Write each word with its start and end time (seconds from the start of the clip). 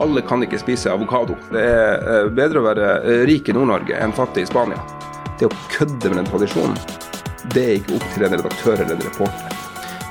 Alle 0.00 0.22
kan 0.22 0.40
ikke 0.40 0.58
spise 0.58 0.88
avokado. 0.88 1.34
Det 1.52 1.60
er 1.60 2.06
eh, 2.08 2.28
bedre 2.32 2.62
å 2.62 2.64
være 2.64 2.88
eh, 3.04 3.22
rik 3.28 3.50
i 3.50 3.54
Nord-Norge 3.56 3.98
enn 4.00 4.14
fattig 4.16 4.46
i 4.46 4.48
Spania. 4.48 4.80
Det 5.36 5.48
å 5.48 5.52
kødde 5.74 6.08
med 6.08 6.22
den 6.22 6.30
tradisjonen, 6.30 6.78
det 7.52 7.64
er 7.66 7.74
ikke 7.76 7.98
opp 7.98 8.06
til 8.14 8.24
en 8.24 8.36
redaktør 8.38 8.78
eller 8.78 8.94
en 8.96 9.04
reporter. 9.04 9.58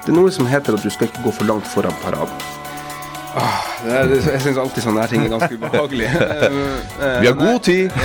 Det 0.05 0.13
er 0.13 0.17
noe 0.17 0.33
som 0.33 0.49
heter 0.49 0.77
at 0.77 0.85
du 0.85 0.93
skal 0.93 1.09
ikke 1.09 1.23
gå 1.25 1.33
for 1.39 1.49
langt 1.49 1.65
foran 1.69 1.97
paraden. 2.03 2.45
Ah, 3.37 3.65
er, 3.85 4.13
jeg 4.13 4.41
syns 4.41 4.57
alltid 4.61 4.85
sånne 4.85 5.03
her 5.03 5.11
ting 5.11 5.25
er 5.25 5.33
ganske 5.33 5.57
ubehagelig. 5.57 6.09
Vi 7.21 7.29
har 7.29 7.37
god 7.37 7.59
tid. 7.65 7.97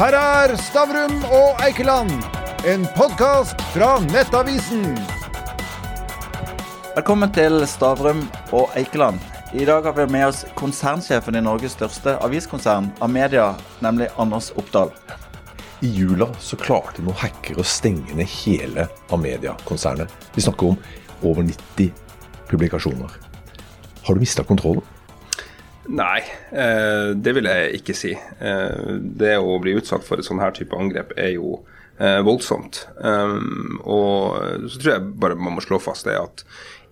Her 0.00 0.18
er 0.20 0.54
Stavrum 0.60 1.18
og 1.28 1.64
Eikeland, 1.64 2.12
en 2.68 2.84
podkast 2.96 3.64
fra 3.72 3.94
Nettavisen. 4.08 4.86
Velkommen 6.96 7.32
til 7.36 7.60
Stavrum 7.68 8.24
og 8.52 8.72
Eikeland. 8.76 9.27
I 9.52 9.64
dag 9.64 9.82
har 9.82 9.92
vi 9.92 10.12
med 10.12 10.26
oss 10.28 10.42
konsernsjefen 10.54 11.38
i 11.38 11.40
Norges 11.40 11.72
største 11.72 12.12
aviskonsern, 12.20 12.90
Amedia, 13.00 13.54
nemlig 13.80 14.10
Anders 14.20 14.50
Oppdal. 14.60 14.90
I 15.80 15.88
jula 15.88 16.28
så 16.36 16.58
klarte 16.60 17.00
noen 17.00 17.16
hackere 17.16 17.62
å 17.62 17.64
stenge 17.64 18.12
ned 18.18 18.28
hele 18.42 18.84
Amedia-konsernet. 19.14 20.12
Vi 20.34 20.44
snakker 20.44 20.74
om 20.74 20.76
over 21.24 21.48
90 21.48 21.88
publikasjoner. 22.50 23.16
Har 24.04 24.14
du 24.14 24.20
mista 24.20 24.44
kontrollen? 24.44 24.84
Nei, 25.88 26.20
eh, 26.52 27.16
det 27.16 27.32
vil 27.38 27.48
jeg 27.48 27.80
ikke 27.80 27.96
si. 27.96 28.12
Eh, 28.12 28.94
det 29.00 29.38
å 29.40 29.56
bli 29.64 29.78
utsatt 29.80 30.04
for 30.04 30.20
et 30.20 30.28
sånn 30.28 30.44
her 30.44 30.52
type 30.52 30.76
angrep 30.76 31.16
er 31.16 31.38
jo 31.38 31.62
eh, 31.96 32.20
voldsomt. 32.20 32.84
Og 33.00 34.68
så 34.68 34.76
tror 34.76 34.92
jeg 34.92 35.12
bare 35.16 35.40
man 35.40 35.56
må 35.56 35.64
slå 35.64 35.80
fast 35.80 36.04
det 36.04 36.20
at 36.20 36.44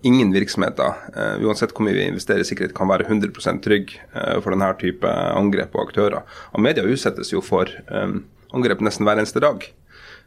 ingen 0.05 0.31
virksomheter, 0.33 0.93
eh, 1.15 1.43
uansett 1.45 1.73
hvor 1.73 1.85
mye 1.87 1.95
vi 1.97 2.05
investerer 2.11 2.43
i 2.43 2.47
sikkerhet, 2.47 2.75
kan 2.77 2.89
være 2.89 3.07
100 3.07 3.61
trygg 3.63 3.95
eh, 4.13 4.37
for 4.43 4.53
denne 4.53 4.69
type 4.81 5.09
angrep 5.09 5.75
og 5.75 5.87
aktører. 5.89 6.23
Og 6.53 6.63
media 6.63 6.85
utsettes 6.85 7.33
jo 7.33 7.41
for 7.41 7.71
um, 7.89 8.21
angrep 8.53 8.83
nesten 8.85 9.07
hver 9.07 9.19
eneste 9.19 9.43
dag. 9.43 9.65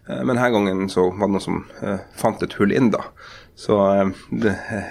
Eh, 0.08 0.22
Men 0.24 0.34
denne 0.36 0.50
gangen 0.54 0.88
så 0.92 1.08
var 1.10 1.26
det 1.28 1.34
noen 1.36 1.44
som 1.44 1.62
eh, 1.82 2.00
fant 2.16 2.42
et 2.42 2.56
hull 2.60 2.72
inn, 2.72 2.90
da. 2.94 3.04
Så 3.60 3.76
eh, 3.92 4.88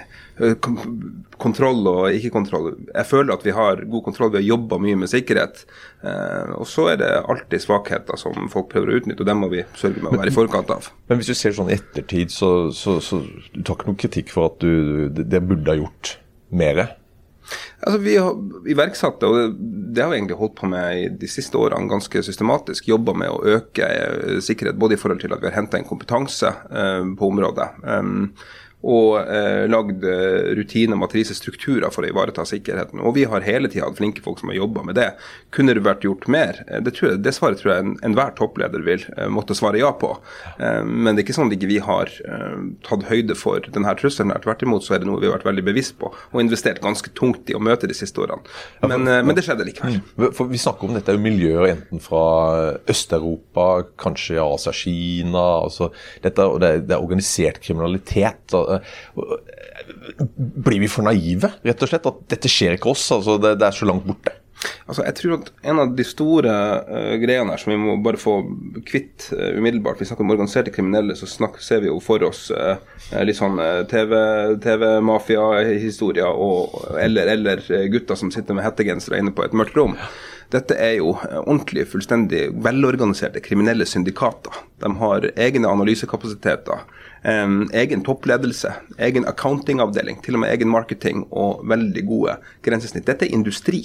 kontroll 1.40 1.82
og 1.90 2.14
ikke-kontroll 2.16 2.68
Jeg 2.94 3.06
føler 3.08 3.34
at 3.34 3.42
vi 3.44 3.52
har 3.56 3.82
god 3.90 4.04
kontroll. 4.06 4.30
Vi 4.32 4.40
har 4.40 4.46
jobba 4.46 4.78
mye 4.80 5.00
med 5.02 5.10
sikkerhet. 5.12 5.64
Eh, 6.06 6.52
og 6.56 6.68
så 6.70 6.86
er 6.92 7.00
det 7.02 7.10
alltid 7.20 7.64
svakheter 7.64 8.20
som 8.20 8.48
folk 8.52 8.70
prøver 8.72 8.92
å 8.92 9.00
utnytte, 9.00 9.24
og 9.24 9.28
dem 9.28 9.42
må 9.42 9.50
vi 9.52 9.64
sørge 9.76 10.00
med 10.00 10.12
å 10.12 10.20
være 10.20 10.32
i 10.32 10.36
forkant 10.36 10.70
av. 10.76 10.88
Men 11.10 11.20
hvis 11.20 11.32
du 11.32 11.36
ser 11.36 11.56
sånn 11.56 11.72
i 11.72 11.76
ettertid, 11.76 12.32
så, 12.32 12.70
så, 12.76 12.98
så 13.04 13.20
du 13.26 13.60
tar 13.64 13.76
ikke 13.76 13.90
noe 13.90 14.00
kritikk 14.00 14.32
for 14.32 14.52
at 14.52 14.62
du 14.62 15.10
det 15.10 15.42
burde 15.44 15.74
ha 15.74 15.80
gjort 15.82 16.14
mer? 16.50 16.86
Altså, 17.80 17.98
Vi 17.98 18.16
har 18.16 18.32
og 19.26 19.54
det, 19.94 20.02
har 20.02 20.10
vi 20.10 20.18
egentlig 20.18 20.38
holdt 20.38 20.56
på 20.60 20.70
med 20.70 20.98
i 21.00 21.08
de 21.22 21.28
siste 21.30 21.58
årene 21.58 21.90
ganske 21.90 22.22
systematisk. 22.22 22.88
Jobba 22.88 23.14
med 23.16 23.32
å 23.32 23.42
øke 23.56 23.86
eh, 23.86 24.40
sikkerhet, 24.44 24.78
både 24.80 24.96
i 24.96 25.00
forhold 25.00 25.22
til 25.22 25.34
at 25.34 25.42
vi 25.42 25.50
har 25.50 25.58
henta 25.58 25.80
inn 25.80 25.88
kompetanse 25.88 26.52
eh, 26.70 27.04
på 27.18 27.30
området. 27.32 27.68
Um, 27.82 28.32
og 28.82 29.18
eh, 29.28 29.66
lagd 29.68 30.04
eh, 30.08 30.54
rutiner, 30.56 30.96
matriser, 30.96 31.36
strukturer 31.36 31.90
for 31.92 32.06
å 32.06 32.08
ivareta 32.08 32.46
sikkerheten. 32.48 33.02
Og 33.04 33.12
vi 33.18 33.24
har 33.28 33.44
hele 33.44 33.68
tida 33.68 33.84
hatt 33.88 33.98
flinke 33.98 34.22
folk 34.24 34.38
som 34.40 34.48
har 34.48 34.56
jobba 34.56 34.82
med 34.88 34.94
det. 34.96 35.10
Kunne 35.52 35.74
det 35.76 35.82
vært 35.84 36.06
gjort 36.06 36.28
mer? 36.32 36.62
Eh, 36.66 36.80
Det, 36.80 36.94
tror 36.96 37.10
jeg, 37.10 37.22
det 37.22 37.34
svaret 37.36 37.60
tror 37.60 37.74
jeg 37.74 37.84
en- 37.84 37.98
enhver 38.08 38.32
toppleder 38.38 38.80
vil 38.86 39.04
eh, 39.18 39.28
måtte 39.28 39.52
svare 39.58 39.76
ja 39.82 39.90
på. 39.92 40.14
Eh, 40.58 40.80
men 40.84 41.14
det 41.14 41.22
er 41.22 41.26
ikke 41.28 41.36
sånn 41.36 41.50
at 41.52 41.58
ikke 41.58 41.68
vi 41.68 41.78
har 41.84 42.08
eh, 42.24 42.56
tatt 42.88 43.04
høyde 43.10 43.36
for 43.36 43.60
denne 43.68 43.92
trusselen. 44.00 44.32
Tvert 44.40 44.62
imot 44.64 44.82
så 44.86 44.94
er 44.96 45.04
det 45.04 45.10
noe 45.10 45.20
vi 45.20 45.28
har 45.28 45.36
vært 45.36 45.50
veldig 45.50 45.66
bevisst 45.68 45.98
på 46.00 46.08
og 46.14 46.40
investert 46.40 46.80
ganske 46.80 47.12
tungt 47.14 47.50
i 47.52 47.54
å 47.54 47.60
møte 47.60 47.86
de 47.90 47.94
siste 47.94 48.16
årene. 48.24 48.40
Men, 48.82 49.06
eh, 49.06 49.20
men 49.22 49.34
det 49.36 49.44
skjedde 49.44 49.68
likevel. 49.68 50.00
For 50.32 50.48
Vi 50.48 50.56
snakker 50.58 50.88
om 50.88 50.94
dette 50.96 51.12
er 51.12 51.20
jo 51.20 51.26
miljøer 51.28 51.68
enten 51.76 52.00
fra 52.00 52.24
Øst-Europa, 52.88 53.84
kanskje 54.00 54.40
Asia, 54.40 54.72
Kina 54.72 55.44
altså 55.66 55.90
dette, 56.24 56.38
og 56.48 56.60
det, 56.62 56.68
er, 56.70 56.80
det 56.88 56.96
er 56.96 57.02
organisert 57.04 57.60
kriminalitet. 57.60 58.54
Blir 60.36 60.82
vi 60.82 60.90
for 60.90 61.06
naive, 61.06 61.52
rett 61.66 61.82
og 61.82 61.90
slett? 61.90 62.06
At 62.10 62.22
dette 62.34 62.52
skjer 62.52 62.76
ikke 62.76 62.92
oss? 62.92 63.08
altså 63.16 63.38
Det, 63.40 63.56
det 63.60 63.68
er 63.68 63.76
så 63.76 63.88
langt 63.88 64.06
borte. 64.08 64.36
Altså, 64.90 65.04
jeg 65.06 65.16
tror 65.16 65.36
at 65.38 65.50
En 65.64 65.80
av 65.80 65.92
de 65.96 66.04
store 66.04 66.52
uh, 66.52 67.14
greiene 67.22 67.54
her 67.54 67.60
som 67.62 67.72
vi 67.72 67.78
må 67.80 67.96
bare 68.04 68.20
få 68.20 68.34
kvitt 68.88 69.30
uh, 69.32 69.56
umiddelbart 69.56 70.00
Vi 70.02 70.08
snakker 70.08 70.26
om 70.26 70.34
organiserte 70.34 70.74
kriminelle, 70.74 71.16
så 71.16 71.28
snakk, 71.30 71.60
ser 71.64 71.80
vi 71.84 71.88
jo 71.88 72.00
for 72.04 72.22
oss 72.26 72.48
uh, 72.52 72.76
litt 73.24 73.38
sånn 73.38 73.56
TV- 73.90 74.58
TV-mafia-historier 74.62 76.28
og 76.28 76.76
eller, 77.00 77.30
eller 77.36 77.64
gutter 77.92 78.18
som 78.18 78.32
sitter 78.34 78.56
med 78.56 78.66
hettegensere 78.66 79.20
inne 79.20 79.32
på 79.34 79.46
et 79.46 79.56
mørkt 79.56 79.78
rom. 79.78 79.96
Dette 80.50 80.74
er 80.82 80.96
jo 80.98 81.12
ordentlig, 81.14 81.84
fullstendig 81.92 82.48
velorganiserte 82.64 83.42
kriminelle 83.42 83.86
syndikater. 83.86 84.56
De 84.82 84.90
har 84.98 85.28
egne 85.38 85.70
analysekapasiteter, 85.70 86.82
eh, 87.22 87.46
egen 87.82 88.04
toppledelse, 88.06 88.74
egen 88.98 89.28
accountingavdeling, 89.28 90.20
til 90.24 90.38
og 90.38 90.44
med 90.44 90.54
egen 90.54 90.72
marketing 90.72 91.26
og 91.30 91.64
veldig 91.68 92.06
gode 92.08 92.36
grensesnitt. 92.66 93.08
Dette 93.08 93.28
er 93.28 93.36
industri. 93.36 93.84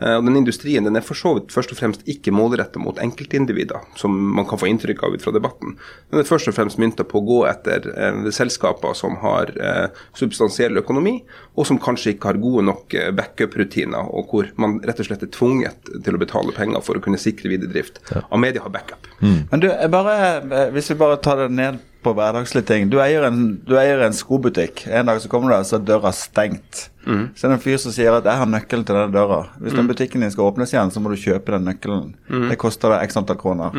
Eh, 0.00 0.14
og 0.16 0.24
den 0.26 0.38
industrien 0.38 0.86
den 0.86 0.96
er 0.96 1.04
for 1.04 1.18
så 1.18 1.34
vidt 1.36 1.52
først 1.52 1.72
og 1.74 1.80
fremst 1.80 2.04
ikke 2.08 2.32
målretta 2.34 2.80
mot 2.82 2.98
enkeltindivider, 3.02 3.82
som 3.98 4.14
man 4.36 4.46
kan 4.48 4.60
få 4.60 4.68
inntrykk 4.70 5.02
av 5.04 5.16
ut 5.16 5.24
fra 5.24 5.34
debatten. 5.34 5.74
Den 6.12 6.22
er 6.22 6.28
først 6.28 6.50
og 6.50 6.56
fremst 6.56 6.80
mynta 6.80 7.06
på 7.08 7.20
å 7.20 7.26
gå 7.26 7.40
etter 7.50 7.88
uh, 7.90 8.30
selskaper 8.34 8.94
som 8.98 9.18
har 9.22 9.52
uh, 9.58 10.04
substansiell 10.16 10.78
økonomi, 10.80 11.18
og 11.58 11.66
som 11.68 11.80
kanskje 11.82 12.14
ikke 12.14 12.32
har 12.32 12.40
gode 12.42 12.64
nok 12.68 12.94
backup-rutiner, 13.18 14.12
og 14.14 14.30
hvor 14.30 14.50
man 14.60 14.78
rett 14.86 15.02
og 15.02 15.08
slett 15.08 15.26
er 15.26 15.32
tvunget 15.34 15.92
til 16.04 16.14
å 16.16 16.22
betale 16.22 16.54
penger 16.56 16.84
for 16.86 16.98
å 16.98 17.02
kunne 17.02 17.20
sikre 17.20 17.50
videre 17.50 17.72
drift. 17.72 18.00
Amedia 18.34 18.62
har 18.62 18.72
backup. 18.72 19.08
Men 19.20 19.62
du, 19.62 19.68
bare, 19.90 20.68
hvis 20.74 20.92
vi 20.92 20.98
bare 21.00 21.18
tar 21.22 21.42
det 21.42 21.50
ned 21.58 21.80
på 22.02 22.12
hverdagslige 22.14 22.66
ting. 22.68 22.88
Du 22.90 22.98
eier 23.02 23.24
en, 23.26 23.58
du 23.66 23.74
eier 23.78 24.00
en 24.06 24.12
skobutikk. 24.14 24.86
En 24.86 25.06
dag 25.10 25.18
så 25.20 25.28
kommer 25.28 25.50
du 25.50 25.54
der, 25.56 25.64
så 25.66 25.76
er 25.80 25.84
døra 25.88 26.12
stengt. 26.14 26.88
Så 27.34 27.46
er 27.46 27.50
det 27.50 27.56
en 27.58 27.64
fyr 27.64 27.78
som 27.80 27.92
sier 27.92 28.12
at 28.12 28.24
'jeg 28.24 28.36
har 28.38 28.46
nøkkelen 28.46 28.84
til 28.86 28.94
denne 28.94 29.12
døra'. 29.12 29.48
Hvis 29.60 29.72
den 29.74 29.88
butikken 29.88 30.20
din 30.20 30.30
skal 30.30 30.44
åpnes 30.44 30.72
igjen, 30.72 30.90
så 30.92 31.00
må 31.00 31.08
du 31.10 31.16
kjøpe 31.16 31.52
den 31.56 31.64
nøkkelen. 31.64 32.14
Det 32.50 32.58
koster 32.58 32.88
deg 32.90 33.08
x 33.08 33.16
antall 33.16 33.36
kroner. 33.36 33.72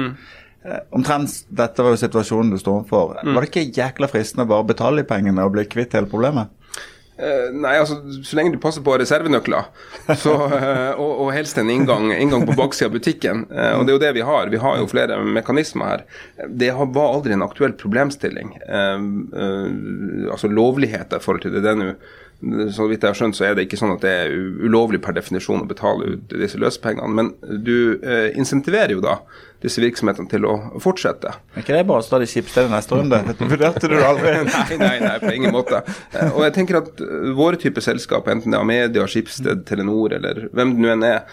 Eh, 0.65 0.79
Omtrent 0.91 1.45
dette 1.55 1.77
var 1.81 1.91
jo 1.95 1.95
situasjonen 2.07 2.49
du 2.51 2.57
sto 2.57 2.71
overfor. 2.81 3.15
Var 3.33 3.41
det 3.41 3.49
ikke 3.49 3.71
jækla 3.73 4.07
fristende 4.09 4.43
å 4.43 4.49
bare 4.49 4.65
betale 4.67 4.97
de 4.97 5.03
pengene 5.03 5.39
og 5.45 5.53
bli 5.53 5.63
kvitt 5.65 5.93
hele 5.93 6.05
problemet? 6.07 6.49
Eh, 7.19 7.49
nei, 7.51 7.73
altså 7.75 7.97
så 8.23 8.37
lenge 8.37 8.53
du 8.53 8.61
passer 8.63 8.83
på 8.85 8.93
reservenøkler, 8.99 9.67
så, 10.21 10.35
eh, 10.59 10.93
og, 10.93 11.25
og 11.25 11.31
helst 11.35 11.59
en 11.59 11.71
inngang, 11.73 12.13
inngang 12.15 12.45
på 12.47 12.55
baksida 12.55 12.87
av 12.87 12.95
butikken. 12.95 13.43
Eh, 13.51 13.73
og 13.75 13.83
det 13.83 13.91
er 13.91 13.97
jo 13.97 14.03
det 14.05 14.13
vi 14.15 14.23
har. 14.29 14.53
Vi 14.53 14.61
har 14.63 14.79
jo 14.79 14.87
flere 14.91 15.19
mekanismer 15.25 15.91
her. 15.91 16.05
Det 16.47 16.71
var 16.79 17.11
aldri 17.17 17.35
en 17.35 17.43
aktuell 17.43 17.75
problemstilling. 17.79 18.55
Altså 20.29 20.49
lovlighet 20.51 21.13
i 21.15 21.21
forhold 21.21 21.43
til 21.43 21.55
det. 21.55 21.63
det 21.65 21.75
er 21.75 21.79
nå 21.79 21.93
så 22.71 22.85
vidt 22.87 23.03
jeg 23.03 23.11
har 23.11 23.17
skjønt, 23.19 23.35
så 23.35 23.49
er 23.49 23.55
det 23.57 23.65
ikke 23.65 23.75
sånn 23.75 23.97
at 23.97 24.03
det 24.05 24.11
er 24.15 24.29
ulovlig 24.63 25.01
per 25.03 25.11
definisjon 25.17 25.65
å 25.65 25.67
betale 25.67 26.13
ut 26.13 26.35
disse 26.39 26.55
løspengene. 26.61 27.11
Men 27.11 27.33
du 27.65 27.99
insentiverer 28.39 28.93
jo 28.95 29.03
da 29.03 29.17
disse 29.63 29.81
virksomhetene 29.83 30.29
til 30.31 30.45
å 30.49 30.53
fortsette. 30.83 31.33
Er 31.55 31.63
ikke 31.63 31.77
det 31.77 31.85
bare 31.89 32.03
å 32.03 32.05
stå 32.05 32.21
i 32.23 32.29
Skipsstedet 32.29 32.71
neste 32.73 32.99
runde? 32.99 33.21
Vurderte 33.39 33.87
du 33.87 33.95
det 33.97 34.05
aldri? 34.05 34.35
nei, 34.49 34.77
nei, 34.83 34.93
nei, 35.05 35.15
på 35.23 35.33
ingen 35.35 35.55
måte. 35.55 35.81
Eh, 36.11 36.29
Og 36.33 36.43
jeg 36.45 36.55
tenker 36.59 36.81
at 36.81 37.01
eh, 37.03 37.31
våre 37.37 37.59
typer 37.59 37.83
selskap, 37.83 38.27
enten 38.31 38.53
det 38.53 38.59
er 38.59 38.65
Amedia, 38.67 39.07
Skipsted, 39.09 39.65
Telenor 39.69 40.17
eller 40.19 40.45
hvem 40.51 40.75
det 40.75 40.83
nå 40.83 40.93
enn 40.93 41.07
er, 41.07 41.23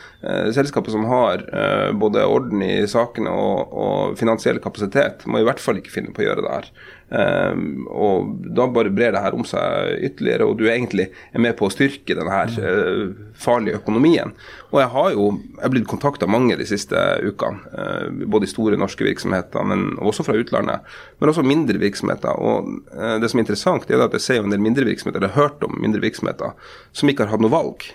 selskapet 0.54 0.76
selskaper 0.76 0.92
som 0.92 1.04
har 1.08 1.42
eh, 1.52 1.92
både 1.96 2.24
orden 2.26 2.62
i 2.62 2.86
sakene 2.90 3.30
og, 3.30 3.72
og 3.72 4.18
finansiell 4.18 4.58
kapasitet, 4.62 5.26
må 5.26 5.40
i 5.40 5.46
hvert 5.46 5.60
fall 5.62 5.78
ikke 5.80 5.92
finne 5.94 6.12
på 6.14 6.22
å 6.22 6.28
gjøre 6.28 6.44
det 6.44 6.54
her. 6.54 6.70
Um, 7.06 7.84
og 7.86 8.32
da 8.50 8.64
bare 8.66 8.90
brer 8.90 9.12
det 9.14 9.20
her 9.22 9.34
om 9.36 9.44
seg 9.46 10.00
ytterligere, 10.08 10.48
og 10.48 10.56
du 10.58 10.64
egentlig 10.66 11.06
er 11.06 11.42
med 11.44 11.54
på 11.58 11.68
å 11.68 11.70
styrke 11.70 12.16
denne 12.18 12.34
her 12.34 12.50
uh, 12.58 13.12
farlige 13.38 13.78
økonomien. 13.78 14.32
Og 14.72 14.80
jeg 14.82 14.90
har 14.90 15.12
jo 15.14 15.28
jeg 15.36 15.62
har 15.62 15.74
blitt 15.76 15.86
kontakta 15.90 16.26
mange 16.26 16.56
de 16.58 16.66
siste 16.66 16.98
ukene, 17.22 17.62
uh, 17.78 18.26
både 18.26 18.48
i 18.48 18.50
store 18.50 18.80
norske 18.80 19.06
virksomheter, 19.06 19.68
men 19.70 19.92
også 20.02 20.26
fra 20.26 20.34
utlandet. 20.38 20.96
Men 21.20 21.30
også 21.30 21.46
mindre 21.46 21.78
virksomheter. 21.82 22.42
Og 22.42 22.74
uh, 22.90 23.16
det 23.22 23.30
som 23.30 23.38
er 23.38 23.46
interessant, 23.46 23.86
er 23.86 24.02
at 24.02 24.18
jeg 24.18 24.26
ser 24.26 24.42
en 24.42 24.54
del 24.54 24.64
mindre 24.66 24.88
virksomheter, 24.88 25.22
eller 25.22 25.36
har 25.36 25.52
hørt 25.52 25.66
om 25.66 25.78
mindre 25.78 26.02
virksomheter, 26.02 26.58
som 26.90 27.12
ikke 27.12 27.26
har 27.26 27.36
hatt 27.36 27.46
noe 27.46 27.54
valg. 27.54 27.86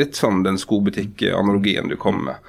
Litt 0.00 0.16
sånn 0.16 0.40
den 0.46 0.56
skobutikk-analogien 0.56 1.90
du 1.90 1.98
kom 2.00 2.22
med, 2.24 2.40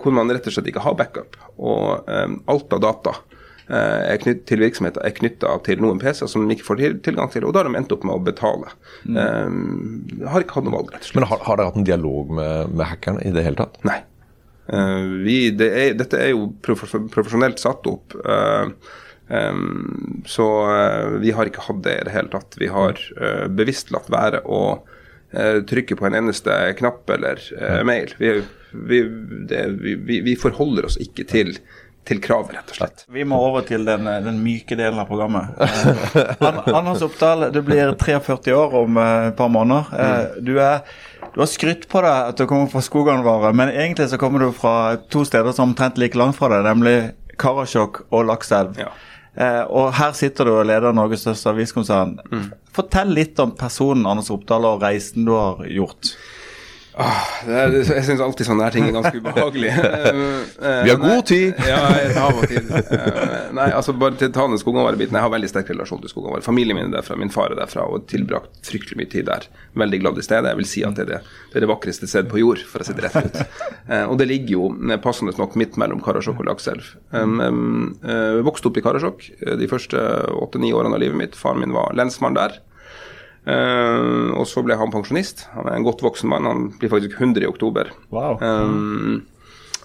hvor 0.00 0.14
man 0.16 0.30
rett 0.32 0.46
og 0.48 0.54
slett 0.54 0.70
ikke 0.70 0.80
har 0.80 0.96
backup. 0.96 1.36
Og 1.60 2.08
alt 2.08 2.72
av 2.72 2.80
data 2.80 3.12
er 3.12 3.41
knytt, 3.66 4.44
til 4.48 4.62
virksomheter 4.62 5.04
er 5.06 5.14
knytta 5.16 5.52
til 5.66 5.82
noen 5.82 6.00
PC-er 6.02 6.30
som 6.30 6.46
de 6.46 6.56
ikke 6.56 6.66
får 6.66 6.80
tilgang 7.06 7.30
til, 7.32 7.46
og 7.46 7.54
da 7.54 7.62
har 7.62 7.70
de 7.70 7.78
endt 7.78 7.92
opp 7.94 8.06
med 8.08 8.16
å 8.16 8.24
betale. 8.24 8.72
Eh, 9.06 10.26
har 10.32 10.44
ikke 10.44 10.58
hatt 10.58 10.66
noe 10.68 10.78
valg, 10.78 10.90
rett 10.94 11.04
og 11.04 11.08
slett. 11.08 11.18
Men 11.20 11.28
har, 11.30 11.44
har 11.46 11.60
dere 11.60 11.70
hatt 11.70 11.78
en 11.80 11.86
dialog 11.88 12.32
med, 12.38 12.72
med 12.74 12.88
hackerne 12.90 13.22
i 13.26 13.34
det 13.34 13.46
hele 13.46 13.60
tatt? 13.62 13.78
Nei. 13.88 14.00
Uh, 14.72 15.22
vi, 15.24 15.36
det 15.58 15.68
er, 15.74 15.94
dette 15.98 16.20
er 16.22 16.30
jo 16.30 16.46
prof 16.64 16.84
profesjonelt 17.12 17.60
satt 17.60 17.86
opp. 17.90 18.14
Uh, 18.22 18.70
um, 19.26 20.22
så 20.28 20.46
uh, 20.70 21.18
vi 21.22 21.34
har 21.34 21.50
ikke 21.50 21.66
hatt 21.66 21.82
det 21.84 21.98
i 21.98 22.06
det 22.08 22.14
hele 22.14 22.32
tatt. 22.32 22.56
Vi 22.60 22.70
har 22.72 22.98
eh, 23.18 23.46
bevisst 23.50 23.90
latt 23.94 24.08
være 24.12 24.44
å 24.46 24.62
eh, 25.32 25.60
trykke 25.68 25.98
på 25.98 26.08
en 26.08 26.18
eneste 26.22 26.54
knapp 26.78 27.10
eller 27.10 27.42
eh, 27.58 27.82
mail. 27.86 28.14
Vi, 28.18 28.34
vi, 28.72 29.02
det, 29.50 29.64
vi, 29.82 30.20
vi 30.24 30.36
forholder 30.38 30.88
oss 30.88 30.98
ikke 31.02 31.26
til 31.28 31.56
til 32.08 32.18
kravet, 32.22 32.56
rett 32.56 32.72
og 32.72 32.78
slett. 32.80 33.04
Vi 33.14 33.24
må 33.28 33.38
over 33.38 33.64
til 33.66 33.84
den, 33.86 34.08
den 34.24 34.40
myke 34.42 34.76
delen 34.78 34.98
av 35.02 35.08
programmet. 35.10 35.54
Eh, 36.42 36.68
Anders 36.74 37.02
Oppdal, 37.04 37.46
du 37.54 37.60
blir 37.62 37.94
43 37.98 38.54
år 38.56 38.74
om 38.82 38.98
eh, 38.98 39.28
et 39.28 39.36
par 39.38 39.50
måneder. 39.52 39.92
Eh, 39.94 40.42
du, 40.42 40.56
er, 40.58 40.82
du, 41.30 41.40
har 41.40 41.50
skrytt 41.50 41.86
på 41.92 42.02
deg 42.02 42.32
at 42.32 42.40
du 42.40 42.48
kommer 42.50 42.70
fra 42.72 42.82
Skoganvare, 42.82 43.52
men 43.56 43.70
egentlig 43.70 44.08
så 44.10 44.18
kommer 44.20 44.42
du 44.42 44.50
fra 44.56 44.96
to 45.12 45.24
steder 45.28 45.54
som 45.54 45.70
omtrent 45.70 46.00
like 46.00 46.18
langt 46.18 46.38
fra 46.38 46.50
deg, 46.52 46.66
nemlig 46.66 46.96
Karasjok 47.40 48.04
og 48.10 48.26
Lakselv. 48.28 48.76
Ja. 48.82 48.90
Eh, 49.34 49.62
og 49.72 49.94
her 49.96 50.12
sitter 50.16 50.48
du 50.48 50.56
og 50.58 50.66
leder 50.68 50.92
Norges 50.96 51.24
største 51.24 51.54
aviskonsern. 51.54 52.18
Mm. 52.32 52.50
Fortell 52.76 53.14
litt 53.16 53.38
om 53.40 53.54
personen 53.56 54.08
Anders 54.08 54.30
Oppdal 54.34 54.66
og 54.68 54.82
reisen 54.84 55.28
du 55.28 55.32
har 55.36 55.62
gjort. 55.70 56.14
Ah, 56.92 57.24
er, 57.48 57.72
jeg 57.72 58.04
syns 58.04 58.20
alltid 58.20 58.44
sånne 58.44 58.66
her 58.66 58.74
ting 58.74 58.84
er 58.84 58.92
ganske 58.92 59.20
ubehagelig. 59.22 59.70
Vi 60.84 60.90
har 60.90 60.98
god 61.00 61.22
tid! 61.28 61.60
ja, 61.70 61.78
jeg 61.96 62.12
har 62.18 62.40
tid. 62.50 62.68
Eh, 62.68 63.46
nei, 63.56 63.68
altså 63.72 63.94
bare 63.96 64.18
til 64.20 64.32
ta 64.34 64.44
den 64.50 64.60
skogavarebiten. 64.60 65.16
Jeg 65.16 65.24
har 65.24 65.32
veldig 65.32 65.48
sterk 65.48 65.70
relasjon 65.72 66.02
til 66.02 66.12
skogavare. 66.12 66.44
Familien 66.44 66.76
min 66.76 66.90
er 66.90 66.98
derfra, 66.98 67.16
min 67.20 67.32
far 67.32 67.54
er 67.54 67.60
derfra, 67.62 67.86
og 67.88 68.04
tilbrakt 68.12 68.60
fryktelig 68.68 69.00
mye 69.00 69.12
tid 69.14 69.30
der. 69.30 69.46
Veldig 69.80 70.02
glad 70.02 70.20
i 70.20 70.26
stedet. 70.26 70.52
Jeg 70.52 70.60
vil 70.60 70.68
si 70.68 70.84
at 70.84 70.98
det 70.98 71.06
er 71.06 71.10
det, 71.14 71.20
det, 71.46 71.54
er 71.56 71.64
det 71.64 71.70
vakreste 71.72 72.10
stedet 72.10 72.32
på 72.32 72.42
jord, 72.42 72.60
for 72.68 72.84
å 72.84 72.88
si 72.88 72.96
det 72.98 73.06
rett 73.06 73.30
ut. 73.30 73.40
Eh, 73.88 74.04
og 74.04 74.18
det 74.20 74.28
ligger 74.28 74.56
jo 74.58 74.98
passende 75.04 75.32
nok 75.38 75.56
midt 75.60 75.78
mellom 75.80 76.02
Karasjok 76.04 76.44
og 76.44 76.50
Lakselv. 76.50 76.92
Um, 77.16 77.40
um, 77.40 78.44
vokste 78.44 78.68
opp 78.68 78.76
i 78.76 78.84
Karasjok 78.84 79.24
de 79.60 79.70
første 79.70 80.02
åtte-ni 80.36 80.74
årene 80.76 81.00
av 81.00 81.04
livet 81.06 81.18
mitt. 81.18 81.38
Faren 81.38 81.64
min 81.64 81.72
var 81.76 81.96
lensmann 81.96 82.36
der. 82.36 82.60
Uh, 83.42 84.30
og 84.38 84.46
så 84.46 84.62
ble 84.62 84.76
han 84.78 84.92
pensjonist. 84.94 85.46
Han 85.56 85.66
er 85.66 85.78
en 85.78 85.86
godt 85.86 86.02
voksen 86.04 86.30
mann. 86.30 86.46
Han 86.46 86.68
blir 86.78 86.92
faktisk 86.92 87.18
100 87.18 87.42
i 87.42 87.50
oktober. 87.50 87.90
Wow. 88.14 88.38
Um, 88.38 89.22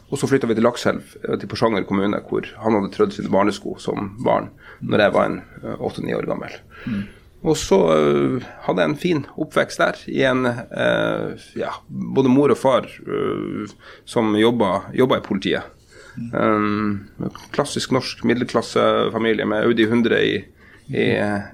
og 0.07 0.21
så 0.21 0.30
flytta 0.30 0.48
vi 0.48 0.56
til 0.56 0.63
Lakselv, 0.63 1.15
til 1.25 1.50
Porsanger 1.50 1.83
kommune, 1.88 2.21
hvor 2.30 2.45
han 2.62 2.77
hadde 2.77 2.94
trødd 2.94 3.15
sine 3.15 3.31
barnesko 3.33 3.75
som 3.81 4.13
barn 4.24 4.51
når 4.80 5.04
jeg 5.04 5.13
var 5.15 5.27
en 5.27 5.39
åtte-ni 5.83 6.13
år 6.15 6.30
gammel. 6.30 6.54
Mm. 6.86 7.01
Og 7.48 7.57
så 7.59 7.80
uh, 7.92 8.45
hadde 8.68 8.83
jeg 8.83 8.92
en 8.92 9.01
fin 9.01 9.24
oppvekst 9.36 9.81
der, 9.81 10.00
i 10.07 10.21
en 10.30 10.45
uh, 10.48 11.50
ja, 11.57 11.74
både 11.89 12.31
mor 12.31 12.53
og 12.53 12.62
far 12.62 12.88
som 14.07 14.38
jobba, 14.38 14.94
jobba, 14.95 15.19
i 15.19 15.25
politiet. 15.25 15.74
Um, 16.33 17.10
klassisk 17.53 17.92
norsk 17.94 18.24
middelklassefamilie 18.25 19.45
med 19.45 19.68
Audi 19.68 19.86
100 19.86 20.24
i 20.24 20.38
i, 20.89 21.07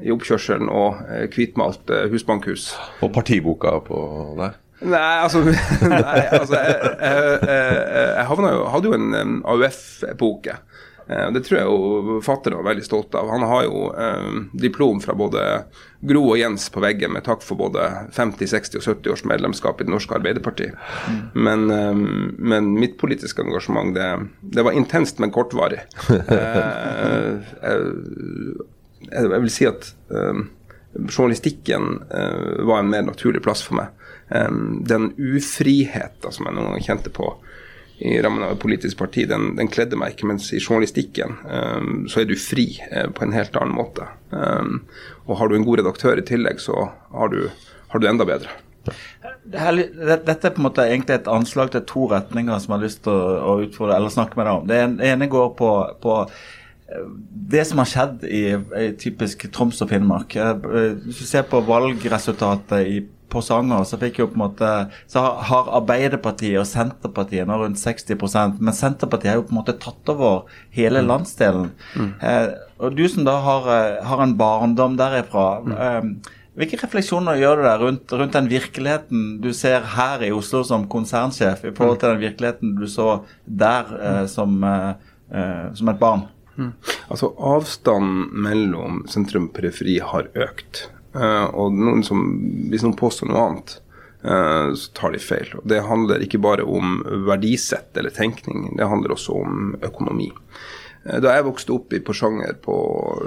i 0.05 0.13
oppkjørselen 0.13 0.69
og 0.69 0.99
eh, 1.07 1.25
hvitmalt 1.33 1.89
eh, 1.93 2.09
husbankhus. 2.11 2.71
Og 3.01 3.13
partiboka 3.15 3.77
på 3.87 4.03
der? 4.39 4.59
Nei, 4.83 5.13
altså, 5.23 5.43
nei, 5.87 6.19
altså 6.27 6.59
jeg, 6.59 6.75
jeg, 6.99 7.37
jeg, 7.47 8.27
jo, 8.27 8.63
hadde 8.73 8.89
jo 8.91 8.97
en 8.97 9.41
AUF-epoke. 9.47 10.57
Eh, 11.07 11.31
det 11.35 11.43
tror 11.43 11.59
jeg 11.59 11.67
jo 11.67 12.19
fatter'n 12.23 12.57
var 12.59 12.69
veldig 12.69 12.85
stolt 12.85 13.15
av. 13.19 13.31
Han 13.31 13.45
har 13.47 13.65
jo 13.67 13.87
eh, 13.91 14.29
diplom 14.59 15.01
fra 15.03 15.15
både 15.17 15.43
Gro 16.03 16.23
og 16.31 16.39
Jens 16.39 16.69
på 16.71 16.83
veggen 16.83 17.13
med 17.15 17.25
takk 17.27 17.43
for 17.43 17.59
både 17.59 17.85
50-, 18.15 18.47
60- 18.55 18.79
og 18.79 18.87
70 18.87 19.13
års 19.15 19.25
medlemskap 19.27 19.81
i 19.81 19.87
Det 19.87 19.93
norske 19.93 20.15
Arbeiderparti. 20.17 20.69
Mm. 20.71 21.21
Men, 21.47 21.65
eh, 21.71 22.03
men, 22.53 22.73
mitt 22.79 22.97
politiske 23.01 23.43
engasjement, 23.43 23.93
det, 23.95 24.09
det 24.55 24.65
var 24.65 24.77
intenst, 24.77 25.21
men 25.23 25.33
kortvarig. 25.33 25.83
Eh, 27.63 27.79
jeg 29.11 29.41
vil 29.43 29.51
si 29.51 29.67
at 29.69 29.89
um, 30.09 30.47
journalistikken 31.09 32.03
uh, 32.13 32.63
var 32.67 32.79
en 32.79 32.91
mer 32.91 33.05
naturlig 33.07 33.43
plass 33.43 33.63
for 33.65 33.79
meg. 33.81 33.91
Um, 34.29 34.81
den 34.87 35.11
ufriheten 35.17 36.33
som 36.33 36.47
jeg 36.47 36.55
noen 36.55 36.73
gang 36.73 36.85
kjente 36.85 37.13
på 37.13 37.35
i 38.03 38.17
rammen 38.23 38.41
av 38.43 38.55
et 38.55 38.59
politisk 38.59 38.97
parti, 38.99 39.23
den, 39.29 39.53
den 39.55 39.69
kledde 39.71 39.97
meg 39.99 40.15
ikke. 40.15 40.27
Mens 40.31 40.49
i 40.51 40.61
journalistikken 40.61 41.37
um, 41.45 42.03
så 42.11 42.23
er 42.23 42.29
du 42.29 42.35
fri 42.39 42.67
uh, 42.91 43.07
på 43.13 43.25
en 43.25 43.35
helt 43.35 43.55
annen 43.59 43.77
måte. 43.77 44.09
og 44.33 45.37
har 45.39 45.47
du 45.47 45.55
en 45.55 45.65
god 45.65 45.83
redaktør 45.83 46.19
i 46.19 46.25
tillegg, 46.25 46.59
så 46.59 46.89
har 47.13 47.29
du, 47.31 47.47
har 47.93 48.01
du 48.01 48.07
enda 48.09 48.25
bedre. 48.27 48.49
Dette 49.43 50.33
er 50.33 50.51
på 50.55 50.59
en 50.59 50.65
måte 50.65 50.83
egentlig 50.87 51.15
et 51.15 51.29
anslag 51.31 51.71
til 51.71 51.85
to 51.87 52.07
retninger 52.11 52.59
som 52.59 52.73
jeg 52.73 52.79
har 52.79 52.83
lyst 52.83 53.03
til 53.05 53.13
å, 53.13 53.37
å 53.53 53.53
utfordre 53.63 53.95
eller 53.95 54.11
snakke 54.11 54.39
med 54.39 54.49
deg 54.49 54.57
om. 54.57 54.67
Det 54.67 55.07
ene 55.11 55.29
går 55.31 55.53
på, 55.59 55.69
på 56.03 56.17
det 57.53 57.63
som 57.67 57.79
har 57.81 57.89
skjedd 57.89 58.23
i, 58.27 58.43
i 58.53 58.87
typisk 58.99 59.45
Troms 59.55 59.79
og 59.81 59.89
Finnmark 59.89 60.35
eh, 60.35 60.51
Hvis 61.05 61.23
du 61.23 61.27
ser 61.29 61.45
på 61.47 61.61
valgresultatet 61.65 62.89
i 62.89 62.97
Porsanger, 63.33 63.81
så 63.87 63.97
fikk 63.97 64.19
jo 64.21 64.27
på 64.29 64.37
en 64.37 64.43
måte 64.43 64.71
så 65.09 65.23
har 65.47 65.71
Arbeiderpartiet 65.79 66.59
og 66.61 66.67
Senterpartiet 66.69 67.49
nå 67.49 67.57
rundt 67.63 67.81
60% 67.81 68.59
men 68.61 68.77
Senterpartiet 68.77 69.31
har 69.31 69.39
jo 69.39 69.47
på 69.47 69.55
en 69.55 69.61
måte 69.61 69.73
tatt 69.81 70.11
over 70.13 70.51
hele 70.75 71.01
mm. 71.01 71.09
landsdelen. 71.09 71.71
Mm. 71.97 72.11
Eh, 72.21 72.45
og 72.83 72.99
Du 72.99 73.07
som 73.09 73.25
da 73.25 73.39
har, 73.41 73.69
eh, 73.73 74.03
har 74.05 74.21
en 74.21 74.35
barndom 74.37 74.99
derifra, 74.99 75.47
mm. 75.65 75.73
eh, 75.73 76.35
hvilke 76.59 76.77
refleksjoner 76.83 77.39
gjør 77.41 77.57
du 77.57 77.63
deg 77.65 77.81
rundt, 77.87 78.13
rundt, 78.13 78.35
den 78.35 78.51
virkeligheten 78.51 79.25
du 79.41 79.49
ser 79.57 79.81
her 79.95 80.21
i 80.21 80.29
Oslo 80.35 80.61
som 80.67 80.85
konsernsjef, 80.91 81.65
i 81.65 81.73
forhold 81.73 81.97
mm. 81.97 82.01
til 82.03 82.11
den 82.11 82.23
virkeligheten 82.27 82.77
du 82.77 82.85
så 82.91 83.09
der 83.45 83.89
eh, 83.97 84.23
som, 84.29 84.61
eh, 84.61 85.65
som 85.73 85.89
et 85.89 86.01
barn? 86.01 86.27
Mm. 86.57 86.73
Altså 87.07 87.31
Avstanden 87.37 88.27
mellom 88.45 89.03
sentrum 89.09 89.49
og 89.49 89.55
periferi 89.57 89.97
har 90.03 90.29
økt. 90.33 90.87
Uh, 91.13 91.45
og 91.53 91.73
noen 91.77 92.03
som, 92.05 92.21
hvis 92.71 92.85
noen 92.85 92.97
påstår 92.97 93.29
noe 93.29 93.41
annet, 93.47 93.75
uh, 94.25 94.73
så 94.77 94.93
tar 94.97 95.13
de 95.13 95.21
feil. 95.21 95.51
Og 95.59 95.67
Det 95.69 95.83
handler 95.85 96.25
ikke 96.25 96.41
bare 96.41 96.65
om 96.65 97.01
verdisett 97.27 97.97
eller 97.97 98.13
tenkning, 98.13 98.71
det 98.77 98.89
handler 98.89 99.15
også 99.15 99.37
om 99.43 99.75
økonomi. 99.81 100.31
Eh, 101.03 101.19
da 101.23 101.33
jeg 101.35 101.45
vokste 101.47 101.73
opp 101.75 101.93
i 101.93 101.99
Porsanger 102.03 102.55
på 102.63 102.75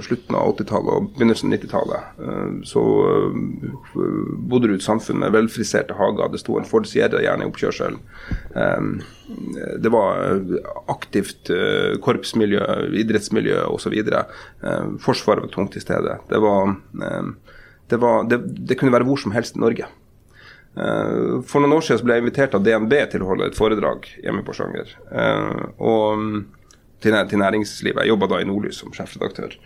slutten 0.05 0.37
av 0.39 0.55
80-tallet 0.55 0.93
og 0.95 1.11
begynnelsen 1.17 1.51
av 1.51 1.57
90-tallet, 1.57 2.23
eh, 2.25 2.55
så 2.69 2.85
eh, 3.11 4.07
bodde 4.49 4.71
du 4.71 4.77
i 4.77 4.79
et 4.79 4.87
samfunn 4.87 5.21
med 5.21 5.35
velfriserte 5.37 5.97
hager. 5.99 6.33
Det 6.33 6.41
sto 6.41 6.57
en 6.57 6.69
Ford 6.69 6.89
Sierra 6.89 7.21
gjerne 7.25 7.45
i 7.45 7.51
oppkjørselen. 7.51 8.01
Det 9.83 9.91
var 9.91 10.41
aktivt 10.93 11.51
korpsmiljø, 12.05 12.63
idrettsmiljø 13.03 13.65
osv. 13.73 13.95
Forsvaret 15.03 15.45
var 15.45 15.53
tungt 15.53 15.75
til 15.75 15.83
stede. 15.83 16.17
Det, 16.31 16.41
var, 16.43 16.75
det, 17.91 17.99
var, 18.01 18.29
det, 18.31 18.39
det 18.71 18.79
kunne 18.79 18.95
være 18.95 19.09
hvor 19.09 19.21
som 19.21 19.35
helst 19.35 19.59
i 19.59 19.63
Norge. 19.63 19.89
For 20.77 21.63
noen 21.63 21.75
år 21.77 21.85
siden 21.85 22.07
ble 22.07 22.19
jeg 22.19 22.25
invitert 22.25 22.57
av 22.57 22.65
DNB 22.65 22.95
til 23.13 23.25
å 23.25 23.33
holde 23.33 23.51
et 23.51 23.59
foredrag 23.59 24.07
hjemme 24.23 24.45
i 24.45 24.47
Porsanger. 24.47 24.95
Og 25.77 26.47
til, 27.07 27.17
til 27.31 27.43
næringslivet. 27.43 28.03
Jeg 28.03 28.13
jobba 28.13 28.29
da 28.31 28.43
i 28.43 28.49
Nordlys 28.49 28.83
som 28.83 28.95
sjefredaktør. 28.95 29.57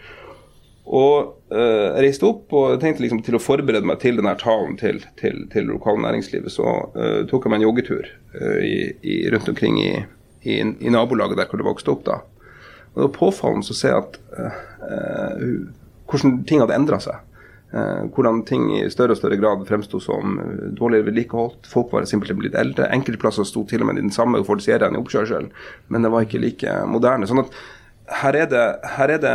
Og 0.91 1.37
uh, 1.55 1.87
jeg 1.95 2.03
reiste 2.03 2.27
opp 2.27 2.51
og 2.57 2.81
tenkte 2.83 3.05
liksom 3.05 3.21
til 3.23 3.37
å 3.39 3.43
forberede 3.43 3.87
meg 3.87 4.01
til 4.03 4.19
denne 4.19 4.33
talen 4.41 4.75
til, 4.81 4.99
til, 5.21 5.45
til 5.53 5.69
lokale 5.71 6.19
så 6.51 6.67
uh, 6.97 7.21
tok 7.31 7.47
jeg 7.47 7.53
meg 7.53 7.61
en 7.61 7.67
joggetur 7.69 8.09
uh, 8.35 8.59
i, 8.59 8.91
i, 9.03 9.21
rundt 9.31 9.53
omkring 9.53 9.79
i, 9.79 9.93
i, 10.43 10.59
i, 10.59 10.91
nabolaget 10.91 11.39
der 11.39 11.51
hvor 11.51 11.63
det 11.63 11.69
vokste 11.69 11.95
opp. 11.95 12.05
da. 12.09 12.21
Og 12.91 12.97
Det 12.97 13.07
var 13.07 13.19
påfallende 13.21 13.71
å 13.71 13.79
se 13.79 13.93
at 13.95 14.19
hvordan 16.11 16.41
ting 16.49 16.65
hadde 16.65 16.75
endra 16.75 16.99
seg. 16.99 17.21
Eh, 17.73 18.05
hvordan 18.15 18.41
ting 18.43 18.65
i 18.75 18.89
større 18.91 19.15
og 19.15 19.21
større 19.21 19.37
grad 19.39 19.61
fremsto 19.69 20.01
som 20.03 20.39
eh, 20.43 20.63
dårligere 20.75 21.07
vedlikeholdt. 21.07 21.69
Folk 21.71 21.93
var 21.95 22.07
simpelthen 22.09 22.41
blitt 22.41 22.57
eldre. 22.59 22.89
Enkelte 22.91 23.21
plasser 23.23 23.47
sto 23.47 23.63
til 23.69 23.85
og 23.85 23.91
med 23.91 24.01
i 24.01 24.07
den 24.09 24.15
samme 24.15 24.43
Sierraen 24.43 24.97
i 24.99 24.99
oppkjørselen, 24.99 25.53
men 25.87 26.03
det 26.03 26.11
var 26.11 26.27
ikke 26.27 26.43
like 26.43 26.73
moderne. 26.91 27.29
sånn 27.31 27.45
at 27.45 27.55
her 28.25 28.35
er, 28.35 28.49
det, 28.51 28.65
her 28.97 29.13
er 29.15 29.21
det 29.23 29.35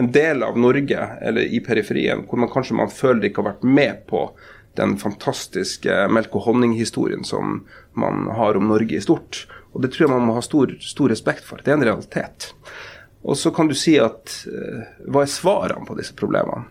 en 0.00 0.08
del 0.14 0.42
av 0.46 0.56
Norge, 0.56 1.08
eller 1.20 1.44
i 1.44 1.60
periferien, 1.60 2.24
hvor 2.24 2.40
man 2.40 2.48
kanskje 2.48 2.78
man 2.78 2.88
føler 2.88 3.28
ikke 3.28 3.42
har 3.42 3.50
vært 3.50 3.68
med 3.68 4.00
på 4.08 4.30
den 4.80 4.96
fantastiske 4.96 6.06
melk 6.08 6.38
og 6.38 6.46
honning-historien 6.46 7.26
som 7.26 7.66
man 7.92 8.30
har 8.32 8.56
om 8.56 8.70
Norge 8.70 8.96
i 8.96 9.04
stort. 9.04 9.44
Og 9.74 9.84
det 9.84 9.92
tror 9.92 10.06
jeg 10.06 10.14
man 10.14 10.24
må 10.30 10.38
ha 10.38 10.44
stor, 10.46 10.72
stor 10.80 11.12
respekt 11.12 11.44
for. 11.44 11.60
Det 11.60 11.74
er 11.74 11.82
en 11.82 11.84
realitet. 11.90 12.52
Og 13.28 13.36
så 13.36 13.52
kan 13.52 13.68
du 13.68 13.76
si 13.76 13.98
at 14.00 14.32
uh, 14.48 14.86
hva 15.10 15.26
er 15.26 15.32
svarene 15.34 15.84
på 15.84 15.98
disse 15.98 16.16
problemene? 16.16 16.64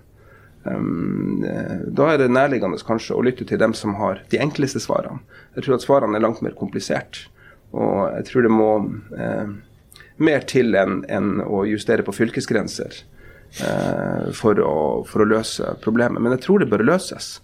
Um, 0.67 1.45
da 1.95 2.11
er 2.11 2.21
det 2.21 2.31
nærliggende 2.33 2.79
kanskje 2.85 3.15
å 3.15 3.23
lytte 3.25 3.47
til 3.47 3.59
dem 3.61 3.75
som 3.77 3.95
har 3.99 4.21
de 4.31 4.41
enkleste 4.41 4.81
svarene. 4.83 5.23
Jeg 5.55 5.65
tror 5.65 5.77
at 5.77 5.85
svarene 5.85 6.19
er 6.19 6.25
langt 6.25 6.43
mer 6.45 6.55
komplisert. 6.57 7.25
Og 7.75 8.07
jeg 8.15 8.27
tror 8.29 8.45
det 8.45 8.53
må 8.53 8.69
eh, 9.17 9.49
mer 10.23 10.45
til 10.49 10.75
enn 10.77 11.01
en 11.13 11.33
å 11.43 11.63
justere 11.67 12.05
på 12.05 12.15
fylkesgrenser 12.15 13.01
eh, 13.61 14.29
for, 14.37 14.61
å, 14.63 14.77
for, 15.07 15.23
å, 15.23 15.29
løse 15.29 15.75
problemet. 15.83 16.21
Men 16.21 16.37
jeg 16.37 16.45
tror 16.47 16.63
det 16.63 16.71
bør 16.71 16.85
løses. 16.87 17.37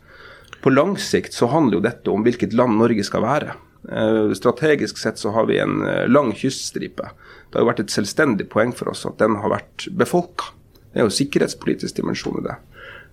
På 0.64 0.72
lang 0.72 0.96
sikt 1.02 1.36
så 1.36 1.52
handler 1.52 1.80
jo 1.80 1.86
dette 1.86 2.14
om 2.14 2.24
hvilket 2.26 2.56
land 2.58 2.80
Norge 2.80 3.06
skal 3.06 3.26
være. 3.26 3.56
Eh, 3.92 4.34
strategisk 4.40 5.02
sett 5.02 5.20
så 5.20 5.34
har 5.36 5.50
vi 5.50 5.60
en 5.60 5.84
eh, 5.86 6.08
lang 6.08 6.32
kyststripe. 6.38 7.10
Det 7.50 7.60
har 7.60 7.66
jo 7.66 7.72
vært 7.74 7.84
et 7.86 7.94
selvstendig 7.94 8.48
poeng 8.54 8.72
for 8.76 8.94
oss 8.94 9.06
at 9.10 9.20
den 9.22 9.38
har 9.44 9.54
vært 9.54 9.90
befolka. 9.92 10.54
Det 10.94 11.02
er 11.02 11.10
jo 11.10 11.18
sikkerhetspolitisk 11.18 11.98
dimensjon 12.00 12.40
i 12.40 12.48
det. 12.48 12.56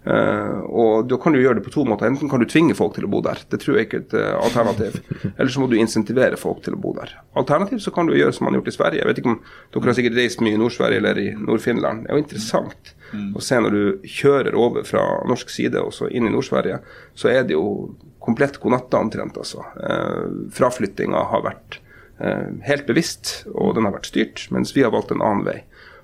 Uh, 0.01 0.65
og 0.65 1.09
da 1.11 1.19
kan 1.21 1.35
du 1.35 1.43
gjøre 1.43 1.59
det 1.59 1.65
på 1.67 1.73
to 1.75 1.83
måter. 1.85 2.09
Enten 2.09 2.31
kan 2.31 2.41
du 2.41 2.47
tvinge 2.49 2.77
folk 2.77 2.95
til 2.97 3.05
å 3.05 3.11
bo 3.13 3.21
der. 3.25 3.43
Det 3.53 3.59
tror 3.61 3.77
jeg 3.77 3.89
ikke 3.89 3.99
er 3.99 4.05
et 4.07 4.15
uh, 4.17 4.39
alternativ. 4.41 4.97
Eller 5.35 5.53
så 5.53 5.61
må 5.61 5.69
du 5.69 5.77
insentivere 5.77 6.39
folk 6.41 6.63
til 6.65 6.77
å 6.77 6.81
bo 6.81 6.95
der. 6.97 7.13
Alternativt 7.41 7.85
så 7.85 7.93
kan 7.93 8.09
du 8.09 8.17
gjøre 8.17 8.33
som 8.33 8.47
man 8.47 8.57
har 8.57 8.63
gjort 8.63 8.73
i 8.73 8.77
Sverige. 8.79 9.03
Jeg 9.03 9.11
vet 9.11 9.21
ikke 9.21 9.35
om 9.35 9.43
Dere 9.75 9.91
har 9.91 9.99
sikkert 9.99 10.17
reist 10.17 10.45
mye 10.45 10.57
i 10.57 10.63
Nord-Sverige 10.63 11.03
eller 11.03 11.21
i 11.21 11.27
Nord-Finland. 11.37 12.07
Det 12.07 12.13
er 12.13 12.17
jo 12.17 12.25
interessant 12.25 12.95
mm. 13.13 13.29
å 13.37 13.45
se 13.45 13.61
når 13.61 13.77
du 13.77 14.09
kjører 14.17 14.57
over 14.57 14.89
fra 14.89 15.05
norsk 15.29 15.53
side 15.53 15.85
og 15.85 15.93
så 15.97 16.09
inn 16.09 16.31
i 16.31 16.33
Nord-Sverige, 16.33 16.81
så 17.13 17.33
er 17.35 17.45
det 17.45 17.59
jo 17.59 17.93
komplett 18.25 18.57
god 18.61 18.77
natta 18.79 19.01
omtrent, 19.01 19.37
altså. 19.41 19.65
Uh, 19.77 20.49
fraflyttinga 20.57 21.29
har 21.33 21.47
vært 21.47 21.81
helt 22.21 22.85
bevisst, 22.85 23.47
og 23.57 23.79
den 23.79 23.87
har 23.87 23.95
vært 23.95 24.11
styrt, 24.11 24.43
mens 24.53 24.75
vi 24.77 24.83
har 24.85 24.91
valgt 24.93 25.09
en 25.15 25.23
annen 25.25 25.47
vei. 25.47 25.55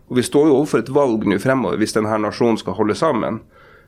Og 0.09 0.17
Vi 0.17 0.23
står 0.25 0.47
jo 0.49 0.55
overfor 0.63 0.81
et 0.81 0.93
valg 0.97 1.27
nå 1.29 1.37
fremover 1.43 1.77
hvis 1.77 1.93
denne 1.93 2.17
nasjonen 2.23 2.57
skal 2.57 2.79
holde 2.79 2.97
sammen. 2.97 3.43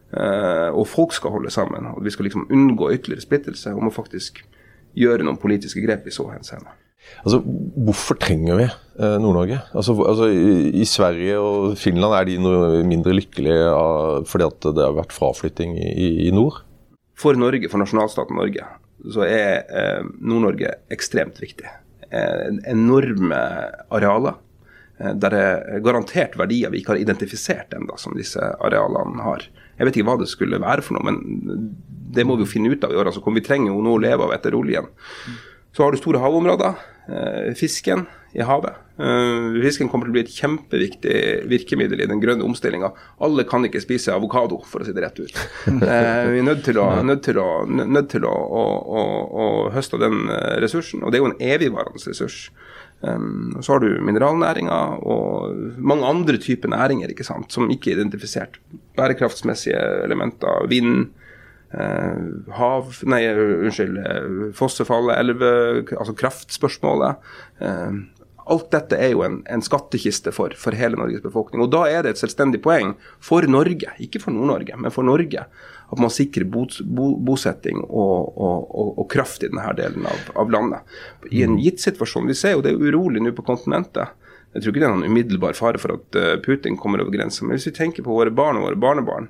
Uh, 0.09 0.73
og 0.73 0.87
folk 0.89 1.13
skal 1.13 1.35
holde 1.35 1.53
sammen. 1.53 1.91
og 1.93 2.05
Vi 2.05 2.13
skal 2.15 2.29
liksom 2.29 2.47
unngå 2.49 2.93
ytterligere 2.95 3.25
splittelse 3.27 3.75
og 3.75 3.83
må 3.85 3.93
faktisk 3.93 4.41
gjøre 4.99 5.27
noen 5.27 5.41
politiske 5.41 5.83
grep 5.85 6.07
i 6.09 6.15
så 6.15 6.27
henseende. 6.33 6.73
Altså, 7.25 7.41
Hvorfor 7.89 8.19
trenger 8.21 8.59
vi 8.59 8.67
eh, 8.67 9.17
Nord-Norge? 9.23 9.61
Altså, 9.73 9.95
altså 10.03 10.29
i, 10.29 10.85
Sverige 10.89 11.39
og 11.41 11.77
Finland 11.81 12.17
er 12.19 12.27
de 12.29 12.39
noe 12.43 12.83
mindre 12.87 13.15
lykkelige 13.17 13.69
av, 13.71 14.27
fordi 14.29 14.49
at 14.49 14.69
det 14.77 14.85
har 14.85 14.97
vært 14.99 15.15
fraflytting 15.17 15.77
i, 15.79 16.09
i 16.27 16.33
nord? 16.35 16.61
For 17.19 17.39
Norge, 17.39 17.71
for 17.71 17.83
nasjonalstaten 17.83 18.39
Norge, 18.39 18.67
så 19.15 19.25
er 19.27 19.63
eh, 19.71 20.11
Nord-Norge 20.21 20.75
ekstremt 20.95 21.41
viktig. 21.43 21.71
Eh, 22.11 22.45
enorme 22.71 23.41
arealer. 23.95 24.39
Eh, 24.99 25.15
der 25.15 25.37
er 25.39 25.85
garantert 25.85 26.37
verdier 26.39 26.73
vi 26.75 26.83
ikke 26.83 26.95
har 26.95 27.03
identifisert 27.03 27.75
ennå, 27.77 27.99
som 28.01 28.17
disse 28.19 28.43
arealene 28.59 29.25
har. 29.27 29.47
Jeg 29.79 29.87
vet 29.87 29.99
ikke 29.99 30.11
hva 30.11 30.19
det 30.21 30.31
skulle 30.31 30.61
være 30.63 30.85
for 30.85 30.99
noe, 30.99 31.07
men 31.07 31.73
det 32.15 32.25
må 32.27 32.39
vi 32.39 32.47
jo 32.47 32.51
finne 32.51 32.73
ut 32.73 32.85
av 32.85 32.95
i 32.95 32.99
årene 32.99 33.15
som 33.15 33.25
kommer. 33.25 33.43
Vi 33.43 33.49
trenger 33.49 33.73
jo 33.73 33.83
noe 33.85 33.99
å 33.99 34.03
leve 34.03 34.27
av 34.27 34.35
etter 34.35 34.57
oljen. 34.59 34.89
Så 35.77 35.85
har 35.85 35.93
du 35.93 36.01
store 36.01 36.23
havområder. 36.23 36.79
Eh, 37.09 37.55
fisken 37.55 38.07
i 38.33 38.43
havet. 38.43 38.75
Eh, 38.99 39.61
fisken 39.63 39.89
kommer 39.89 40.09
til 40.09 40.13
å 40.13 40.17
bli 40.17 40.25
et 40.27 40.33
kjempeviktig 40.35 41.21
virkemiddel 41.49 42.03
i 42.03 42.09
den 42.11 42.21
grønne 42.21 42.45
omstillinga. 42.45 42.91
Alle 43.25 43.47
kan 43.49 43.65
ikke 43.65 43.81
spise 43.81 44.13
avokado, 44.13 44.59
for 44.69 44.83
å 44.83 44.89
si 44.89 44.93
det 44.97 45.05
rett 45.07 45.23
ut. 45.23 45.39
Vi 45.69 45.87
er 45.89 46.45
nødt 46.45 46.67
til 46.67 46.81
å, 46.83 46.89
nødt 47.07 47.23
til 47.29 47.41
å, 47.41 47.49
nødt 47.69 48.11
til 48.13 48.27
å, 48.29 48.35
å, 48.35 49.47
høste 49.73 50.01
den 50.03 50.27
ressursen, 50.61 51.01
og 51.05 51.13
det 51.13 51.21
er 51.21 51.25
jo 51.25 51.31
en 51.31 51.41
evigvarende 51.55 52.03
ressurs. 52.03 52.49
Um, 53.01 53.55
så 53.63 53.77
har 53.77 53.85
du 53.85 53.93
mineralnæringa 54.03 54.79
og 55.07 55.55
mange 55.79 56.07
andre 56.07 56.39
typer 56.43 56.73
næringer 56.73 57.13
ikke 57.13 57.27
sant, 57.27 57.53
som 57.55 57.71
ikke 57.71 57.93
er 57.93 58.01
identifisert. 58.01 58.59
Bærekraftsmessige 58.99 59.79
elementer, 60.05 60.67
vind, 60.71 61.11
uh, 61.75 62.53
hav 62.59 62.93
Nei, 63.07 63.23
unnskyld. 63.31 64.01
Fossefallet, 64.59 65.19
elve, 65.19 65.51
altså 65.95 66.17
kraftspørsmålet. 66.19 67.23
Uh, 67.63 68.03
alt 68.49 68.71
dette 68.73 68.97
er 68.97 69.13
jo 69.13 69.23
en, 69.27 69.43
en 69.53 69.63
skattkiste 69.65 70.33
for, 70.35 70.55
for, 70.59 70.77
hele 70.77 70.99
Norges 70.99 71.23
befolkning. 71.25 71.63
Og 71.65 71.73
da 71.73 71.85
er 71.91 72.05
det 72.05 72.15
et 72.15 72.23
selvstendig 72.23 72.63
poeng 72.65 72.95
for 73.25 73.45
Norge, 73.47 73.93
ikke 74.01 74.23
for 74.23 74.35
Nord-Norge, 74.35 74.79
men 74.81 74.95
for 74.95 75.07
Norge, 75.07 75.45
at 75.89 76.01
man 76.03 76.13
sikrer 76.13 76.45
bo, 76.45 76.67
bo, 76.85 77.09
bosetting 77.25 77.81
og, 77.87 78.37
og, 78.37 78.69
og, 78.69 78.91
og, 78.99 79.05
kraft 79.11 79.45
i 79.45 79.51
denne 79.51 79.73
delen 79.79 80.07
av, 80.09 80.31
av, 80.37 80.53
landet. 80.53 80.97
I 81.33 81.43
en 81.47 81.57
gitt 81.61 81.81
situasjon, 81.81 82.29
Vi 82.29 82.37
ser 82.37 82.57
jo 82.57 82.65
det 82.65 82.75
er 82.75 82.83
urolig 82.91 83.23
nå 83.25 83.33
på 83.37 83.47
kontinentet. 83.47 84.13
Jeg 84.53 84.63
tror 84.63 84.73
ikke 84.73 84.83
det 84.85 84.89
er 84.89 84.95
noen 84.97 85.11
umiddelbar 85.13 85.57
fare 85.57 85.81
for 85.81 85.97
at 85.97 86.17
eh, 86.19 86.37
Putin 86.45 86.77
kommer 86.81 87.01
over 87.05 87.13
grensa. 87.15 87.45
Men 87.45 87.57
hvis 87.57 87.69
vi 87.71 87.77
tenker 87.77 88.05
på 88.05 88.17
våre 88.17 88.33
barn 88.33 88.61
og 88.61 88.69
våre 88.69 88.81
barnebarn, 88.81 89.29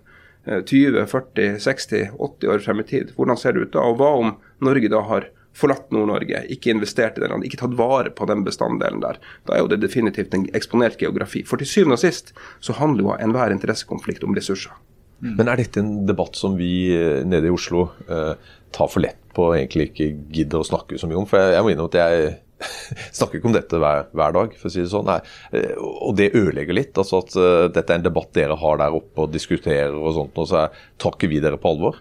20, 0.49 1.03
40, 1.11 1.59
60, 1.61 2.13
80 2.17 2.53
år 2.55 2.63
frem 2.65 2.81
i 2.81 2.85
tid, 2.89 3.11
hvordan 3.17 3.37
ser 3.37 3.53
det 3.53 3.67
ut 3.67 3.75
da? 3.75 3.83
Og 3.85 3.99
hva 4.01 4.15
om 4.17 4.31
Norge 4.65 4.89
da 4.89 5.03
har 5.05 5.27
forlatt 5.59 5.91
Nord-Norge, 5.93 6.45
ikke 6.55 6.71
investert 6.71 7.19
i 7.19 7.25
den, 7.25 7.45
ikke 7.45 7.59
tatt 7.61 7.75
vare 7.79 8.13
på 8.15 8.29
den 8.31 8.45
bestanddelen 8.47 9.03
der. 9.03 9.19
Da 9.49 9.57
er 9.57 9.65
jo 9.65 9.71
det 9.73 9.81
definitivt 9.83 10.35
en 10.37 10.47
eksponert 10.57 11.01
geografi. 11.03 11.43
For 11.47 11.61
til 11.61 11.69
syvende 11.69 11.99
og 11.99 12.05
sist 12.05 12.33
så 12.65 12.77
handler 12.79 13.05
jo 13.05 13.17
enhver 13.19 13.55
interessekonflikt 13.55 14.25
om 14.27 14.37
ressurser. 14.39 14.73
Mm. 15.19 15.33
Men 15.35 15.49
er 15.51 15.59
dette 15.59 15.83
en 15.83 15.95
debatt 16.07 16.37
som 16.39 16.55
vi 16.59 16.73
eh, 16.95 17.25
nede 17.27 17.51
i 17.51 17.55
Oslo 17.55 17.89
eh, 18.07 18.35
tar 18.75 18.91
for 18.93 19.03
lett 19.03 19.19
på 19.35 19.49
og 19.49 19.57
egentlig 19.57 19.91
ikke 19.91 20.13
gidder 20.35 20.63
å 20.63 20.67
snakke 20.67 20.99
så 20.99 21.09
mye 21.11 21.19
om? 21.19 21.27
For 21.27 21.43
jeg, 21.43 21.57
jeg 21.57 21.65
må 21.67 21.73
innrømme 21.73 21.91
at 21.91 21.99
jeg 21.99 22.37
snakker 23.19 23.39
ikke 23.39 23.51
om 23.51 23.55
dette 23.57 23.81
hver, 23.81 24.09
hver, 24.17 24.35
dag, 24.35 24.55
for 24.59 24.71
å 24.71 24.73
si 24.73 24.83
det 24.83 24.91
sånn. 24.93 25.09
Nei. 25.09 25.19
Eh, 25.55 25.75
og 25.79 26.17
det 26.19 26.33
ødelegger 26.35 26.77
litt. 26.77 26.99
altså 26.99 27.23
At 27.23 27.37
uh, 27.39 27.67
dette 27.73 27.95
er 27.95 28.01
en 28.01 28.07
debatt 28.09 28.33
dere 28.37 28.59
har 28.59 28.81
der 28.83 28.99
oppe 28.99 29.27
og 29.27 29.35
diskuterer 29.35 29.95
og 29.95 30.15
sånt, 30.17 30.39
og 30.39 30.51
så 30.51 30.69
tar 31.01 31.17
ikke 31.17 31.31
vi 31.31 31.43
dere 31.45 31.61
på 31.61 31.75
alvor? 31.75 32.01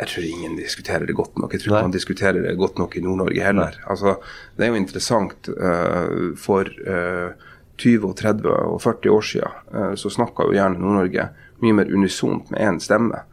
Jeg 0.00 0.08
tror 0.08 0.24
ingen 0.26 0.56
diskuterer 0.56 1.04
det 1.06 1.14
godt 1.16 1.36
nok. 1.38 1.52
Jeg 1.52 1.62
tror 1.62 1.74
ikke 1.74 1.90
man 1.90 1.94
diskuterer 1.94 2.40
det 2.42 2.56
godt 2.58 2.80
nok 2.80 2.96
i 2.96 3.04
Nord-Norge 3.04 3.44
heller. 3.44 3.76
Altså, 3.92 4.16
det 4.56 4.66
er 4.66 4.72
jo 4.72 4.80
interessant. 4.80 5.50
Uh, 5.54 6.32
for 6.40 6.70
uh, 6.86 7.48
20, 7.80 8.10
og 8.10 8.16
30 8.18 8.50
og 8.50 8.80
40 8.84 9.12
år 9.14 9.22
siden 9.24 9.94
så 9.96 10.10
snakka 10.12 10.44
jo 10.44 10.52
gjerne 10.52 10.76
Nord-Norge 10.82 11.22
mye 11.64 11.76
mer 11.80 11.92
unisont 11.92 12.50
med 12.50 12.60
én 12.60 12.80
stemme. 12.82 13.24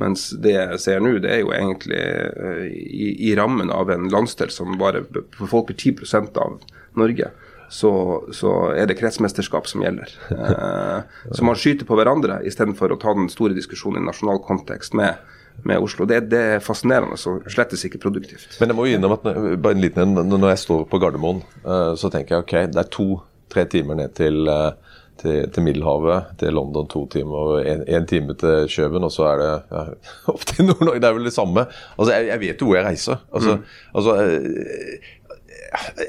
Mens 0.00 0.30
det 0.40 0.54
jeg 0.54 0.80
ser 0.80 1.02
nå, 1.04 1.18
det 1.20 1.30
er 1.34 1.42
jo 1.42 1.52
egentlig 1.52 2.00
uh, 2.00 2.64
i, 2.72 3.12
i, 3.28 3.32
rammen 3.36 3.72
av 3.72 3.90
en 3.92 4.08
landsdel 4.12 4.52
som 4.52 4.78
bare 4.80 5.04
befolker 5.04 5.76
10% 5.76 6.38
av 6.40 6.62
Norge. 6.98 7.28
Så, 7.72 7.90
så, 8.36 8.50
er 8.76 8.88
det 8.88 8.98
kretsmesterskap 8.98 9.68
som 9.68 9.84
gjelder. 9.84 10.10
Uh, 10.32 11.04
så 11.36 11.44
man 11.44 11.60
skyter 11.60 11.88
på 11.88 11.96
hverandre 11.96 12.40
istedenfor 12.48 12.92
å 12.92 13.00
ta 13.00 13.14
den 13.16 13.30
store 13.32 13.56
diskusjonen 13.56 14.02
i 14.02 14.08
nasjonal 14.08 14.40
kontekst 14.44 14.96
med, 14.96 15.20
med 15.68 15.84
Oslo. 15.84 16.08
Det, 16.08 16.22
det, 16.32 16.42
er 16.56 16.64
fascinerende 16.64 17.16
og 17.16 17.52
slettes 17.52 17.84
ikke 17.88 18.00
produktivt. 18.00 18.56
Men 18.60 18.72
jeg 18.72 18.78
må 18.78 18.88
jo 18.88 18.96
innom 18.96 19.16
at 19.16 19.24
bare 19.24 19.76
en 19.76 19.84
liten, 19.84 20.16
når 20.16 20.54
jeg 20.54 20.64
står 20.64 20.88
på 20.88 21.00
Gardermoen, 21.04 21.44
uh, 21.68 21.92
så 22.00 22.12
tenker 22.12 22.38
jeg 22.38 22.46
ok, 22.46 22.56
det 22.72 22.80
er 22.80 22.92
to-tre 22.96 23.68
timer 23.76 24.00
ned 24.00 24.16
til 24.20 24.48
uh, 24.48 24.72
til, 25.22 25.48
til, 25.54 25.64
Middelhavet, 25.66 26.34
til 26.40 26.54
London 26.56 26.88
to 26.90 27.04
timer 27.12 27.52
og 27.54 27.64
én 27.64 28.06
time 28.10 28.36
til 28.38 28.68
Kjøben, 28.70 29.06
og 29.06 29.12
så 29.14 29.28
er 29.30 29.42
det 29.42 29.50
ja, 29.70 29.82
opp 30.34 30.46
til 30.48 30.68
Nord-Norge. 30.68 31.02
Det 31.02 31.10
er 31.10 31.18
vel 31.18 31.28
det 31.30 31.34
samme. 31.36 31.66
Altså, 31.96 32.10
jeg, 32.14 32.30
jeg 32.32 32.42
vet 32.42 32.62
jo 32.62 32.70
hvor 32.70 32.78
jeg 32.78 32.88
reiser. 32.88 33.22
Altså, 33.32 33.56
mm. 33.56 33.76
altså 34.00 34.16
jeg, 34.20 34.40
eh, 34.42 35.12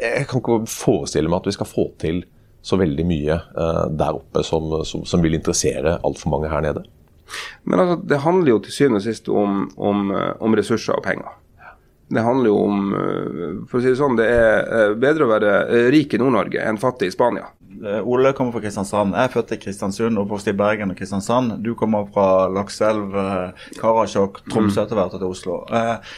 jeg, 0.01 0.25
kan 0.29 0.43
ikke 0.43 0.60
forestille 0.72 1.32
meg 1.32 1.43
at 1.43 1.51
vi 1.51 1.55
skal 1.58 1.70
få 1.70 1.88
til 2.01 2.24
så 2.63 2.79
veldig 2.79 3.05
mye 3.08 3.38
uh, 3.60 3.86
der 3.91 4.15
oppe 4.15 4.43
som, 4.48 4.70
som, 4.88 5.03
som 5.08 5.24
vil 5.24 5.36
interessere 5.36 5.98
altfor 6.08 6.32
mange 6.32 6.51
her 6.51 6.63
nede. 6.63 6.86
Men 7.67 7.79
altså, 7.84 7.98
det 8.08 8.22
handler 8.24 8.55
jo 8.55 8.60
til 8.63 8.75
syvende 8.75 9.01
og 9.01 9.05
sist 9.05 9.29
om, 9.29 9.65
om, 9.77 10.12
eh, 10.15 10.32
om 10.43 10.55
ressurser 10.58 10.96
og 10.96 11.03
penger. 11.03 11.32
Det 12.13 12.22
handler 12.22 12.51
jo 12.51 12.57
om 12.60 12.79
For 13.69 13.79
å 13.79 13.81
si 13.81 13.89
det 13.89 13.98
sånn, 13.98 14.17
det 14.19 14.25
er 14.27 14.95
bedre 15.00 15.25
å 15.25 15.31
være 15.31 15.53
rik 15.93 16.13
i 16.13 16.19
Nord-Norge 16.22 16.62
enn 16.62 16.81
fattig 16.81 17.10
i 17.10 17.15
Spania. 17.15 17.48
Eh, 17.86 18.07
Ole 18.07 18.33
kommer 18.33 18.51
fra 18.51 18.62
Kristiansand. 18.63 19.15
Jeg 19.15 19.27
er 19.27 19.33
født 19.33 19.55
i 19.55 19.60
Kristiansund, 19.60 20.19
oppvokst 20.22 20.51
i 20.51 20.55
Bergen 20.57 20.93
og 20.93 21.00
Kristiansand. 21.00 21.57
Du 21.65 21.74
kommer 21.79 22.07
fra 22.13 22.48
Lakselv, 22.51 23.17
eh, 23.17 23.65
Karasjok, 23.79 24.43
Tromsø 24.50 24.79
mm. 24.79 24.86
etter 24.86 25.00
hvert 25.00 25.17
til 25.17 25.27
Oslo. 25.27 25.57
Eh, 25.74 26.13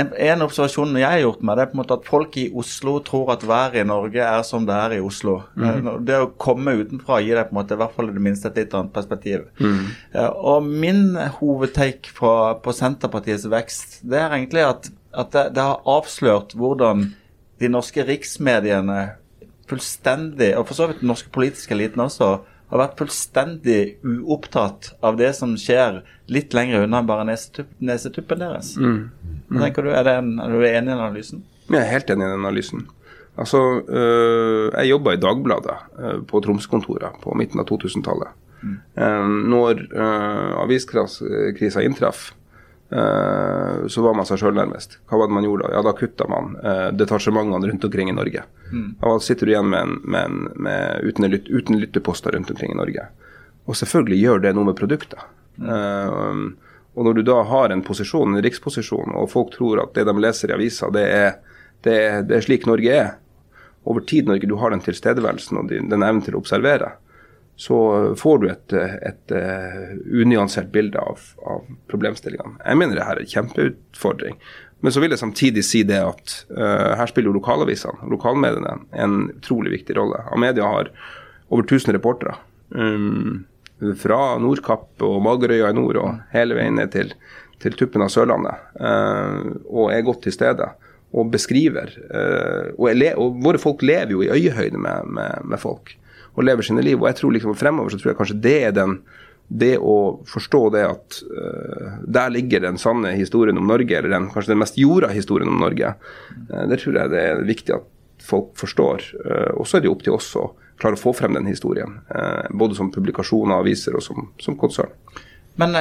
en, 0.00 0.08
en, 0.10 0.42
observasjon 0.42 0.96
jeg 0.98 1.06
har 1.06 1.20
gjort 1.22 1.44
meg, 1.46 1.54
det 1.54 1.62
er 1.62 1.68
på 1.70 1.76
en 1.76 1.80
måte 1.84 1.96
at 2.00 2.08
folk 2.08 2.38
i 2.40 2.48
Oslo 2.58 2.96
tror 3.06 3.28
at 3.36 3.44
været 3.46 3.84
i 3.84 3.86
Norge 3.86 4.24
er 4.26 4.40
som 4.46 4.64
det 4.66 4.74
er 4.74 4.96
i 4.96 5.02
Oslo. 5.04 5.36
Mm. 5.54 6.00
Det 6.08 6.16
å 6.18 6.32
komme 6.40 6.74
utenfra 6.80 7.20
gir 7.22 7.38
deg 7.38 7.46
på 7.50 7.54
en 7.54 7.60
måte 7.60 7.76
i 7.76 7.82
hvert 7.82 7.94
fall 7.94 8.10
i 8.10 8.16
det 8.16 8.24
minste 8.24 8.50
et 8.50 8.58
litt 8.58 8.74
annet 8.74 8.90
perspektiv. 8.96 9.44
Mm. 9.62 9.84
Og 10.50 10.66
min 10.66 11.04
hovedtake 11.36 12.10
på, 12.16 12.32
på, 12.64 12.74
Senterpartiets 12.74 13.46
vekst, 13.52 14.00
det 14.02 14.18
er 14.18 14.34
egentlig 14.34 14.66
at, 14.66 14.90
at 15.16 15.34
det, 15.34 15.44
det 15.56 15.64
har 15.64 15.84
avslørt 15.88 16.56
hvordan 16.58 17.08
de 17.62 17.70
norske 17.70 18.04
riksmediene 18.06 19.14
fullstendig, 19.70 20.52
og 20.58 20.66
for 20.68 20.76
så 20.76 20.88
vidt 20.90 21.00
den 21.02 21.10
norske 21.12 21.30
politiske 21.32 21.74
eliten 21.76 22.02
også, 22.04 22.36
har 22.72 22.80
vært 22.80 22.98
fullstendig 22.98 23.80
uopptatt 24.02 24.94
av 25.04 25.18
det 25.20 25.30
som 25.38 25.54
skjer 25.60 26.00
litt 26.32 26.54
lenger 26.56 26.86
unna 26.86 27.02
enn 27.02 27.08
bare 27.08 27.26
nesetuppen 27.28 28.40
deres. 28.40 28.74
Mm. 28.80 29.10
Mm. 29.50 29.58
tenker 29.60 29.86
du, 29.86 29.92
er, 29.94 30.08
en, 30.16 30.36
er, 30.42 30.52
du 30.52 30.64
enig 30.66 30.90
i 30.90 30.96
analysen? 30.96 31.44
Jeg 31.68 31.80
er 31.80 31.90
helt 31.92 32.10
enig 32.10 32.24
i 32.24 32.30
den 32.32 32.40
analysen. 32.40 32.86
Altså, 33.40 33.60
øh, 33.88 34.70
Jeg 34.72 34.90
jobba 34.90 35.14
i 35.14 35.20
Dagbladet 35.22 35.76
øh, 35.98 36.18
på 36.26 36.40
Tromskontoret 36.40 37.20
på 37.22 37.34
midten 37.38 37.60
av 37.60 37.68
2000-tallet. 37.70 38.32
Mm. 38.64 38.76
Um, 38.96 39.32
når 39.52 39.82
øh, 39.92 40.62
aviskrisa 40.62 41.82
inntraff, 41.84 42.32
så 43.88 44.02
var 44.04 44.14
man 44.14 44.26
seg 44.28 44.38
sjøl 44.38 44.54
nærmest. 44.54 44.98
Hva 45.08 45.18
var 45.18 45.30
det 45.30 45.34
man 45.34 45.46
gjorde 45.46 45.66
da? 45.66 45.72
Ja, 45.74 45.80
da 45.82 45.94
kutta 45.98 46.26
man 46.30 46.52
uh, 46.60 46.90
detasjementene 46.94 47.70
rundt 47.70 47.86
omkring 47.88 48.10
i 48.12 48.14
Norge. 48.14 48.44
Mm. 48.70 48.90
Da 49.00 49.14
sitter 49.24 49.48
du 49.48 49.54
igjen 49.54 49.70
med, 49.72 49.80
en, 49.80 49.96
med, 50.04 50.28
en, 50.28 50.50
med 50.66 51.08
uten, 51.08 51.26
lyt, 51.32 51.48
uten, 51.48 51.80
lytteposter 51.80 52.36
rundt 52.36 52.52
omkring 52.52 52.74
i 52.74 52.78
Norge. 52.78 53.08
Og 53.64 53.78
selvfølgelig 53.80 54.20
gjør 54.20 54.44
det 54.44 54.52
noe 54.54 54.68
med 54.68 54.78
produktet. 54.78 55.24
Mm. 55.56 55.72
Uh, 55.72 56.74
og 56.94 57.08
når 57.08 57.18
du 57.18 57.24
da 57.26 57.40
har 57.50 57.72
en 57.74 57.82
posisjon, 57.82 58.36
en 58.36 58.44
riksposisjon, 58.44 59.16
og 59.18 59.32
folk 59.32 59.50
tror 59.56 59.82
at 59.82 59.96
det 59.96 60.04
de 60.06 60.14
leser 60.20 60.52
i 60.52 60.54
avisa, 60.54 60.92
det 60.94 61.04
er, 61.10 61.30
det 61.82 61.94
er, 61.98 62.20
det 62.28 62.36
er 62.38 62.44
slik 62.46 62.68
Norge 62.70 62.94
er, 62.94 63.14
over 63.84 64.04
tid, 64.06 64.28
Norge, 64.30 64.46
du 64.48 64.54
har 64.60 64.70
den 64.72 64.84
tilstedeværelsen 64.84 65.58
og 65.60 65.72
den 65.72 65.90
evnen 65.98 66.22
til 66.24 66.36
å 66.36 66.40
observere, 66.40 66.94
så 67.56 67.78
får 68.18 68.38
du 68.42 68.48
et, 68.50 68.74
et, 69.06 69.32
uh, 69.32 69.92
unyansert 70.10 70.72
bilde 70.74 70.98
av, 70.98 71.20
av 71.46 71.66
problemstillingene. 71.90 72.58
Jeg 72.64 72.80
mener 72.80 72.98
det 72.98 73.06
her 73.06 73.20
er 73.20 73.26
en 73.26 73.30
kjempeutfordring. 73.30 74.40
Men 74.84 74.92
så 74.92 75.00
vil 75.00 75.14
jeg 75.14 75.22
samtidig 75.22 75.62
si 75.64 75.84
det 75.86 76.00
at 76.02 76.34
uh, 76.50 76.92
her 76.98 77.08
spiller 77.08 77.30
jo 77.30 77.38
lokalavisene, 77.38 78.10
lokalmediene, 78.10 78.74
en 78.92 79.14
utrolig 79.36 79.72
viktig 79.78 79.96
rolle. 79.96 80.18
Amedia 80.34 80.66
har 80.68 80.90
over 81.48 81.62
1000 81.62 81.94
reportere. 81.96 82.34
Um, 82.74 83.46
fra 84.00 84.34
Nordkapp 84.42 85.02
og 85.04 85.20
Magerøya 85.24 85.70
i 85.70 85.76
nord 85.76 85.98
og 86.00 86.20
hele 86.34 86.56
veien 86.58 86.76
ned 86.78 86.92
til, 86.94 87.14
til 87.62 87.76
tuppen 87.78 88.04
av 88.04 88.12
Sørlandet. 88.12 88.66
Uh, 88.76 89.54
og 89.70 89.92
er 89.94 90.04
godt 90.06 90.24
til 90.26 90.34
stede 90.36 90.68
og 91.14 91.30
beskriver. 91.32 91.94
Uh, 92.10 92.74
og, 92.76 93.04
og, 93.14 93.40
våre 93.44 93.62
folk 93.62 93.84
lever 93.86 94.16
jo 94.16 94.24
i 94.24 94.32
øyehøyde 94.34 94.80
med, 94.80 95.10
med, 95.16 95.46
med, 95.46 95.60
folk 95.62 95.94
og 96.34 96.46
lever 96.46 96.66
sine 96.66 96.82
liv. 96.84 96.98
Og 97.00 97.08
jeg 97.10 97.20
tror 97.20 97.34
liksom 97.34 97.56
fremover 97.58 97.92
så 97.92 98.00
tror 98.00 98.12
jeg 98.12 98.20
kanskje 98.20 98.42
det 98.44 98.58
er 98.70 98.74
den 98.76 98.98
det 99.44 99.74
å 99.76 100.24
forstå 100.24 100.60
det 100.72 100.82
at 100.88 101.16
uh, 101.28 101.96
der 102.08 102.30
ligger 102.32 102.62
den 102.64 102.78
sanne 102.80 103.10
historien 103.12 103.58
om 103.60 103.66
Norge, 103.68 103.98
eller 103.98 104.14
den, 104.14 104.30
kanskje 104.32 104.54
den 104.54 104.62
mest 104.62 104.78
jorda 104.80 105.10
historien 105.12 105.50
om 105.52 105.60
Norge, 105.60 105.90
det 106.48 106.78
tror 106.80 106.96
jeg 106.96 107.12
det 107.12 107.24
er 107.28 107.42
viktig 107.44 107.74
at 107.76 107.84
folk 108.24 108.54
forstår. 108.56 109.04
og 109.52 109.66
så 109.68 109.76
er 109.76 109.82
det 109.84 109.90
jo 109.90 109.92
opp 109.98 110.04
til 110.06 110.14
oss 110.16 110.30
å 110.40 110.46
klare 110.80 110.96
å 110.96 111.02
få 111.02 111.12
frem 111.12 111.36
den 111.36 111.50
historien. 111.50 111.98
Både 112.56 112.78
som 112.78 112.88
publikasjoner, 112.94 113.58
aviser 113.60 113.98
og 113.98 114.04
som, 114.06 114.30
som 114.40 114.56
konsern. 114.56 114.94
Men 115.60 115.76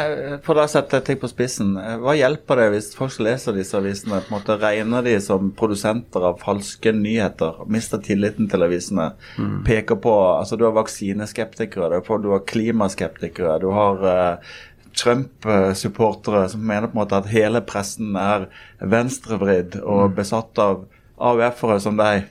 for 0.46 0.60
å 0.62 0.66
sette 0.70 1.00
ting 1.06 1.18
på 1.18 1.28
spissen, 1.32 1.72
eh, 1.82 1.96
hva 2.02 2.14
hjelper 2.14 2.60
det 2.62 2.66
hvis 2.76 2.90
folk 2.98 3.14
som 3.16 3.26
leser 3.26 3.56
disse 3.58 3.78
avisene, 3.78 4.20
på 4.22 4.30
en 4.30 4.36
måte 4.36 4.58
regner 4.62 5.06
de 5.06 5.16
som 5.24 5.50
produsenter 5.58 6.28
av 6.30 6.38
falske 6.44 6.94
nyheter, 6.94 7.64
mister 7.74 8.02
tilliten 8.04 8.50
til 8.52 8.66
avisene, 8.68 9.12
mm. 9.38 9.64
peker 9.66 9.98
på 10.04 10.14
altså 10.36 10.60
Du 10.60 10.68
har 10.68 10.76
vaksineskeptikere, 10.78 12.04
du 12.06 12.30
har 12.36 12.46
klimaskeptikere, 12.46 13.58
du 13.64 13.72
har 13.74 14.06
uh, 14.06 14.54
Trump-supportere 14.94 16.46
som 16.54 16.62
mener 16.62 16.92
på 16.92 16.94
en 16.94 17.02
måte 17.02 17.18
at 17.18 17.32
hele 17.34 17.64
pressen 17.66 18.14
er 18.20 18.46
venstrevridd 18.78 19.80
og 19.82 20.12
mm. 20.12 20.16
besatt 20.20 20.62
av 20.62 20.86
AUF-ere 21.18 21.80
som 21.82 21.98
deg. 21.98 22.30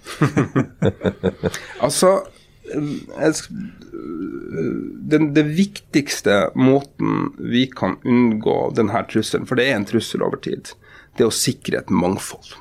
altså 1.84 2.20
den, 5.02 5.34
det 5.34 5.42
viktigste 5.42 6.50
måten 6.54 7.32
vi 7.38 7.66
kan 7.66 7.96
unngå 8.04 8.70
denne 8.76 9.04
trusselen, 9.10 9.46
for 9.46 9.58
det 9.58 9.68
er 9.68 9.80
en 9.80 9.88
trussel 9.88 10.22
over 10.22 10.40
tid, 10.42 10.72
det 11.16 11.24
er 11.24 11.30
å 11.30 11.34
sikre 11.34 11.82
et 11.82 11.90
mangfold. 11.92 12.54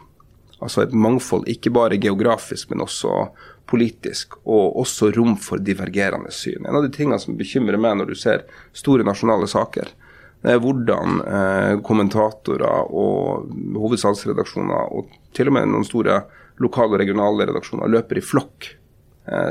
Altså 0.62 0.84
et 0.84 0.94
mangfold 0.94 1.48
ikke 1.50 1.74
bare 1.74 2.00
geografisk, 2.02 2.70
men 2.70 2.84
også 2.86 3.30
politisk, 3.72 4.36
og 4.44 4.78
også 4.82 5.12
rom 5.16 5.38
for 5.40 5.62
divergerende 5.64 6.32
syn. 6.36 6.66
En 6.66 6.78
av 6.78 6.86
de 6.86 6.92
tingene 6.94 7.22
som 7.22 7.38
bekymrer 7.40 7.80
meg 7.82 7.98
når 7.98 8.12
du 8.12 8.18
ser 8.20 8.46
store 8.76 9.06
nasjonale 9.08 9.48
saker, 9.50 9.94
det 10.42 10.56
er 10.56 10.62
hvordan 10.62 11.22
eh, 11.22 11.74
kommentatorer 11.86 12.90
og 12.90 13.52
hovedsalgsredaksjoner, 13.78 14.90
og 14.90 15.12
til 15.38 15.52
og 15.52 15.58
med 15.58 15.70
noen 15.70 15.86
store 15.88 16.24
lokale 16.62 16.98
og 16.98 17.04
regionale 17.04 17.48
redaksjoner, 17.50 17.90
løper 17.90 18.20
i 18.20 18.26
flokk 18.26 18.72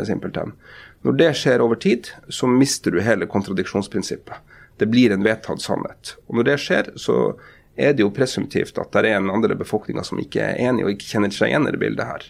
simpelthen. 0.07 0.55
Når 1.07 1.17
det 1.17 1.31
skjer 1.39 1.63
over 1.65 1.79
tid, 1.81 2.11
så 2.29 2.49
mister 2.51 2.93
du 2.93 3.01
hele 3.01 3.29
kontradiksjonsprinsippet. 3.31 4.41
Det 4.81 4.89
blir 4.91 5.13
en 5.13 5.25
vedtatt 5.25 5.63
sannhet. 5.63 6.15
Og 6.29 6.41
Når 6.41 6.49
det 6.49 6.59
skjer, 6.61 6.91
så 6.97 7.17
er 7.77 7.95
det 7.95 8.05
jo 8.05 8.13
presumptivt 8.13 8.79
at 8.81 8.93
det 8.93 9.09
er 9.09 9.21
en 9.21 9.31
andre 9.33 9.57
befolkninga 9.57 10.05
som 10.05 10.21
ikke 10.21 10.43
er 10.45 10.61
enig 10.69 10.85
og 10.85 10.95
ikke 10.95 11.09
kjenner 11.15 11.33
seg 11.33 11.53
igjen 11.53 11.69
i 11.69 11.75
det 11.75 11.81
bildet 11.81 12.09
her. 12.09 12.27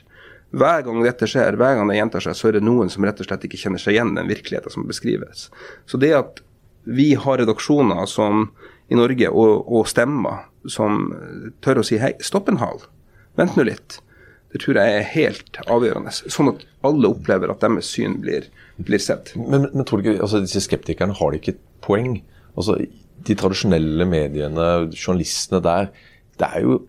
Hver 0.50 0.82
gang 0.87 1.02
dette 1.06 1.28
skjer, 1.30 1.59
hver 1.59 1.78
gang 1.78 1.90
det 1.90 1.99
gjentar 1.99 2.25
seg, 2.26 2.37
så 2.38 2.50
er 2.50 2.59
det 2.59 2.66
noen 2.66 2.90
som 2.90 3.06
rett 3.06 3.23
og 3.23 3.28
slett 3.28 3.47
ikke 3.47 3.61
kjenner 3.61 3.82
seg 3.82 3.94
igjen 3.94 4.16
den 4.16 4.30
virkeligheten 4.30 4.75
som 4.75 4.87
beskrives. 4.88 5.49
Så 5.87 5.99
det 6.02 6.11
at 6.18 6.42
vi 6.90 7.12
har 7.14 7.38
redaksjoner 7.38 8.06
som 8.11 8.49
i 8.90 8.99
Norge 8.99 9.30
og, 9.30 9.66
og 9.70 9.87
stemmer 9.90 10.47
som 10.66 11.12
tør 11.62 11.82
å 11.82 11.87
si 11.87 12.00
hei, 12.02 12.16
stopp 12.25 12.50
en 12.50 12.59
hal, 12.62 12.82
vent 13.38 13.54
nå 13.59 13.66
litt. 13.68 14.00
Det 14.50 14.62
tror 14.62 14.80
jeg 14.80 14.95
er 14.97 15.11
helt 15.12 15.61
avgjørende. 15.71 16.12
Sånn 16.12 16.50
at 16.50 16.64
alle 16.87 17.11
opplever 17.12 17.52
at 17.52 17.62
deres 17.62 17.90
syn 17.95 18.19
blir, 18.23 18.49
blir 18.82 19.02
sett. 19.02 19.32
Men, 19.39 19.69
men, 19.71 19.84
tror 19.86 20.00
du 20.00 20.08
ikke, 20.08 20.23
altså 20.25 20.43
disse 20.43 20.65
skeptikerne 20.65 21.15
har 21.19 21.30
de 21.30 21.39
ikke 21.39 21.54
et 21.54 21.63
poeng? 21.86 22.19
Altså, 22.56 22.80
De 23.28 23.36
tradisjonelle 23.36 24.06
mediene, 24.08 24.67
journalistene 24.97 25.60
der, 25.63 25.91
det 26.41 26.49
er 26.49 26.65
jo 26.65 26.80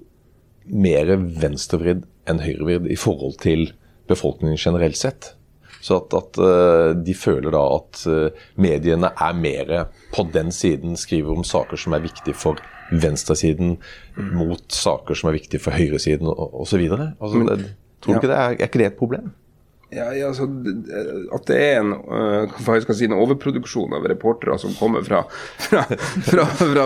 mer 0.72 1.12
venstrevridd 1.42 2.06
enn 2.30 2.42
høyrevridd 2.42 2.88
i 2.94 2.98
forhold 3.00 3.36
til 3.44 3.68
befolkningen 4.10 4.60
generelt 4.60 4.98
sett. 4.98 5.34
Så 5.82 5.98
at, 5.98 6.14
at 6.14 6.38
uh, 6.40 6.92
de 6.96 7.14
føler 7.18 7.54
da 7.54 7.62
at 7.76 8.04
uh, 8.08 8.46
mediene 8.62 9.10
er 9.12 9.38
mer 9.38 9.74
på 10.14 10.26
den 10.34 10.54
siden, 10.56 10.96
skriver 11.00 11.34
om 11.36 11.46
saker 11.48 11.80
som 11.80 11.98
er 11.98 12.06
viktige 12.06 12.38
for 12.38 12.62
venstresiden 12.92 13.78
mot 14.16 14.66
saker 14.72 15.18
som 15.18 15.32
er 15.32 15.40
viktige 15.40 15.64
for 15.64 15.76
høyresiden 15.76 16.30
osv. 16.32 16.84
Altså, 16.92 17.60
tror 18.02 18.14
du 18.14 18.20
ikke 18.20 18.32
det 18.32 18.40
er, 18.40 18.58
er 18.58 18.68
ikke 18.68 18.84
det 18.84 18.92
et 18.92 19.00
problem? 19.00 19.32
Ja, 19.92 20.06
ja, 20.16 20.30
altså, 20.30 20.46
At 21.36 21.50
det 21.50 21.58
er 21.60 21.82
en, 21.82 21.92
uh, 21.92 22.94
si, 22.96 23.08
en 23.10 23.18
overproduksjon 23.18 23.92
av 23.98 24.08
reportere 24.08 24.56
som 24.62 24.72
kommer 24.78 25.04
fra, 25.04 25.26
fra, 25.60 25.84
fra, 26.30 26.46
fra, 26.48 26.86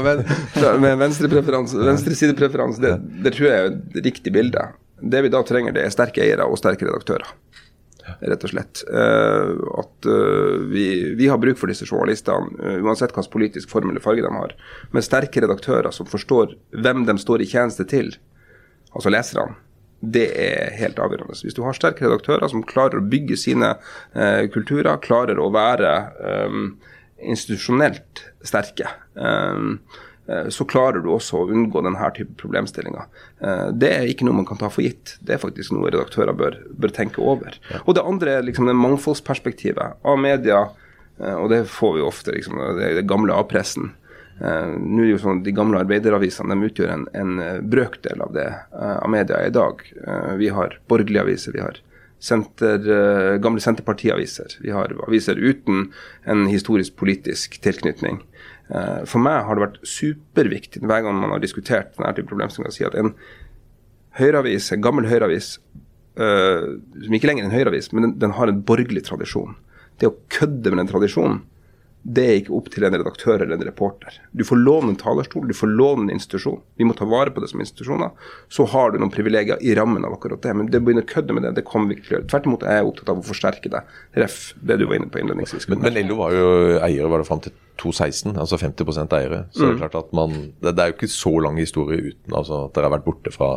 fra 0.56 0.72
med 0.82 0.98
venstresidepreferanse, 1.04 2.82
det, 2.82 2.96
det 3.22 3.36
tror 3.36 3.50
jeg 3.50 3.60
er 3.60 3.70
et 3.70 4.02
riktig 4.10 4.34
bilde. 4.34 4.65
Det 5.06 5.22
vi 5.22 5.30
da 5.30 5.44
trenger, 5.46 5.76
det 5.76 5.86
er 5.86 5.94
sterke 5.94 6.24
eiere 6.26 6.48
og 6.50 6.58
sterke 6.58 6.88
redaktører 6.88 7.30
rett 8.22 8.46
og 8.46 8.52
slett. 8.52 8.84
Uh, 8.89 9.56
at 9.82 10.08
uh, 10.10 10.62
vi, 10.72 10.88
vi, 11.18 11.28
har 11.32 11.41
bruk 11.41 11.60
for 11.60 11.72
disse 11.72 11.88
journalistene, 11.88 12.54
uh, 12.62 12.80
uansett 12.86 13.13
hvilken 13.15 13.34
politisk 13.34 13.72
form 13.74 13.91
eller 13.91 14.04
farge 14.04 14.26
de 14.26 14.32
har. 14.34 14.56
Med 14.96 15.06
sterke 15.06 15.44
redaktører 15.44 15.91
som 15.96 16.10
forstår 16.10 16.58
hvem 16.76 17.06
de 17.10 17.18
står 17.22 17.46
i 17.46 17.50
tjeneste 17.50 17.88
til, 17.89 18.15
altså 18.94 19.13
leserne. 19.13 19.60
Det 20.06 20.28
er 20.38 20.76
helt 20.78 21.00
avgjørende. 21.02 21.38
Hvis 21.41 21.56
du 21.58 21.63
har 21.65 21.74
sterke 21.78 22.06
redaktører 22.06 22.52
som 22.52 22.65
klarer 22.68 23.00
å 23.00 23.08
bygge 23.10 23.38
sine 23.39 23.72
kulturer, 24.54 25.00
klarer 25.02 25.39
å 25.41 25.48
være 25.56 25.94
um, 26.52 26.68
institusjonelt 27.24 28.22
sterke, 28.46 28.91
Eh, 29.15 29.60
så 30.50 30.66
klarer 30.66 31.04
du 31.04 31.12
også 31.14 31.44
å 31.44 31.50
unngå 31.54 31.84
denne 31.86 32.08
type 32.16 32.34
problemstillinger. 32.40 33.06
Eh, 33.46 33.68
det 33.78 33.92
er 33.94 34.08
ikke 34.10 34.26
noe 34.26 34.40
man 34.40 34.48
kan 34.50 34.58
ta 34.58 34.72
for 34.74 34.86
gitt. 34.86 35.18
Det 35.22 35.36
er 35.36 35.42
faktisk 35.42 35.76
noe 35.76 35.92
redaktører 35.92 36.34
bør, 36.38 36.58
bør 36.74 36.94
tenke 36.96 37.22
over. 37.22 37.58
Og 37.84 37.94
det 37.98 38.06
andre 38.06 38.40
er 38.40 38.48
liksom 38.48 38.70
det 38.70 38.78
mangfoldsperspektivet 38.80 40.02
av 40.02 40.18
media, 40.22 40.64
eh, 41.20 41.36
og 41.36 41.52
det 41.54 41.66
får 41.70 41.98
vi 42.00 42.08
ofte, 42.08 42.34
liksom, 42.38 42.58
det 42.80 43.06
gamle 43.10 43.38
A-pressen. 43.38 43.94
Nå 44.36 45.00
er 45.00 45.06
det 45.06 45.12
jo 45.14 45.20
sånn, 45.22 45.38
De 45.46 45.52
gamle 45.56 45.80
arbeideravisene 45.80 46.52
de 46.52 46.68
utgjør 46.68 46.90
en, 46.92 47.06
en 47.16 47.38
brøkdel 47.72 48.20
av 48.20 48.34
det 48.36 48.50
av 48.76 49.08
media 49.08 49.38
i 49.48 49.54
dag. 49.56 49.80
Vi 50.36 50.50
har 50.52 50.76
borgerlige 50.92 51.24
aviser, 51.24 51.56
vi 51.56 51.62
har 51.64 51.80
senter, 52.20 53.40
gamle 53.40 53.64
Senterpartiaviser. 53.64 54.58
Vi 54.60 54.76
har 54.76 54.92
aviser 55.08 55.40
uten 55.40 55.94
en 56.28 56.44
historisk 56.52 56.98
politisk 57.00 57.56
tilknytning. 57.64 58.20
Eh, 58.65 59.01
for 59.06 59.21
meg 59.21 59.43
har 59.45 59.58
det 59.58 59.65
vært 59.65 59.82
superviktig 59.86 60.82
hver 60.82 61.04
gang 61.06 61.17
man 61.19 61.34
har 61.36 61.43
diskutert 61.43 61.93
denne 61.97 62.13
type 62.17 62.30
problemstillinger, 62.32 62.73
å 62.73 62.78
si 62.78 62.88
at 62.88 62.97
en 62.97 63.13
høyreavis, 64.17 64.71
en 64.73 64.84
gammel 64.84 65.10
høyreavis, 65.10 65.58
uh, 66.15 66.80
som 67.04 67.15
ikke 67.17 67.28
lenger 67.28 67.43
er 67.43 67.49
en 67.49 67.56
høyreavis, 67.58 67.89
men 67.91 68.06
den, 68.08 68.13
den, 68.21 68.34
har 68.38 68.47
en 68.47 68.62
borgerlig 68.63 69.04
tradisjon. 69.10 69.58
Det 69.99 70.08
å 70.08 70.15
kødde 70.32 70.71
med 70.71 70.80
den 70.80 70.91
tradisjonen, 70.91 71.41
det 72.06 72.24
er 72.24 72.36
ikke 72.38 72.54
opp 72.54 72.68
til 72.70 72.86
en 72.86 72.94
redaktør 72.94 73.41
eller 73.41 73.58
en 73.58 73.65
reporter. 73.65 74.20
Du 74.38 74.44
får 74.46 74.60
låne 74.62 74.91
en 74.94 75.00
talerstol, 75.02 75.48
du 75.50 75.58
får 75.58 75.72
låne 75.74 76.06
en 76.06 76.13
institusjon. 76.13 76.60
Vi 76.78 76.86
må 76.86 76.94
ta 76.94 77.08
vare 77.10 77.34
på 77.34 77.41
det 77.41 77.50
som 77.50 77.63
institusjoner. 77.63 78.12
Så 78.54 78.68
har 78.70 78.94
du 78.94 79.00
noen 79.02 79.13
privilegier 79.13 79.58
i 79.58 79.74
rammen 79.78 80.06
av 80.06 80.13
akkurat 80.13 80.44
det. 80.44 80.54
Men 80.54 80.70
det 80.70 80.84
å 80.84 80.86
begynne 80.86 81.02
å 81.02 81.10
kødde 81.10 81.34
med 81.34 81.48
det, 81.48 81.56
det 81.58 81.65
kommer 81.65 81.89
vi 81.89 81.98
ikke 81.98 82.06
til 82.06 82.13
å 82.13 82.18
gjøre. 82.20 82.28
Tvert 82.30 82.50
imot 82.52 82.65
er 82.70 82.78
jeg 82.78 82.91
opptatt 82.91 83.10
av 83.10 83.24
å 83.24 83.26
forsterke 83.26 83.72
det. 83.74 83.82
Ref. 84.22 84.38
det 84.62 84.78
du 84.78 84.86
var 84.86 85.00
inne 85.00 85.10
på 85.10 85.24
innledningsvis. 85.24 85.65
Men, 85.74 85.82
men 85.82 85.98
LO 86.06 86.20
var 86.22 86.38
jo 86.38 86.48
eiere 86.78 87.10
var 87.10 87.24
det 87.24 87.30
fram 87.32 87.41
til 87.48 87.58
2016, 87.82 88.38
altså 88.38 88.62
50% 88.62 89.18
eiere. 89.18 89.41
Så 89.50 89.65
mm. 89.65 89.65
det 89.65 89.74
er 89.74 89.82
klart 89.82 89.98
at 90.04 90.13
man 90.15 90.36
det, 90.38 90.76
det, 90.76 90.78
er 90.78 90.91
jo 90.91 91.00
ikke 91.00 91.10
så 91.15 91.34
lang 91.41 91.58
historie 91.58 92.12
uten 92.12 92.38
altså, 92.38 92.68
at 92.68 92.78
dere 92.78 92.91
har 92.91 93.00
vært 93.00 93.10
borte 93.10 93.34
fra 93.34 93.50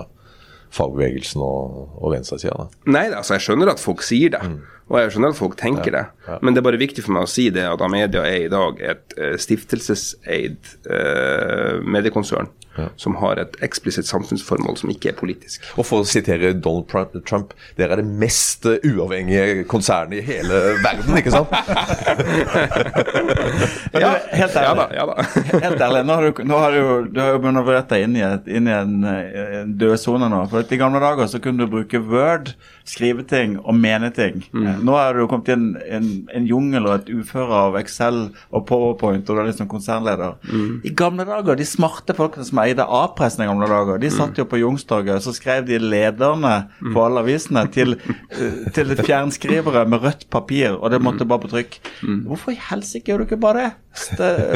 fagbevegelsen 0.75 1.43
og, 1.45 1.95
og 1.99 2.13
venstresida. 2.15 2.69
Nei, 2.91 3.07
altså 3.13 3.37
jeg 3.37 3.47
skjønner 3.47 3.73
at 3.73 3.83
folk 3.83 4.05
sier 4.07 4.35
det. 4.35 4.43
Mm. 4.45 4.59
Og 4.89 5.01
jeg 5.03 5.13
skjønner 5.13 5.35
at 5.35 5.39
folk 5.39 5.57
tenker 5.61 5.93
ja, 5.93 5.97
det. 5.99 6.05
Ja. 6.29 6.39
Men 6.43 6.55
det 6.55 6.63
er 6.63 6.69
bare 6.71 6.81
viktig 6.81 7.05
for 7.05 7.17
meg 7.17 7.27
å 7.27 7.31
si 7.31 7.49
det 7.53 7.67
at 7.69 7.83
Amedia 7.85 8.25
er 8.25 8.47
i 8.47 8.53
dag 8.53 8.81
et 8.81 9.19
uh, 9.21 9.35
stiftelseseid 9.41 10.73
uh, 10.89 11.85
mediekonsern. 11.85 12.49
Som 12.97 13.17
har 13.23 13.41
et 13.43 13.57
eksplisitt 13.65 14.09
samfunnsformål 14.09 14.79
som 14.81 14.93
ikke 14.93 15.13
er 15.13 15.19
politisk. 15.19 15.65
Og 15.77 15.87
for 15.89 16.05
å 16.05 16.09
sitere 16.09 16.55
Donald 16.55 16.89
Trump, 17.29 17.55
dere 17.79 17.97
er 17.97 18.03
det 18.03 18.19
mest 18.21 18.67
eh, 18.69 18.79
uavhengige 18.89 19.65
konsernet 19.71 20.21
i 20.21 20.25
hele 20.27 20.61
verden, 20.85 21.19
ikke 21.19 21.35
sant? 21.35 21.53
Men 23.93 24.01
Ja, 24.03 24.11
du, 24.15 24.37
helt 24.39 24.55
ja 24.55 24.75
da, 24.77 24.87
ja 24.95 25.05
da. 25.09 25.15
helt 25.65 25.83
ærlig 25.83 26.03
nå 26.09 26.17
har 26.19 26.25
du, 26.27 26.43
nå 26.49 26.59
har 26.63 26.75
du, 26.75 26.83
du 27.13 27.21
har 27.21 27.35
jo 27.35 27.43
manøvrert 27.43 27.91
deg 27.91 28.07
inn 28.07 28.17
i, 28.19 28.25
et, 28.25 28.49
inn 28.59 28.69
i 28.69 28.75
en, 28.75 28.97
eh, 29.09 29.61
en 29.63 29.75
død 29.81 29.97
sone 30.01 30.29
nå. 30.31 30.43
For 30.51 30.63
at 30.63 30.73
I 30.75 30.81
gamle 30.81 31.01
dager 31.03 31.31
så 31.31 31.41
kunne 31.43 31.65
du 31.65 31.73
bruke 31.73 32.01
Word, 32.09 32.53
skrive 32.89 33.25
ting 33.29 33.59
og 33.61 33.77
mene 33.77 34.11
ting. 34.15 34.43
Mm. 34.55 34.85
Nå 34.87 34.97
er 35.01 35.19
du 35.19 35.27
kommet 35.31 35.51
i 35.51 35.57
en, 35.57 35.67
en, 35.99 36.09
en 36.35 36.49
jungel 36.49 36.89
og 36.89 36.95
et 36.99 37.11
uføre 37.13 37.63
av 37.69 37.79
Excel 37.81 38.29
og 38.55 38.65
PowerPoint, 38.69 39.29
og 39.29 39.37
du 39.37 39.43
er 39.43 39.51
liksom 39.51 39.69
konsernleder. 39.71 40.39
I 40.87 40.95
gamle 40.97 41.27
dager, 41.29 41.59
de 41.59 41.67
smarte 41.69 42.17
folkene 42.17 42.47
som 42.49 42.61
eide 42.69 42.85
A-pressen 42.85 43.45
i 43.45 43.49
gamle 43.49 43.69
dager, 43.71 44.01
de 44.03 44.11
satt 44.13 44.39
jo 44.39 44.47
på 44.49 44.61
Youngstorget, 44.61 45.25
så 45.25 45.35
skrev 45.37 45.67
de 45.69 45.81
lederne 45.83 46.55
på 46.81 47.05
alle 47.05 47.25
avisene 47.25 47.65
til, 47.75 47.97
eh, 48.31 48.71
til 48.77 48.95
fjernskrivere 49.01 49.85
med 49.89 50.05
rødt 50.05 50.29
papir, 50.31 50.77
og 50.77 50.93
det 50.95 51.03
måtte 51.05 51.27
bare 51.29 51.45
på 51.45 51.53
trykk. 51.53 51.79
Hvorfor 52.29 52.55
i 52.55 52.61
helsike 52.71 53.13
gjør 53.13 53.25
du 53.25 53.29
ikke 53.29 53.41
bare 53.43 53.67
det? 53.67 53.71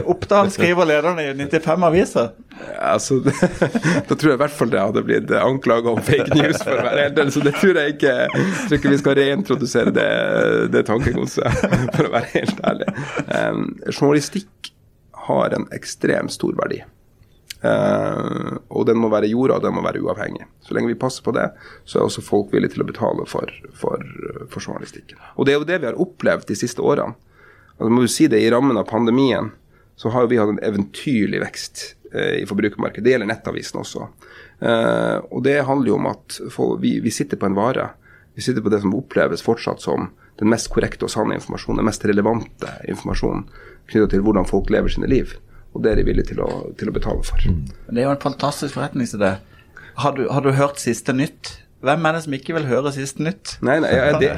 Oppdal 0.07 0.51
skriver 0.55 0.87
lederne 0.87 1.25
i 1.25 1.33
95 1.35 1.87
aviser. 1.89 2.31
Altså, 2.79 3.19
det, 3.25 3.35
da 4.09 4.15
tror 4.15 4.33
jeg 4.33 4.39
i 4.39 4.43
hvert 4.45 4.55
fall 4.55 4.71
det 4.73 4.83
hadde 4.83 5.05
blitt 5.07 5.33
anklaga 5.35 5.95
om 5.97 6.03
fake 6.05 6.31
news, 6.37 6.61
for 6.63 6.77
å 6.77 6.87
være 6.87 7.07
helt 7.07 7.19
ærlig. 7.19 7.35
Så 7.35 7.45
det 7.45 7.55
tror 7.59 7.81
jeg 7.81 7.97
ikke 7.97 8.13
jeg 8.13 8.69
tror 8.69 8.79
ikke 8.79 8.93
vi 8.93 9.01
skal 9.01 9.19
reintrodusere 9.19 9.95
det, 9.95 10.09
det 10.75 10.85
tankegodset, 10.89 11.65
for 11.97 12.09
å 12.09 12.15
være 12.15 12.33
helt 12.37 12.63
ærlig. 12.69 12.89
Um, 13.33 13.65
journalistikk 13.91 14.73
har 15.29 15.55
en 15.57 15.69
ekstremt 15.75 16.35
stor 16.35 16.57
verdi. 16.59 16.83
Eh, 17.63 18.53
og 18.75 18.87
den 18.89 18.99
må 18.99 19.11
være 19.13 19.31
jorda, 19.31 19.61
og 19.61 19.67
den 19.67 19.77
må 19.77 19.85
være 19.85 20.03
uavhengig. 20.03 20.47
Så 20.67 20.75
lenge 20.75 20.91
vi 20.91 20.99
passer 20.99 21.25
på 21.25 21.35
det, 21.37 21.49
så 21.85 22.01
er 22.01 22.09
også 22.09 22.25
folk 22.27 22.53
villige 22.55 22.75
til 22.75 22.85
å 22.85 22.89
betale 22.89 23.27
for, 23.31 23.51
for, 23.79 24.03
for 24.51 24.59
journalistikken. 24.59 25.21
Og 25.37 25.47
det 25.47 25.55
er 25.55 25.61
jo 25.61 25.69
det 25.69 25.81
vi 25.83 25.91
har 25.91 26.01
opplevd 26.03 26.49
de 26.51 26.59
siste 26.59 26.83
årene. 26.83 27.15
Altså, 27.79 27.91
må 27.91 28.05
jo 28.05 28.13
si 28.13 28.29
det, 28.31 28.43
I 28.43 28.51
rammen 28.53 28.79
av 28.79 28.89
pandemien 28.91 29.53
så 29.97 30.11
har 30.11 30.27
vi 30.31 30.41
hatt 30.41 30.51
en 30.51 30.63
eventyrlig 30.65 31.43
vekst 31.45 31.85
eh, 32.11 32.43
i 32.43 32.47
forbrukermarkedet. 32.51 33.05
Det 33.07 33.15
gjelder 33.15 33.31
nettavisen 33.31 33.83
også. 33.83 34.09
Eh, 34.59 35.19
og 35.31 35.45
det 35.47 35.61
handler 35.69 35.93
jo 35.93 36.01
om 36.01 36.11
at 36.11 36.41
vi, 36.83 36.97
vi 37.05 37.15
sitter 37.15 37.39
på 37.39 37.47
en 37.47 37.59
vare. 37.59 37.93
Vi 38.35 38.43
sitter 38.43 38.65
på 38.65 38.73
det 38.73 38.83
som 38.83 38.95
oppleves 38.97 39.45
fortsatt 39.45 39.85
som 39.85 40.11
den 40.41 40.51
mest 40.51 40.73
korrekte 40.73 41.07
og 41.07 41.13
sanne 41.13 41.37
informasjonen, 41.37 41.83
den 41.83 41.91
mest 41.91 42.07
relevante 42.09 42.71
informasjonen 42.89 43.45
knytta 43.91 44.09
til 44.15 44.23
hvordan 44.25 44.49
folk 44.49 44.71
lever 44.73 44.91
sine 44.91 45.11
liv. 45.11 45.37
Og 45.73 45.83
det 45.85 45.93
er 45.93 46.01
de 46.03 46.05
villige 46.05 46.27
til 46.35 46.41
å, 46.45 46.49
til 46.79 46.91
å 46.91 46.95
betale 46.95 47.25
for. 47.25 47.41
Det 47.89 48.03
er 48.03 48.07
jo 48.09 48.13
en 48.15 48.21
fantastisk 48.23 48.75
forretningsidé. 48.77 49.35
Har 50.03 50.15
du, 50.17 50.27
har 50.33 50.45
du 50.45 50.51
hørt 50.57 50.81
Siste 50.83 51.15
Nytt? 51.17 51.59
Hvem 51.83 52.05
er 52.07 52.15
det 52.15 52.21
som 52.27 52.35
ikke 52.37 52.55
vil 52.55 52.67
høre 52.69 52.93
Siste 52.95 53.25
Nytt? 53.25 53.57
Nei, 53.65 53.79
nei, 53.83 53.91
ja, 53.97 54.11
det, 54.21 54.29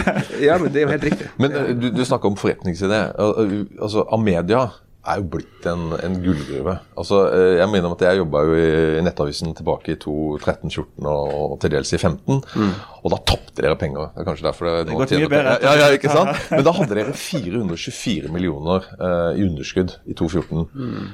ja, 0.46 0.54
men 0.62 0.70
det 0.72 0.80
er 0.80 0.86
jo 0.86 0.92
helt 0.94 1.04
riktig. 1.10 1.26
Men 1.42 1.52
eh, 1.58 1.72
du, 1.76 1.88
du 1.92 2.00
snakker 2.06 2.30
om 2.30 2.38
forretningsidé. 2.40 3.00
Al- 3.20 3.34
al- 3.42 3.52
Altså, 3.84 4.06
Amedia 4.14 4.62
er 5.04 5.20
jo 5.20 5.26
blitt 5.34 5.66
en, 5.68 5.92
en 5.98 6.14
gullgruve. 6.22 6.74
Altså, 6.96 7.20
eh, 7.34 7.58
jeg 7.58 7.68
må 7.70 7.80
om 7.84 7.94
at 7.96 8.04
jeg 8.06 8.20
jobba 8.20 8.42
jo 8.46 8.56
i 8.56 9.02
Nettavisen 9.04 9.52
tilbake 9.56 9.94
i 9.94 9.98
2013-14 10.00 11.08
og, 11.10 11.34
og 11.54 11.56
til 11.62 11.74
dels 11.74 11.92
i 11.92 12.00
15. 12.00 12.40
Og 13.04 13.12
da 13.12 13.20
tapte 13.28 13.60
dere 13.60 13.76
penger. 13.80 14.10
Det 14.14 14.22
er 14.22 14.28
kanskje 14.30 14.46
derfor 14.48 14.70
det, 14.70 14.74
nå 14.88 14.98
går 14.98 15.10
tjener 15.12 15.26
mye 15.26 15.34
bedre. 15.34 15.54
Ja, 15.66 15.74
ja, 15.82 15.90
ikke 15.98 16.12
sant? 16.12 16.40
Men 16.54 16.64
da 16.66 16.74
hadde 16.78 16.98
dere 16.98 17.16
424 17.20 18.32
millioner 18.34 18.88
eh, 18.96 19.30
i 19.40 19.46
underskudd 19.46 19.96
i 20.08 20.16
2014. 20.16 20.66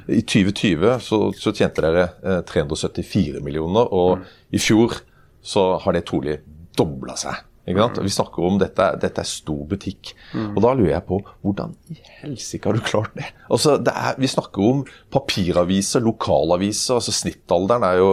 I 0.06 0.22
2020 0.22 0.96
så, 1.06 1.22
så 1.40 1.54
tjente 1.56 1.84
dere 1.84 2.08
eh, 2.22 2.40
374 2.46 3.42
millioner, 3.44 3.90
og 3.90 4.26
i 4.54 4.62
fjor 4.62 5.00
så 5.42 5.72
har 5.82 5.96
det 5.96 6.06
trolig 6.08 6.40
dobla 6.78 7.16
seg. 7.18 7.46
Vi 7.74 8.12
snakker 8.12 8.46
om 8.46 8.58
dette, 8.60 8.86
dette 9.02 9.22
er 9.22 9.28
stor 9.28 9.62
butikk. 9.70 10.12
Og 10.34 10.60
da 10.64 10.72
lurer 10.74 10.94
jeg 10.96 11.06
på 11.08 11.20
hvordan 11.44 11.74
i 11.92 11.98
helsike 12.20 12.68
har 12.68 12.76
du 12.78 12.84
klart 12.84 13.14
det? 13.18 13.28
Altså, 13.50 13.76
det 13.80 13.92
er, 13.94 14.18
Vi 14.20 14.30
snakker 14.30 14.66
om 14.66 14.82
papiraviser, 15.14 16.02
lokalaviser. 16.04 16.98
altså 16.98 17.14
Snittalderen 17.14 17.84
er 17.86 17.98
jo 18.00 18.10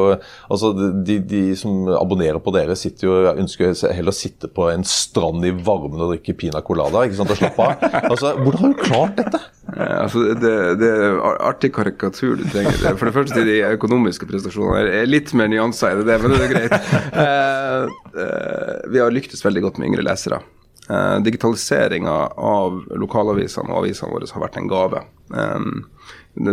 altså 0.50 0.72
De, 1.06 1.20
de 1.20 1.44
som 1.60 1.88
abonnerer 1.98 2.40
på 2.44 2.54
dere, 2.56 2.76
sitter 2.80 3.08
jo, 3.08 3.16
ønsker 3.34 3.74
heller 3.94 4.14
å 4.14 4.18
sitte 4.18 4.50
på 4.52 4.70
en 4.72 4.86
strand 4.88 5.46
i 5.48 5.52
varmen 5.52 6.02
og 6.02 6.14
drikke 6.16 6.38
pina 6.38 6.62
colada 6.66 7.06
ikke 7.08 7.20
sant, 7.22 7.34
og 7.34 7.40
slappe 7.42 7.68
av. 7.68 7.88
Altså, 8.12 8.34
Hvordan 8.40 8.64
har 8.64 8.74
du 8.74 8.84
klart 8.84 9.18
dette? 9.20 9.40
Eh, 9.76 9.98
altså 10.04 10.22
det, 10.40 10.52
det 10.80 10.90
er 10.90 11.18
artig 11.44 11.74
karikatur 11.76 12.38
du 12.40 12.46
trenger. 12.48 12.96
For 12.96 13.10
det 13.10 13.16
første 13.18 13.44
de 13.48 13.58
økonomiske 13.74 14.28
prestasjonene 14.30 14.80
er- 14.86 15.02
er 15.02 15.10
litt 15.12 15.34
mer 15.36 15.50
nyanser 15.52 16.00
i 16.02 16.06
det, 16.08 16.20
men 16.24 16.32
det 16.32 16.46
er 16.46 16.54
greit. 16.54 16.78
Eh, 17.12 17.84
eh, 18.24 18.78
vi 18.94 19.02
har 19.04 19.12
lyktes 19.12 19.44
veldig 19.44 19.66
godt 19.68 19.78
med 19.82 19.90
yngre 19.92 20.06
lesere. 20.08 20.40
Eh, 20.90 21.18
Digitaliseringa 21.26 22.16
av 22.38 22.78
lokalavisene 22.96 23.68
og 23.74 23.82
avisene 23.84 24.12
våre 24.14 24.30
har 24.32 24.46
vært 24.46 24.58
en 24.62 24.72
gave. 24.72 25.04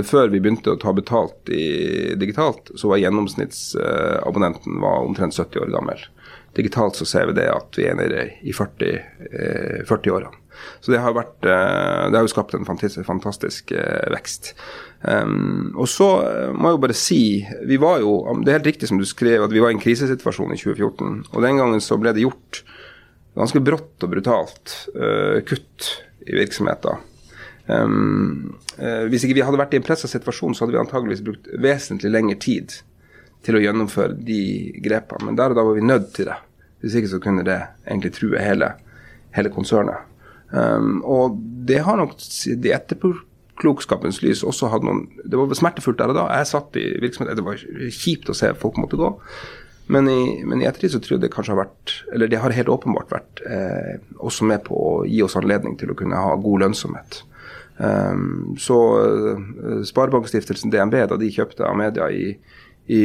Før 0.09 0.31
vi 0.33 0.41
begynte 0.41 0.73
å 0.73 0.79
ta 0.81 0.91
betalt 0.97 1.51
i 1.53 2.15
digitalt, 2.19 2.71
så 2.75 2.89
var 2.89 2.99
gjennomsnittsabonnenten 3.03 4.83
omtrent 4.83 5.37
70 5.37 5.61
år 5.61 5.71
gammel. 5.75 6.01
Digitalt 6.57 6.97
så 6.97 7.05
ser 7.07 7.27
vi 7.31 7.35
det 7.37 7.49
at 7.53 7.77
vi 7.77 7.85
er 7.91 7.95
nede 7.99 8.25
i 8.47 8.53
40, 8.55 8.95
eh, 9.31 9.83
40-årene. 9.89 10.33
Så 10.85 10.93
det 10.93 11.01
har, 11.03 11.15
vært, 11.17 11.39
eh, 11.43 12.09
det 12.11 12.19
har 12.19 12.27
jo 12.27 12.33
skapt 12.33 12.55
en 12.57 12.67
fantastisk, 12.69 13.07
fantastisk 13.09 13.73
eh, 13.77 14.09
vekst. 14.15 14.55
Um, 15.05 15.75
og 15.77 15.89
så 15.91 16.09
eh, 16.25 16.53
må 16.57 16.71
jeg 16.71 16.79
jo 16.79 16.81
bare 16.81 16.97
si 16.97 17.19
vi 17.69 17.77
var 17.77 17.99
jo, 18.01 18.15
Det 18.41 18.49
er 18.49 18.57
helt 18.57 18.71
riktig 18.71 18.89
som 18.89 18.97
du 18.97 19.05
skrev, 19.05 19.43
at 19.45 19.53
vi 19.53 19.61
var 19.61 19.69
i 19.69 19.77
en 19.77 19.83
krisesituasjon 19.83 20.55
i 20.55 20.61
2014. 20.61 21.19
Og 21.33 21.45
den 21.45 21.61
gangen 21.61 21.83
så 21.85 21.99
ble 22.01 22.15
det 22.17 22.25
gjort 22.25 22.63
ganske 23.35 23.61
brått 23.67 24.07
og 24.07 24.13
brutalt 24.13 24.77
uh, 24.95 25.43
kutt 25.45 25.91
i 26.25 26.39
virksomheter. 26.39 27.03
Um, 27.67 28.55
uh, 28.79 29.05
hvis 29.11 29.27
ikke 29.27 29.41
vi 29.41 29.45
hadde 29.45 29.61
vært 29.61 29.75
i 29.75 29.81
en 29.81 29.87
pressa 29.87 30.09
situasjon, 30.09 30.55
så 30.55 30.65
hadde 30.65 30.77
vi 30.77 30.83
antageligvis 30.85 31.25
brukt 31.27 31.51
vesentlig 31.61 32.13
lengre 32.15 32.39
tid 32.41 32.79
til 33.45 33.59
å 33.59 33.63
gjennomføre 33.65 34.17
de 34.25 34.41
grepene. 34.85 35.29
Men 35.29 35.39
der 35.41 35.53
og 35.53 35.59
da 35.59 35.67
var 35.67 35.77
vi 35.77 35.85
nødt 35.85 36.13
til 36.17 36.31
det. 36.31 36.39
Hvis 36.85 36.97
ikke 37.01 37.13
så 37.13 37.21
kunne 37.25 37.45
det 37.45 37.61
egentlig 37.85 38.15
true 38.17 38.41
hele, 38.41 38.71
hele 39.37 39.53
konsernet. 39.53 40.05
Um, 40.55 41.01
og 41.03 41.39
det 41.67 41.81
har 41.83 41.99
nok 41.99 42.15
i 42.47 42.71
etterpåklokskapens 42.77 44.21
lys 44.23 44.45
også 44.47 44.69
hatt 44.71 44.85
noen 44.87 45.09
Det 45.25 45.35
var 45.35 45.51
smertefullt 45.59 45.99
der 45.99 46.13
og 46.13 46.19
da. 46.21 46.29
Jeg 46.39 46.51
satt 46.53 46.79
i 46.79 46.87
virksomhet, 47.03 47.35
Det 47.35 47.47
var 47.47 47.59
kjipt 47.91 48.31
å 48.31 48.37
se 48.39 48.53
folk 48.61 48.79
måtte 48.79 49.01
gå. 49.01 49.11
Men 49.87 50.09
i, 50.09 50.45
men 50.49 50.63
i 50.63 50.69
ettertid 50.69 50.95
så 50.95 51.01
tror 51.03 51.19
jeg 51.19 51.27
det 51.27 51.33
kanskje 51.35 51.53
har 51.53 51.67
vært 51.67 51.97
Eller 52.15 52.31
det 52.33 52.41
har 52.41 52.55
helt 52.57 52.73
åpenbart 52.73 53.11
vært 53.13 53.43
eh, 53.45 53.99
også 54.17 54.47
med 54.49 54.63
på 54.65 54.79
å 54.79 54.93
gi 55.05 55.21
oss 55.27 55.37
anledning 55.37 55.77
til 55.81 55.93
å 55.93 55.99
kunne 55.99 56.21
ha 56.21 56.37
god 56.41 56.65
lønnsomhet. 56.65 57.21
Um, 57.77 58.55
så 58.61 58.77
uh, 59.03 59.81
Sparebankstiftelsen 59.83 60.71
DNB, 60.71 60.95
da 61.11 61.19
de 61.19 61.31
kjøpte 61.35 61.67
Amedia 61.67 62.07
i, 62.15 62.29
i, 62.87 63.03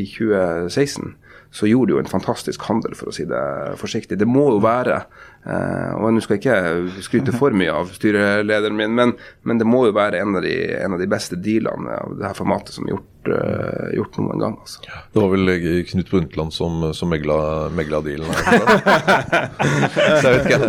i 0.00 0.04
2016, 0.08 1.12
så 1.50 1.66
gjorde 1.66 1.90
de 1.90 1.96
jo 1.96 2.02
en 2.02 2.10
fantastisk 2.10 2.64
handel, 2.68 2.94
for 2.98 3.08
å 3.08 3.14
si 3.14 3.24
det 3.28 3.42
forsiktig. 3.80 4.18
Det 4.20 4.28
må 4.28 4.44
jo 4.52 4.60
være 4.62 4.98
eh, 5.00 5.94
og 5.96 6.12
Nå 6.12 6.22
skal 6.24 6.36
jeg 6.36 6.42
ikke 6.42 7.04
skryte 7.06 7.34
for 7.36 7.56
mye 7.56 7.72
av 7.72 7.92
styrelederen 7.96 8.76
min, 8.76 8.96
men, 8.98 9.14
men 9.48 9.60
det 9.60 9.68
må 9.68 9.86
jo 9.88 9.96
være 9.96 10.20
en 10.20 10.36
av 10.36 10.44
de, 10.44 10.54
en 10.76 10.96
av 10.96 11.00
de 11.00 11.08
beste 11.10 11.38
dealene 11.40 11.96
av 12.02 12.18
det 12.18 12.28
her 12.28 12.36
formatet 12.36 12.76
som 12.76 12.86
er 12.86 12.96
gjort, 12.96 13.08
eh, 13.34 13.96
gjort 13.98 14.18
noen 14.20 14.42
gang. 14.42 14.56
Altså. 14.60 14.82
Det 15.12 15.22
var 15.22 15.32
vel 15.32 15.52
Knut 15.88 16.10
Brundtland 16.10 16.54
som, 16.54 16.86
som 16.94 17.10
megla, 17.12 17.38
megla 17.74 18.00
dealen. 18.04 18.30
er 18.30 18.58
det? 18.58 19.42
Så 20.20 20.28
jeg 20.28 20.38
vet 20.38 20.46
ikke. 20.46 20.60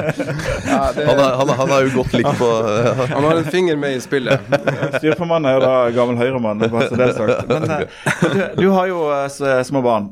Han, 0.69 0.95
det... 0.95 1.05
han, 1.09 1.23
er, 1.23 1.55
han 1.61 1.75
er 1.75 1.87
jo 1.87 1.93
godt 1.99 2.17
likt 2.17 2.39
på 2.39 2.49
Han 3.15 3.29
har 3.29 3.41
en 3.41 3.51
finger 3.51 3.79
med 3.79 3.97
i 3.97 4.01
spillet. 4.03 4.49
Styreformannen 4.97 5.51
er 5.51 5.57
jo 5.57 5.63
da 5.65 5.75
gammel 5.95 6.19
høyremann. 6.19 6.65
bare 6.65 6.89
så 6.89 6.99
det 6.99 7.09
er 7.09 7.15
sagt. 7.17 7.49
Men 7.49 7.69
eh, 7.77 8.03
du, 8.21 8.43
du 8.63 8.67
har 8.75 8.91
jo 8.91 9.05
eh, 9.15 9.63
små 9.67 9.83
barn. 9.85 10.11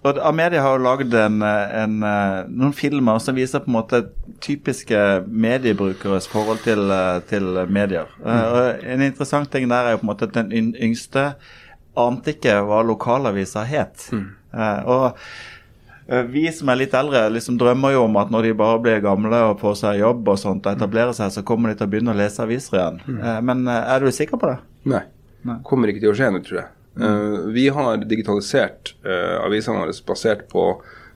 Og 0.00 0.18
Amedia 0.24 0.62
har 0.64 0.78
jo 0.78 0.84
lagd 0.84 1.14
en, 1.14 1.42
en, 1.44 1.96
noen 2.48 2.72
filmer 2.72 3.18
som 3.20 3.36
viser 3.36 3.60
på 3.60 3.68
en 3.68 3.76
måte 3.76 3.98
typiske 4.40 4.96
mediebrukeres 5.28 6.28
forhold 6.32 6.62
til, 6.64 6.88
til 7.28 7.50
medier. 7.68 8.08
Mm. 8.24 8.30
og 8.30 8.86
En 8.94 9.04
interessant 9.04 9.50
ting 9.52 9.68
der 9.68 9.90
er 9.90 9.96
jo 9.96 10.00
på 10.00 10.06
en 10.06 10.12
måte 10.14 10.30
at 10.30 10.38
den 10.38 10.72
yngste 10.72 11.34
ante 11.98 12.34
ikke 12.34 12.60
hva 12.66 12.80
lokalaviser 12.86 13.66
het. 13.68 14.06
Eh, 14.14 14.88
og 14.88 15.12
uh, 16.10 16.24
Vi 16.30 16.46
som 16.54 16.70
er 16.72 16.82
litt 16.82 16.96
eldre, 16.96 17.26
liksom 17.34 17.58
drømmer 17.60 17.94
jo 17.94 18.04
om 18.08 18.18
at 18.22 18.32
når 18.32 18.48
de 18.48 18.56
bare 18.58 18.80
blir 18.82 19.04
gamle 19.04 19.44
og 19.50 19.60
får 19.62 19.78
seg 19.82 20.00
jobb 20.00 20.28
og 20.32 20.40
sånt, 20.42 20.66
og 20.66 20.78
etablerer 20.78 21.14
seg, 21.16 21.32
så 21.34 21.44
kommer 21.46 21.70
de 21.70 21.80
til 21.80 21.88
å 21.88 21.92
begynne 21.92 22.14
å 22.14 22.18
lese 22.18 22.42
aviser 22.42 22.80
igjen. 22.80 23.00
Eh, 23.20 23.40
Men 23.46 23.66
er 23.68 24.02
du 24.02 24.10
sikker 24.14 24.40
på 24.40 24.50
det? 24.50 24.58
Nei. 24.90 25.04
Kommer 25.64 25.88
ikke 25.92 26.02
til 26.02 26.12
å 26.12 26.16
skje 26.18 26.32
nå, 26.34 26.42
tror 26.44 26.62
jeg. 26.62 26.70
Eh, 27.00 27.38
vi 27.54 27.68
har 27.72 28.02
digitalisert 28.04 28.94
uh, 29.06 29.40
avisene 29.44 29.80
våre 29.80 29.94
basert 30.06 30.48
på 30.52 30.64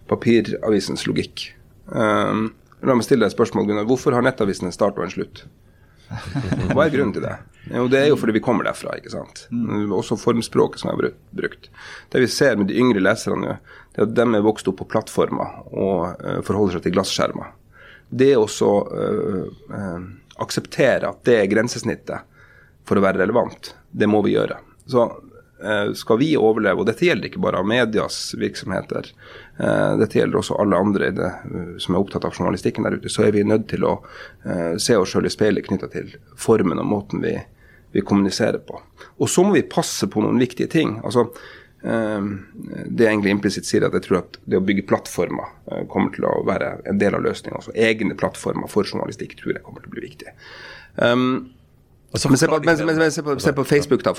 papiravisens 0.09 1.07
logikk. 1.09 1.49
Eh, 1.92 2.33
la 2.85 2.97
meg 2.97 3.07
stille 3.07 3.25
deg 3.25 3.33
et 3.33 3.37
spørsmål, 3.37 3.68
Gunnar. 3.68 3.88
Hvorfor 3.88 4.16
har 4.16 4.25
nettavisen 4.25 4.68
en 4.68 4.77
start 4.77 4.99
og 5.01 5.07
en 5.07 5.14
slutt? 5.14 5.44
Hva 6.75 6.85
er 6.85 6.92
grunnen 6.92 7.14
til 7.16 7.25
det? 7.25 7.37
Jo, 7.73 7.87
det 7.88 8.03
er 8.03 8.11
jo 8.11 8.18
fordi 8.20 8.35
vi 8.37 8.42
kommer 8.44 8.66
derfra, 8.66 8.99
ikke 8.99 9.12
sant. 9.14 9.47
Også 9.97 10.18
formspråket 10.20 10.83
som 10.83 10.92
er 10.92 11.14
brukt. 11.35 11.70
Det 12.12 12.20
vi 12.20 12.29
ser 12.31 12.59
med 12.61 12.68
de 12.68 12.77
yngre 12.81 13.03
leserne 13.03 13.40
nå, 13.40 13.57
det 13.94 14.03
er 14.03 14.09
at 14.09 14.16
de 14.18 14.27
er 14.27 14.44
vokst 14.44 14.68
opp 14.68 14.81
på 14.83 14.88
plattformer 14.90 15.62
og 15.70 16.20
eh, 16.20 16.40
forholder 16.44 16.77
seg 16.77 16.85
til 16.87 16.97
glasskjermer. 16.97 17.53
Det 18.11 18.33
å 18.37 18.44
så 18.51 18.73
eh, 19.01 19.44
eh, 19.79 20.07
akseptere 20.44 21.09
at 21.09 21.23
det 21.27 21.38
er 21.40 21.51
grensesnittet 21.51 22.27
for 22.85 23.01
å 23.01 23.05
være 23.05 23.23
relevant, 23.23 23.73
det 23.90 24.11
må 24.11 24.20
vi 24.27 24.35
gjøre. 24.35 24.59
Så 24.90 25.07
eh, 25.07 25.34
skal 25.96 26.18
vi 26.20 26.35
overleve, 26.37 26.83
og 26.83 26.88
dette 26.88 27.07
gjelder 27.07 27.31
ikke 27.31 27.42
bare 27.44 27.61
av 27.62 27.68
medias 27.68 28.18
virksomheter, 28.38 29.09
eh, 29.59 29.96
dette 30.00 30.18
gjelder 30.18 30.40
også 30.40 30.59
alle 30.61 30.81
andre 30.81 31.11
eh, 31.11 31.72
som 31.83 31.94
er 31.94 32.03
opptatt 32.03 32.27
av 32.29 32.37
journalistikken 32.37 32.87
der 32.87 32.98
ute, 32.98 33.12
så 33.12 33.27
er 33.27 33.35
vi 33.37 33.46
nødt 33.46 33.66
til 33.72 33.87
å 33.88 33.96
eh, 34.44 34.77
se 34.83 34.96
oss 35.00 35.14
sjøl 35.14 35.29
i 35.29 35.33
speilet 35.33 35.66
knytta 35.68 35.90
til 35.92 36.14
formen 36.40 36.83
og 36.83 36.90
måten 36.90 37.24
vi, 37.24 37.35
vi 37.94 38.05
kommuniserer 38.05 38.61
på. 38.66 38.81
Og 39.18 39.31
så 39.31 39.44
må 39.46 39.57
vi 39.57 39.66
passe 39.66 40.09
på 40.11 40.24
noen 40.24 40.40
viktige 40.42 40.70
ting. 40.74 40.98
altså 41.05 41.29
eh, 41.85 42.31
det 42.85 43.07
jeg 43.07 43.12
egentlig 43.12 43.37
implisitt 43.38 43.68
sier, 43.68 43.87
at 43.88 43.96
jeg 43.96 44.09
tror 44.09 44.22
at 44.22 44.38
det 44.44 44.61
å 44.61 44.64
bygge 44.64 44.87
plattformer 44.90 45.50
eh, 45.70 45.85
kommer 45.90 46.14
til 46.14 46.29
å 46.29 46.38
være 46.48 46.79
en 46.90 47.03
del 47.03 47.16
av 47.16 47.24
løsninga. 47.27 47.62
Altså 47.62 47.77
egne 47.77 48.16
plattformer 48.18 48.70
for 48.72 48.88
journalistikk 48.88 49.38
tror 49.40 49.57
jeg 49.57 49.66
kommer 49.66 49.85
til 49.85 49.92
å 49.92 49.96
bli 49.98 50.09
viktig. 50.11 50.35
Um, 50.94 51.55
men 52.29 52.38
se 52.38 52.46
på, 52.46 52.61
men, 52.62 52.87
men, 52.87 52.98
men 52.98 53.12
se, 53.12 53.22
på, 53.22 53.38
se 53.42 53.53
på 53.53 53.64
Facebook, 53.64 54.05
da, 54.05 54.14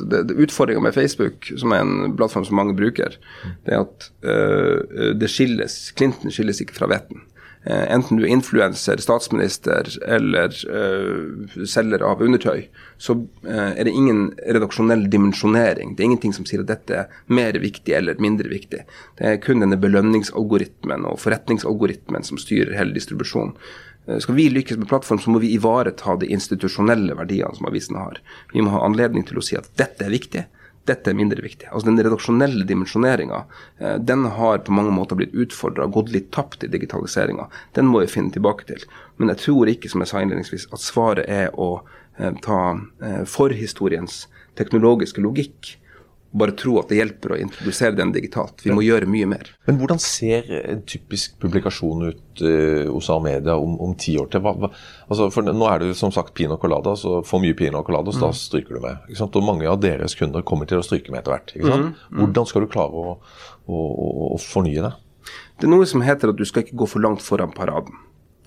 det, 0.00 0.34
Utfordringa 0.34 0.80
med 0.80 0.94
Facebook, 0.94 1.50
som 1.60 1.72
er 1.72 1.84
en 1.84 2.14
plattform 2.16 2.46
som 2.48 2.56
mange 2.56 2.76
bruker, 2.78 3.18
det 3.66 3.74
er 3.74 3.84
at 3.84 4.08
uh, 4.24 5.12
det 5.20 5.28
skilles 5.28 5.92
Clinton 5.98 6.32
skilles 6.32 6.62
ikke 6.64 6.78
fra 6.78 6.88
vetten. 6.94 7.20
Uh, 7.68 7.84
enten 7.92 8.16
du 8.16 8.24
er 8.24 8.32
influenser, 8.32 9.04
statsminister 9.04 9.92
eller 10.08 10.56
uh, 10.72 11.52
selger 11.68 12.06
av 12.08 12.24
undertøy, 12.24 12.64
så 12.96 13.18
er 13.44 13.84
det 13.84 13.92
ingen 13.92 14.30
redaksjonell 14.48 15.04
dimensjonering. 15.12 15.92
Det 15.92 16.02
er 16.02 16.12
ingenting 16.14 16.32
som 16.32 16.48
sier 16.48 16.64
at 16.64 16.72
dette 16.72 17.04
er 17.04 17.22
mer 17.28 17.60
viktig 17.60 17.92
eller 17.98 18.24
mindre 18.24 18.48
viktig. 18.48 18.86
Det 19.20 19.28
er 19.28 19.40
kun 19.44 19.60
denne 19.60 19.76
belønningsalgoritmen 19.84 21.04
og 21.12 21.20
forretningsalgoritmen 21.20 22.24
som 22.24 22.40
styrer 22.40 22.78
hele 22.78 22.96
distribusjonen. 22.96 23.58
Eh, 24.06 24.18
Skal 24.18 24.34
vi 24.34 24.48
lykkes 24.50 24.76
med 24.76 24.88
plattform, 24.88 25.18
så 25.18 25.30
må 25.30 25.38
vi 25.38 25.52
ivareta 25.54 26.16
de 26.16 26.30
institusjonelle 26.32 27.14
verdiene 27.18 27.54
som 27.56 27.68
avisen 27.70 27.96
har. 27.96 28.18
Vi 28.52 28.62
må 28.62 28.74
ha 28.74 28.82
anledning 28.86 29.26
til 29.28 29.38
å 29.38 29.44
si 29.44 29.56
at 29.58 29.70
dette 29.78 30.06
er 30.06 30.14
viktig, 30.14 30.44
dette 30.90 31.12
er 31.12 31.14
mindre 31.14 31.42
viktig. 31.44 31.68
Altså 31.70 31.90
Den 31.90 32.02
redaksjonelle 32.02 32.66
dimensjoneringa 32.66 33.44
eh, 33.78 33.98
den 33.98 34.26
har 34.38 34.64
på 34.66 34.74
mange 34.74 34.94
måter 34.94 35.18
blitt 35.18 35.34
utfordra 35.34 35.86
gått 35.86 36.10
litt 36.14 36.32
tapt 36.34 36.64
i 36.64 36.70
digitaliseringa. 36.72 37.48
Den 37.78 37.90
må 37.90 38.02
vi 38.02 38.10
finne 38.10 38.34
tilbake 38.34 38.66
til. 38.70 38.82
Men 39.16 39.30
jeg 39.34 39.44
tror 39.44 39.70
ikke, 39.70 39.92
som 39.92 40.02
jeg 40.02 40.10
sa 40.10 40.22
innledningsvis, 40.22 40.70
at 40.72 40.82
svaret 40.82 41.30
er 41.30 41.54
å 41.54 41.84
eh, 42.18 42.34
ta 42.42 42.62
forhistoriens 43.26 44.26
teknologiske 44.58 45.22
logikk 45.22 45.76
og 45.76 45.81
bare 46.32 46.54
tro 46.56 46.78
at 46.80 46.88
det 46.88 46.96
hjelper 46.96 47.34
å 47.34 47.38
introdusere 47.42 47.96
den 47.96 48.12
digitalt. 48.14 48.62
Vi 48.64 48.72
må 48.72 48.84
gjøre 48.84 49.08
mye 49.10 49.28
mer. 49.28 49.50
Men 49.68 49.76
hvordan 49.80 50.00
ser 50.00 50.48
en 50.62 50.80
typisk 50.88 51.34
publikasjon 51.42 52.06
ut 52.08 52.42
uh, 52.44 52.88
hos 52.88 53.10
A-media 53.12 53.58
om, 53.60 53.74
om 53.84 53.92
ti 54.00 54.14
år 54.20 54.30
til? 54.32 54.40
Hva, 54.44 54.54
hva, 54.62 54.70
altså 55.08 55.28
for 55.34 55.52
Nå 55.52 55.68
er 55.68 55.82
det 55.82 55.90
jo 55.90 55.98
som 55.98 56.14
sagt 56.14 56.32
pina 56.38 56.56
colada, 56.60 56.94
så 56.96 57.18
for 57.28 57.44
mye 57.44 57.56
pina 57.58 57.82
colada, 57.84 58.14
så 58.14 58.26
da 58.28 58.32
stryker 58.36 58.78
du 58.78 58.84
med. 58.86 59.10
Og 59.22 59.44
mange 59.44 59.68
av 59.68 59.80
deres 59.82 60.16
kunder 60.18 60.44
kommer 60.46 60.68
til 60.68 60.80
å 60.80 60.86
stryke 60.86 61.12
med 61.12 61.20
etter 61.20 61.36
hvert. 61.36 61.52
Ikke 61.56 61.74
sant? 61.74 62.06
Hvordan 62.16 62.48
skal 62.48 62.64
du 62.64 62.70
klare 62.72 63.02
å, 63.02 63.18
å, 63.68 63.82
å, 64.30 64.40
fornye 64.40 64.86
det? 64.86 64.94
Det 65.60 65.68
er 65.68 65.74
noe 65.74 65.88
som 65.88 66.04
heter 66.04 66.32
at 66.32 66.40
du 66.40 66.46
skal 66.48 66.64
ikke 66.64 66.80
gå 66.80 66.88
for 66.94 67.04
langt 67.04 67.22
foran 67.24 67.52
paraden. 67.54 68.00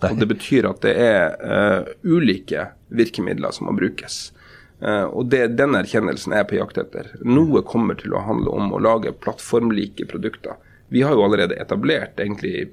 Og 0.05 0.17
Det 0.19 0.27
betyr 0.27 0.67
at 0.69 0.81
det 0.83 0.95
er 0.99 1.37
uh, 1.39 1.93
ulike 2.03 2.71
virkemidler 2.93 3.53
som 3.55 3.69
må 3.69 3.77
brukes. 3.77 4.33
Eh, 4.81 5.03
og 5.03 5.29
det, 5.31 5.47
Den 5.57 5.75
erkjennelsen 5.77 6.35
er 6.35 6.47
på 6.47 6.59
jakt 6.59 6.79
etter. 6.81 7.13
Noe 7.23 7.63
kommer 7.67 7.97
til 7.99 8.15
å 8.15 8.23
handle 8.25 8.53
om 8.55 8.73
å 8.73 8.81
lage 8.81 9.15
plattformlike 9.23 10.07
produkter. 10.11 10.59
Vi 10.93 11.01
har 11.01 11.15
jo 11.17 11.23
allerede 11.25 11.57
etablert 11.57 12.19
egentlig 12.21 12.67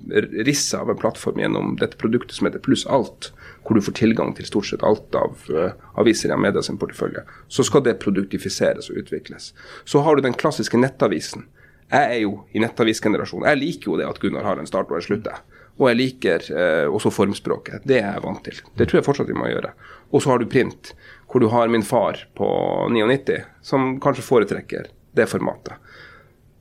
risset 0.45 0.81
av 0.83 0.91
en 0.93 0.99
plattform 1.01 1.41
gjennom 1.41 1.77
dette 1.81 1.97
produktet 1.97 2.37
som 2.37 2.47
heter 2.47 2.61
Pluss 2.61 2.85
alt, 2.85 3.31
hvor 3.65 3.79
du 3.79 3.85
får 3.85 3.97
tilgang 4.03 4.35
til 4.37 4.47
stort 4.47 4.69
sett 4.69 4.85
alt 4.85 5.17
av 5.17 5.49
uh, 5.49 5.73
aviser 6.01 6.35
i 6.35 6.37
media 6.37 6.61
sin 6.63 6.77
portefølje. 6.79 7.25
Så 7.49 7.65
skal 7.65 7.87
det 7.87 7.97
produktifiseres 8.03 8.91
og 8.93 9.01
utvikles. 9.01 9.55
Så 9.89 10.05
har 10.05 10.17
du 10.17 10.27
den 10.27 10.37
klassiske 10.37 10.77
nettavisen. 10.77 11.47
Jeg 11.89 12.19
er 12.19 12.21
jo 12.27 12.37
i 12.53 12.61
nettavisgenerasjonen. 12.61 13.49
Jeg 13.49 13.63
liker 13.63 13.93
jo 13.93 13.99
det 14.01 14.11
at 14.11 14.21
Gunnar 14.21 14.45
har 14.45 14.61
en 14.61 14.69
start 14.69 14.93
og 14.93 15.01
en 15.01 15.07
slutt. 15.09 15.33
Og 15.81 15.89
jeg 15.89 16.01
liker 16.03 16.45
uh, 16.53 16.93
også 16.93 17.15
formspråket. 17.17 17.89
Det 17.89 18.03
er 18.03 18.11
jeg 18.11 18.27
vant 18.27 18.45
til. 18.45 18.61
Det 18.77 18.91
tror 18.91 19.01
jeg 19.01 19.09
fortsatt 19.09 19.33
vi 19.33 19.41
må 19.41 19.49
gjøre. 19.49 19.73
Og 20.13 20.21
så 20.21 20.35
har 20.35 20.43
du 20.43 20.51
print, 20.53 20.93
hvor 21.33 21.41
du 21.41 21.49
har 21.49 21.69
min 21.73 21.83
far 21.83 22.19
på 22.37 22.49
99, 22.93 23.39
som 23.65 23.95
kanskje 24.01 24.25
foretrekker 24.27 24.91
det 25.17 25.27
formatet. 25.31 25.81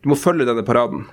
Du 0.01 0.09
må 0.09 0.15
følge 0.15 0.47
denne 0.47 0.63
paraden. 0.65 1.09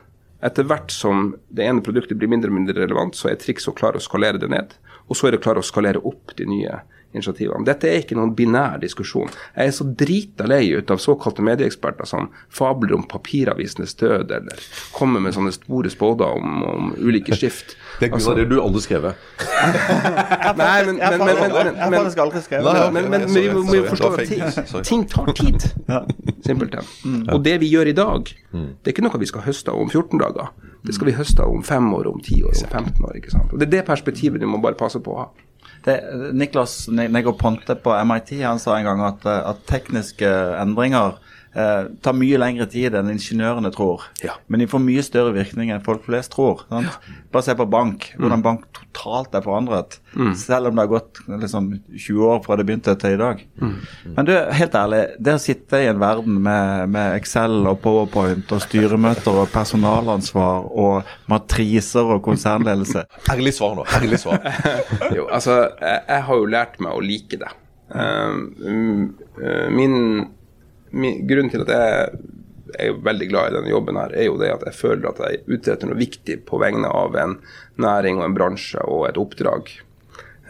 Etter 0.46 0.66
hvert 0.70 0.92
som 0.94 1.32
det 1.50 1.66
ene 1.66 1.82
produktet 1.82 2.20
blir 2.20 2.30
mindre 2.30 2.52
og 2.52 2.54
mindre 2.60 2.78
relevant, 2.78 3.18
så 3.18 3.32
er 3.32 3.40
trikset 3.42 3.72
å 3.72 3.76
klare 3.80 3.98
å 3.98 4.04
skalere 4.04 4.38
det 4.38 4.50
ned. 4.52 4.76
Og 5.10 5.18
så 5.18 5.26
er 5.26 5.34
det 5.34 5.40
å 5.40 5.46
klare 5.48 5.64
å 5.64 5.66
skalere 5.66 6.04
opp 6.06 6.36
de 6.38 6.46
nye 6.46 6.78
initiativene. 7.16 7.64
Dette 7.64 7.88
er 7.88 8.02
ikke 8.02 8.16
noen 8.18 8.34
binær 8.36 8.78
diskusjon. 8.82 9.30
Jeg 9.56 9.70
er 9.70 9.74
så 9.74 9.86
drita 9.98 10.46
lei 10.48 10.66
ut 10.76 10.90
av 10.92 11.00
såkalte 11.00 11.44
medieeksperter 11.46 12.08
som 12.08 12.28
fabler 12.52 12.94
om 12.98 13.06
papiravisenes 13.08 13.94
død, 14.00 14.30
eller 14.36 14.60
kommer 14.92 15.22
med 15.24 15.36
sånne 15.36 15.54
store 15.56 15.90
spåder 15.92 16.36
om, 16.36 16.62
om 16.68 16.90
ulike 16.98 17.36
skift. 17.38 17.76
Det, 17.98 18.12
Altså- 18.14 18.30
det 18.36 18.44
har 18.44 18.50
du 18.52 18.60
aldri 18.62 18.80
skrevet. 18.84 19.16
Nei, 19.48 20.84
men, 20.86 20.98
Jeg 21.00 21.18
men, 21.18 21.18
men, 21.18 21.40
men, 21.40 21.50
har 21.50 21.64
men, 21.64 21.74
men, 21.78 21.96
faktisk 21.98 22.20
aldri 22.22 22.42
skrevet 22.44 22.92
men, 22.94 23.08
men, 23.10 23.24
men 23.24 23.34
vi 23.34 23.42
må, 23.50 23.62
må 23.66 23.74
jo 23.74 23.88
forstå 23.88 24.10
at 24.14 24.30
ting, 24.30 24.84
ting 24.86 25.02
tar 25.10 25.32
tid. 25.34 25.66
Simpelthen. 26.46 26.86
Og 27.34 27.42
det 27.42 27.56
vi 27.64 27.72
gjør 27.72 27.90
i 27.90 27.96
dag, 27.98 28.30
det 28.52 28.92
er 28.92 28.94
ikke 28.94 29.02
noe 29.08 29.18
vi 29.18 29.26
skal 29.30 29.42
høste 29.48 29.74
av 29.74 29.82
om 29.82 29.90
14 29.90 30.14
dager. 30.22 30.52
Det 30.86 30.94
skal 30.94 31.10
vi 31.10 31.16
høste 31.18 31.42
av 31.42 31.50
om 31.52 31.64
5 31.66 31.90
år, 31.98 32.06
om 32.12 32.20
10 32.22 32.44
år, 32.46 32.54
om 32.54 32.70
15 32.86 33.08
år. 33.10 33.16
ikke 33.18 33.34
sant? 33.34 33.50
Og 33.52 33.58
Det 33.58 33.66
er 33.66 33.72
det 33.80 33.84
perspektivet 33.90 34.40
du 34.40 34.46
må 34.46 34.62
bare 34.62 34.78
passe 34.78 35.02
på 35.02 35.16
å 35.16 35.24
ha. 35.24 35.28
Det, 35.88 35.96
Niklas 36.37 36.83
Negroponte 36.92 37.79
på 37.81 37.94
MIT 38.11 38.35
han 38.42 38.61
sa 38.61 38.77
en 38.77 38.88
gang 38.88 39.01
at, 39.07 39.24
at 39.24 39.64
tekniske 39.70 40.29
endringer 40.61 41.16
eh, 41.58 41.88
tar 42.04 42.16
mye 42.16 42.38
lengre 42.40 42.68
tid 42.70 42.96
enn 42.98 43.10
ingeniørene 43.12 43.72
tror. 43.74 44.06
Ja. 44.24 44.36
Men 44.48 44.62
de 44.62 44.68
får 44.70 44.82
mye 44.84 45.04
større 45.06 45.34
virkning 45.36 45.72
enn 45.74 45.84
folk 45.84 46.06
flest 46.06 46.32
tror. 46.34 46.64
Sant? 46.70 47.10
Bare 47.34 47.44
se 47.44 47.56
på 47.58 47.66
bank, 47.68 48.10
hvordan 48.18 48.44
bank 48.44 48.66
totalt 48.76 49.34
er 49.36 49.44
forandret. 49.44 49.98
Selv 50.38 50.70
om 50.70 50.78
det 50.78 50.84
har 50.86 50.90
gått 50.90 51.20
liksom, 51.28 51.68
20 51.92 52.24
år 52.32 52.40
fra 52.46 52.56
det 52.58 52.66
begynte 52.68 52.94
til 52.98 53.14
i 53.14 53.20
dag. 53.20 53.42
Men 54.16 54.28
du, 54.28 54.32
helt 54.58 54.78
ærlig, 54.78 55.02
det 55.22 55.36
å 55.36 55.42
sitte 55.42 55.82
i 55.82 55.90
en 55.90 56.00
verden 56.02 56.40
med, 56.44 56.88
med 56.94 57.18
Excel 57.18 57.60
og 57.68 57.82
Powerpoint 57.84 58.54
og 58.54 58.64
styremøter 58.64 59.42
og 59.44 59.52
personalansvar 59.52 60.66
og 60.72 61.12
matriser 61.30 62.16
og 62.16 62.22
konsernledelse 62.24 63.04
Ærlig 63.32 63.54
svar 63.56 63.76
nå. 63.78 63.86
Ærlig 63.98 64.20
svar. 64.22 64.42
Jo, 65.14 65.28
altså, 65.28 65.60
jeg, 65.80 66.02
jeg 66.08 66.26
har 66.28 66.40
jo 66.40 66.52
lært 66.56 66.78
meg 66.82 66.96
å 66.96 67.04
like 67.04 67.38
det. 67.40 67.50
Um, 67.88 69.14
uh, 69.40 69.68
min, 69.72 69.94
Grunnen 70.92 71.53
til 71.53 71.64
at 71.64 71.72
jeg 71.72 72.20
er 72.79 72.96
veldig 73.05 73.29
glad 73.31 73.51
i 73.51 73.57
denne 73.57 73.72
jobben, 73.72 73.98
her, 74.01 74.14
er 74.14 74.29
jo 74.29 74.38
det 74.40 74.53
at 74.53 74.64
jeg 74.68 74.77
føler 74.77 75.11
at 75.11 75.20
jeg 75.24 75.42
utretter 75.48 75.88
noe 75.88 76.01
viktig 76.01 76.40
på 76.48 76.61
vegne 76.61 76.90
av 76.92 77.16
en 77.16 77.38
næring 77.81 78.20
og 78.20 78.29
en 78.29 78.37
bransje 78.37 78.83
og 78.85 79.07
et 79.09 79.20
oppdrag 79.20 79.70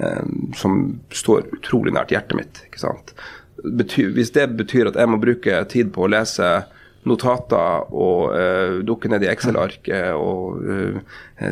eh, 0.02 0.32
som 0.58 0.80
står 1.14 1.50
utrolig 1.58 1.94
nært 1.94 2.14
hjertet 2.14 2.38
mitt. 2.38 2.64
ikke 2.66 2.82
sant? 2.82 3.14
Betyr, 3.62 4.10
hvis 4.16 4.34
det 4.34 4.48
betyr 4.58 4.90
at 4.90 4.98
jeg 4.98 5.10
må 5.10 5.20
bruke 5.22 5.62
tid 5.70 5.92
på 5.94 6.06
å 6.06 6.10
lese 6.10 6.50
notater 7.08 7.88
og 7.94 8.34
uh, 8.34 8.78
dukke 8.86 9.10
ned 9.10 9.24
i 9.24 9.30
Excel-arket 9.30 10.16
og 10.18 10.58
uh, 10.66 10.98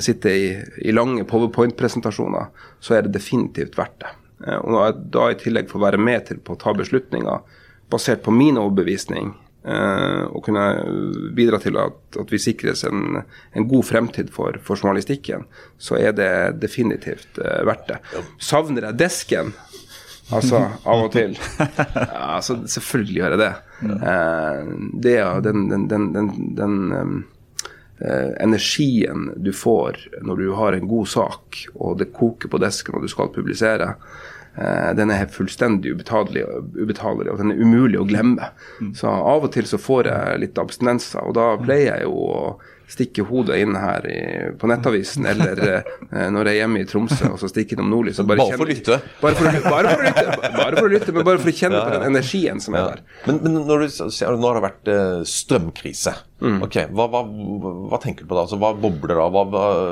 sitte 0.03 0.33
i, 0.33 0.49
i 0.85 0.95
lange 0.95 1.25
powerpoint-presentasjoner, 1.29 2.51
så 2.83 2.97
er 2.97 3.07
det 3.07 3.15
definitivt 3.17 3.79
verdt 3.79 4.01
det. 4.03 4.13
Uh, 4.45 4.59
og 4.59 5.01
da 5.15 5.31
i 5.33 5.39
tillegg 5.41 5.71
får 5.71 5.85
være 5.87 6.03
med 6.03 6.27
til 6.29 6.43
på 6.43 6.57
å 6.57 6.61
ta 6.61 6.75
beslutninger 6.77 7.63
basert 7.93 8.23
på 8.25 8.35
min 8.35 8.59
overbevisning, 8.61 9.35
og 9.67 10.45
kunne 10.47 10.63
bidra 11.35 11.59
til 11.59 11.75
at, 11.83 11.97
at 12.23 12.31
vi 12.31 12.39
sikres 12.39 12.85
en, 12.87 13.17
en 13.51 13.65
god 13.67 13.83
fremtid 13.89 14.29
for, 14.31 14.55
for 14.63 14.79
journalistikken, 14.79 15.43
så 15.75 15.99
er 15.99 16.15
det 16.15 16.29
definitivt 16.63 17.41
uh, 17.43 17.65
verdt 17.67 17.89
det. 17.91 17.97
Savner 18.39 18.87
jeg 18.87 19.01
desken? 19.01 19.51
Altså, 20.35 20.61
av 20.83 21.05
og 21.05 21.13
til. 21.15 21.37
Ja, 21.95 22.37
altså, 22.39 22.59
selvfølgelig 22.67 23.19
gjør 23.21 23.35
jeg 23.35 23.43
det. 23.43 23.53
Eh, 23.87 24.71
det 25.05 25.17
er 25.23 25.43
den, 25.45 25.67
den, 25.71 25.87
den, 25.91 26.31
den, 26.57 26.79
eh, 28.01 28.33
energien 28.43 29.31
du 29.37 29.53
får 29.55 30.01
når 30.27 30.41
du 30.43 30.49
har 30.59 30.77
en 30.77 30.89
god 30.91 31.07
sak, 31.13 31.61
og 31.75 31.99
det 32.01 32.13
koker 32.17 32.51
på 32.51 32.63
desken 32.63 32.99
og 32.99 33.07
du 33.07 33.13
skal 33.13 33.31
publisere. 33.35 33.95
Eh, 34.59 34.93
den 34.99 35.11
er 35.15 35.27
fullstendig 35.33 35.95
ubetalelig, 35.97 36.45
ubetalelig, 36.77 37.33
og 37.33 37.43
den 37.43 37.53
er 37.55 37.61
umulig 37.63 38.01
å 38.01 38.07
glemme. 38.09 38.51
Så 38.97 39.09
av 39.11 39.45
og 39.49 39.53
til 39.57 39.69
så 39.69 39.81
får 39.81 40.11
jeg 40.13 40.41
litt 40.47 40.59
abstinenser, 40.63 41.23
og 41.27 41.37
da 41.39 41.53
pleier 41.63 41.93
jeg 41.97 42.09
jo 42.09 42.17
å 42.31 42.41
stikke 42.87 43.25
hodet 43.27 43.57
inn 43.65 43.75
her 43.75 44.05
i, 44.07 44.19
på 44.61 44.69
Nettavisen, 44.71 45.25
eller 45.27 45.59
eh, 45.59 46.29
når 46.31 46.47
jeg 46.47 46.55
er 46.55 46.61
hjemme 46.61 46.83
i 46.85 46.87
Tromsø 46.87 47.33
og 47.33 47.41
så 47.43 47.49
stikker 47.51 47.75
innom 47.75 47.89
Nordlys. 47.91 48.21
Bare, 48.23 48.39
Bare 48.39 48.59
for 48.61 48.71
lytte? 48.71 48.99
Bare 49.19 49.35
for, 49.35 49.49
å- 49.51 49.63
bare 49.67 49.91
for 49.91 49.97
å 49.99 50.05
lytte, 50.07 50.53
bare 50.55 50.77
for 50.79 50.87
å 50.87 50.93
lytte, 50.93 51.15
men 51.17 51.27
bare 51.27 51.41
for 51.43 51.51
å 51.51 51.57
kjenne 51.59 51.81
på 51.83 51.97
den 51.97 52.07
energien 52.13 52.63
som 52.63 52.77
er 52.79 52.93
der. 52.93 53.03
Men, 53.27 53.41
men 53.43 53.57
når 53.67 53.83
du 53.83 53.99
nå 54.39 54.47
har 54.53 54.61
det 54.61 54.65
vært 54.69 54.91
eh, 54.95 55.25
strømkrise. 55.27 56.15
Mm. 56.47 56.61
Ok, 56.69 56.79
hva, 56.95 57.09
hva, 57.11 57.25
hva 57.91 58.01
tenker 58.07 58.23
du 58.23 58.31
på 58.31 58.39
da? 58.39 58.45
Altså, 58.47 58.61
hva 58.63 58.71
bobler 58.79 59.19
da? 59.19 59.27
Hva, 59.35 59.43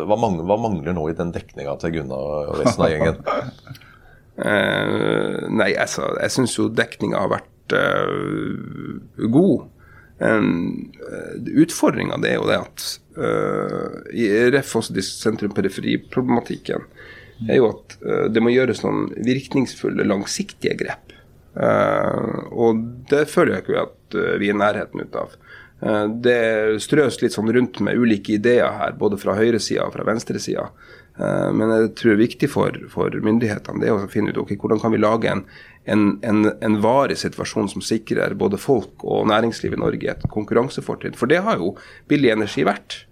hva, 0.07 0.21
mangler, 0.29 0.55
mangler 0.69 0.95
nå 0.95 1.09
i 1.11 1.17
den 1.19 1.35
dekninga 1.35 1.75
til 1.83 1.97
Gunnar 1.99 2.31
og 2.53 2.61
resten 2.63 2.87
av 2.87 2.95
gjengen? 2.95 3.19
Eh, 4.35 5.45
nei, 5.55 5.71
altså, 5.79 6.09
jeg 6.19 6.35
syns 6.35 6.57
jo 6.59 6.71
dekninga 6.73 7.23
har 7.23 7.33
vært 7.37 7.77
eh, 7.79 9.29
god. 9.31 9.71
Um, 10.23 10.93
Utfordringa 11.59 12.21
er 12.23 12.37
jo 12.37 12.47
det 12.47 12.57
at 12.61 12.85
uh, 13.19 13.97
i 14.15 14.29
ref 14.55 14.77
også 14.79 14.95
sentrum-periferi-problematikken 15.03 16.85
er 17.49 17.59
jo 17.59 17.67
at 17.73 17.97
uh, 18.05 18.27
det 18.31 18.43
må 18.43 18.53
gjøres 18.55 18.85
noen 18.85 19.09
virkningsfulle, 19.27 20.07
langsiktige 20.07 20.77
grep. 20.79 21.15
Uh, 21.55 22.47
og 22.51 22.83
det 23.11 23.27
føler 23.31 23.57
jeg 23.57 23.65
ikke 23.65 23.83
at 23.85 24.17
eh, 24.19 24.33
vi 24.43 24.49
er 24.51 24.57
i 24.57 24.59
nærheten 24.59 25.05
ut 25.05 25.19
av. 25.19 25.37
Uh, 25.85 26.07
det 26.25 26.39
strøs 26.83 27.21
litt 27.23 27.37
sånn 27.37 27.53
rundt 27.55 27.79
med 27.85 27.99
ulike 27.99 28.37
ideer 28.39 28.75
her, 28.81 28.97
både 28.99 29.21
fra 29.21 29.37
høyresida 29.39 29.87
og 29.87 29.95
fra 29.95 30.07
venstresida. 30.09 30.69
Eh, 31.19 31.51
men 31.55 31.71
jeg 31.71 31.93
tror 31.99 32.13
det 32.13 32.17
er 32.17 32.25
viktig 32.25 32.51
for, 32.51 32.79
for 32.91 33.15
myndighetene 33.27 33.83
det 33.83 33.91
er 33.91 33.97
å 33.97 34.11
finne 34.11 34.35
ut 34.35 34.41
okay, 34.43 34.59
hvordan 34.59 34.83
kan 34.83 34.95
vi 34.95 35.03
lage 35.03 35.31
en, 35.31 35.45
en, 35.87 36.07
en, 36.27 36.49
en 36.59 36.79
varig 36.83 37.21
situasjon 37.21 37.71
som 37.71 37.85
sikrer 37.85 38.35
både 38.39 38.59
folk 38.59 39.05
og 39.07 39.29
næringsliv 39.31 39.77
i 39.77 39.83
Norge 39.85 40.15
et 40.15 40.25
konkurransefortrinn. 40.33 41.19
For 41.19 41.31
det 41.31 41.45
har 41.47 41.63
jo 41.63 41.77
billig 42.11 42.35
energi 42.35 42.67
vært. 42.67 43.05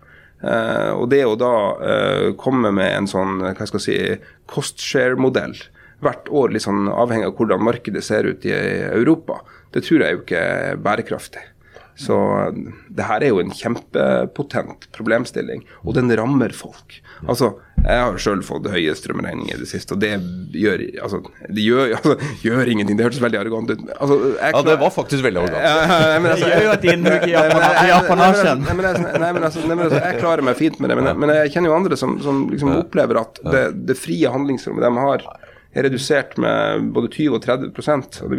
Eh, 0.42 0.90
og 0.96 1.06
det 1.12 1.22
å 1.28 1.38
da 1.38 1.54
eh, 1.78 2.28
komme 2.40 2.74
med 2.74 2.96
en 2.96 3.10
sånn 3.10 3.38
hva 3.44 3.68
skal 3.68 3.78
jeg 3.78 3.86
si, 3.86 4.34
cost 4.50 4.82
share-modell 4.82 5.54
hvert 6.02 6.26
år, 6.34 6.50
litt 6.50 6.64
sånn 6.64 6.88
avhengig 6.90 7.28
av 7.28 7.36
hvordan 7.38 7.62
markedet 7.62 8.02
ser 8.02 8.26
ut 8.26 8.42
i 8.48 8.50
Europa, 8.52 9.38
det 9.70 9.84
tror 9.86 10.02
jeg 10.02 10.16
jo 10.16 10.22
ikke 10.24 10.40
er 10.42 10.80
bærekraftig. 10.82 11.44
Så 11.98 12.16
eh, 12.46 12.62
det 12.90 13.04
her 13.04 13.20
er 13.26 13.28
jo 13.34 13.40
en 13.42 13.50
kjempepotent 13.52 14.86
problemstilling, 14.96 15.64
og 15.84 15.94
den 15.98 16.10
rammer 16.18 16.52
folk. 16.56 17.00
Altså, 17.28 17.52
Jeg 17.82 17.98
har 17.98 18.14
sjøl 18.22 18.42
fått 18.46 18.68
høye 18.70 18.92
strømregninger 18.94 19.56
i 19.56 19.60
det 19.64 19.66
siste, 19.66 19.96
og 19.96 20.00
det 20.04 20.12
gjør, 20.54 20.84
altså, 21.02 21.18
det 21.50 21.64
gjør, 21.66 21.92
altså, 21.98 22.14
gjør 22.44 22.70
ingenting. 22.70 22.96
Det 22.98 23.08
hørtes 23.08 23.22
veldig 23.24 23.40
arrogant 23.40 23.72
ut. 23.74 23.80
Altså, 23.98 24.18
jeg 24.38 24.54
Ja, 24.54 24.62
det 24.68 24.76
var 24.84 24.92
faktisk 24.94 25.24
veldig 25.26 25.42
arrogant. 25.42 25.66
Altså, 25.66 26.46
Det 26.46 26.52
gjør 26.52 26.66
jo 26.68 26.72
at 26.76 26.82
de 26.86 26.92
innhugger 26.92 27.28
i 27.32 27.92
apanasjen. 27.96 28.62
Men 28.70 28.86
altså, 28.92 29.18
nei, 29.18 29.32
men 29.32 29.48
altså, 29.48 29.98
jeg 29.98 30.20
klarer 30.22 30.46
meg 30.46 30.56
fint 30.60 30.78
med 30.80 30.90
det, 30.92 30.96
men, 31.00 31.10
jeg- 31.10 31.18
men 31.24 31.34
jeg 31.36 31.52
kjenner 31.56 31.72
jo 31.72 31.76
andre 31.80 31.96
som, 31.98 32.16
som 32.22 32.44
liksom 32.52 32.70
opplever 32.78 33.20
at 33.20 33.42
det, 33.50 33.64
det 33.90 33.98
frie 33.98 34.30
handlingsrommet 34.30 34.86
de 34.86 34.92
har, 35.02 35.26
er 35.72 35.86
redusert 35.86 36.36
med 36.40 36.88
både 36.92 37.08
20 37.12 37.36
og 37.36 37.42
30 37.44 37.70
og 37.72 37.84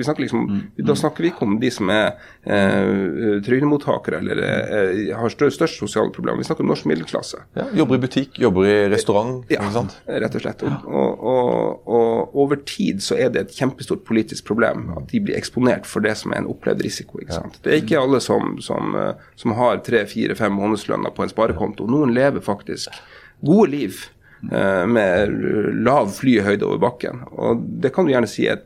snakker 0.05 0.23
liksom, 0.23 0.43
Da 0.85 0.95
snakker 0.97 1.25
vi 1.25 1.31
ikke 1.31 1.45
om 1.47 1.55
de 1.61 1.71
som 1.73 1.89
er 1.93 2.13
eh, 2.45 3.39
trygdemottakere 3.45 4.19
eller 4.21 4.41
eh, 4.43 5.13
har 5.17 5.33
størst, 5.33 5.57
størst 5.57 5.81
sosiale 5.81 6.13
problemer. 6.13 6.41
Vi 6.41 6.47
snakker 6.47 6.65
om 6.65 6.71
norsk 6.71 6.87
middelklasse. 6.89 7.41
Ja, 7.57 7.67
jobber 7.73 7.97
i 7.97 8.03
butikk, 8.05 8.37
jobber 8.41 8.69
i 8.69 8.75
restaurant. 8.93 9.43
Ja, 9.51 9.61
ikke 9.63 9.73
sant? 9.79 9.97
rett 10.07 10.37
og 10.37 10.45
slett. 10.45 10.63
Og, 10.63 11.25
og, 11.33 11.89
og, 11.89 12.37
over 12.43 12.59
tid 12.67 13.01
så 13.03 13.17
er 13.19 13.33
det 13.33 13.47
et 13.47 13.57
kjempestort 13.57 14.05
politisk 14.07 14.47
problem 14.49 14.89
at 14.97 15.09
de 15.11 15.21
blir 15.23 15.37
eksponert 15.37 15.89
for 15.89 16.05
det 16.05 16.15
som 16.19 16.33
er 16.33 16.43
en 16.43 16.51
opplevd 16.53 16.85
risiko. 16.85 17.21
ikke 17.23 17.39
sant? 17.39 17.59
Det 17.65 17.73
er 17.73 17.81
ikke 17.81 18.01
alle 18.01 18.21
som, 18.23 18.57
som, 18.63 18.93
eh, 18.99 19.29
som 19.39 19.57
har 19.57 19.81
tre, 19.85 20.05
fire, 20.09 20.37
fem 20.37 20.53
månedslønner 20.57 21.13
på 21.15 21.25
en 21.25 21.33
sparekonto. 21.33 21.89
Noen 21.89 22.13
lever 22.15 22.43
faktisk 22.45 22.93
gode 23.43 23.71
liv 23.73 24.03
med 24.43 25.37
lav 25.85 26.09
flyhøyde 26.11 26.65
over 26.67 26.81
bakken. 26.83 27.21
Og 27.31 27.61
det 27.83 27.93
kan 27.95 28.03
du 28.03 28.11
gjerne 28.11 28.27
si 28.27 28.43
er 28.49 28.57
et 28.57 28.65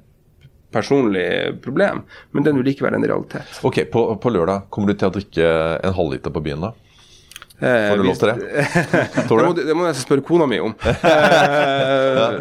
personlig 0.73 1.27
problem, 1.63 2.01
men 2.33 2.43
det 2.43 2.51
er 2.51 2.57
jo 2.59 2.65
likevel 2.65 2.97
en 2.97 3.05
realitet. 3.07 3.59
Ok, 3.67 3.83
på, 3.93 4.01
på 4.21 4.33
lørdag 4.33 4.65
kommer 4.73 4.91
du 4.91 4.97
til 4.99 5.07
å 5.11 5.13
drikke 5.15 5.51
en 5.85 5.95
halvliter 5.95 6.33
på 6.33 6.43
byen 6.43 6.65
da? 6.65 6.73
Eh, 7.59 7.89
Får 7.89 7.97
du 7.97 8.03
lov 8.05 8.17
til 8.21 8.29
det? 8.29 8.65
Det 9.27 9.37
må, 9.37 9.53
det 9.57 9.75
må 9.77 9.85
jeg 9.87 9.97
spørre 9.97 10.25
kona 10.25 10.45
mi 10.49 10.59
om. 10.61 10.75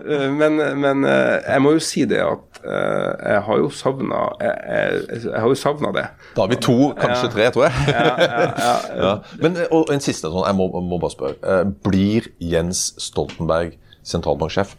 Eh, 0.06 0.26
men, 0.32 0.58
men 0.80 1.04
eh, 1.08 1.38
jeg 1.46 1.62
må 1.64 1.72
jo 1.76 1.80
si 1.82 2.04
det 2.08 2.18
at 2.24 2.55
eh, 2.55 2.55
jeg 2.66 3.42
har 3.46 3.58
jo 3.60 3.68
savna 3.72 4.20
jeg, 4.40 4.54
jeg, 4.66 5.20
jeg 5.26 5.40
har 5.40 5.48
jo 5.52 5.58
savna 5.58 5.92
det. 5.94 6.06
Da 6.36 6.44
har 6.44 6.50
vi 6.50 6.58
to, 6.60 6.76
kanskje 6.98 7.30
tre, 7.34 7.48
tror 7.54 7.66
jeg. 7.68 7.86
Ja, 7.92 8.04
ja, 8.20 8.40
ja. 8.42 8.76
Ja. 9.06 9.12
Men, 9.42 9.56
eh, 9.56 9.70
og 9.74 9.92
en 9.92 10.02
siste 10.02 10.30
sånn, 10.30 10.46
jeg 10.46 10.56
må, 10.58 10.68
må 10.82 10.98
bare 11.02 11.14
spørre. 11.14 11.36
Eh, 11.42 11.64
Blir 11.86 12.30
Jens 12.42 12.88
Stoltenberg 13.02 13.76
sentralbanksjef? 14.06 14.76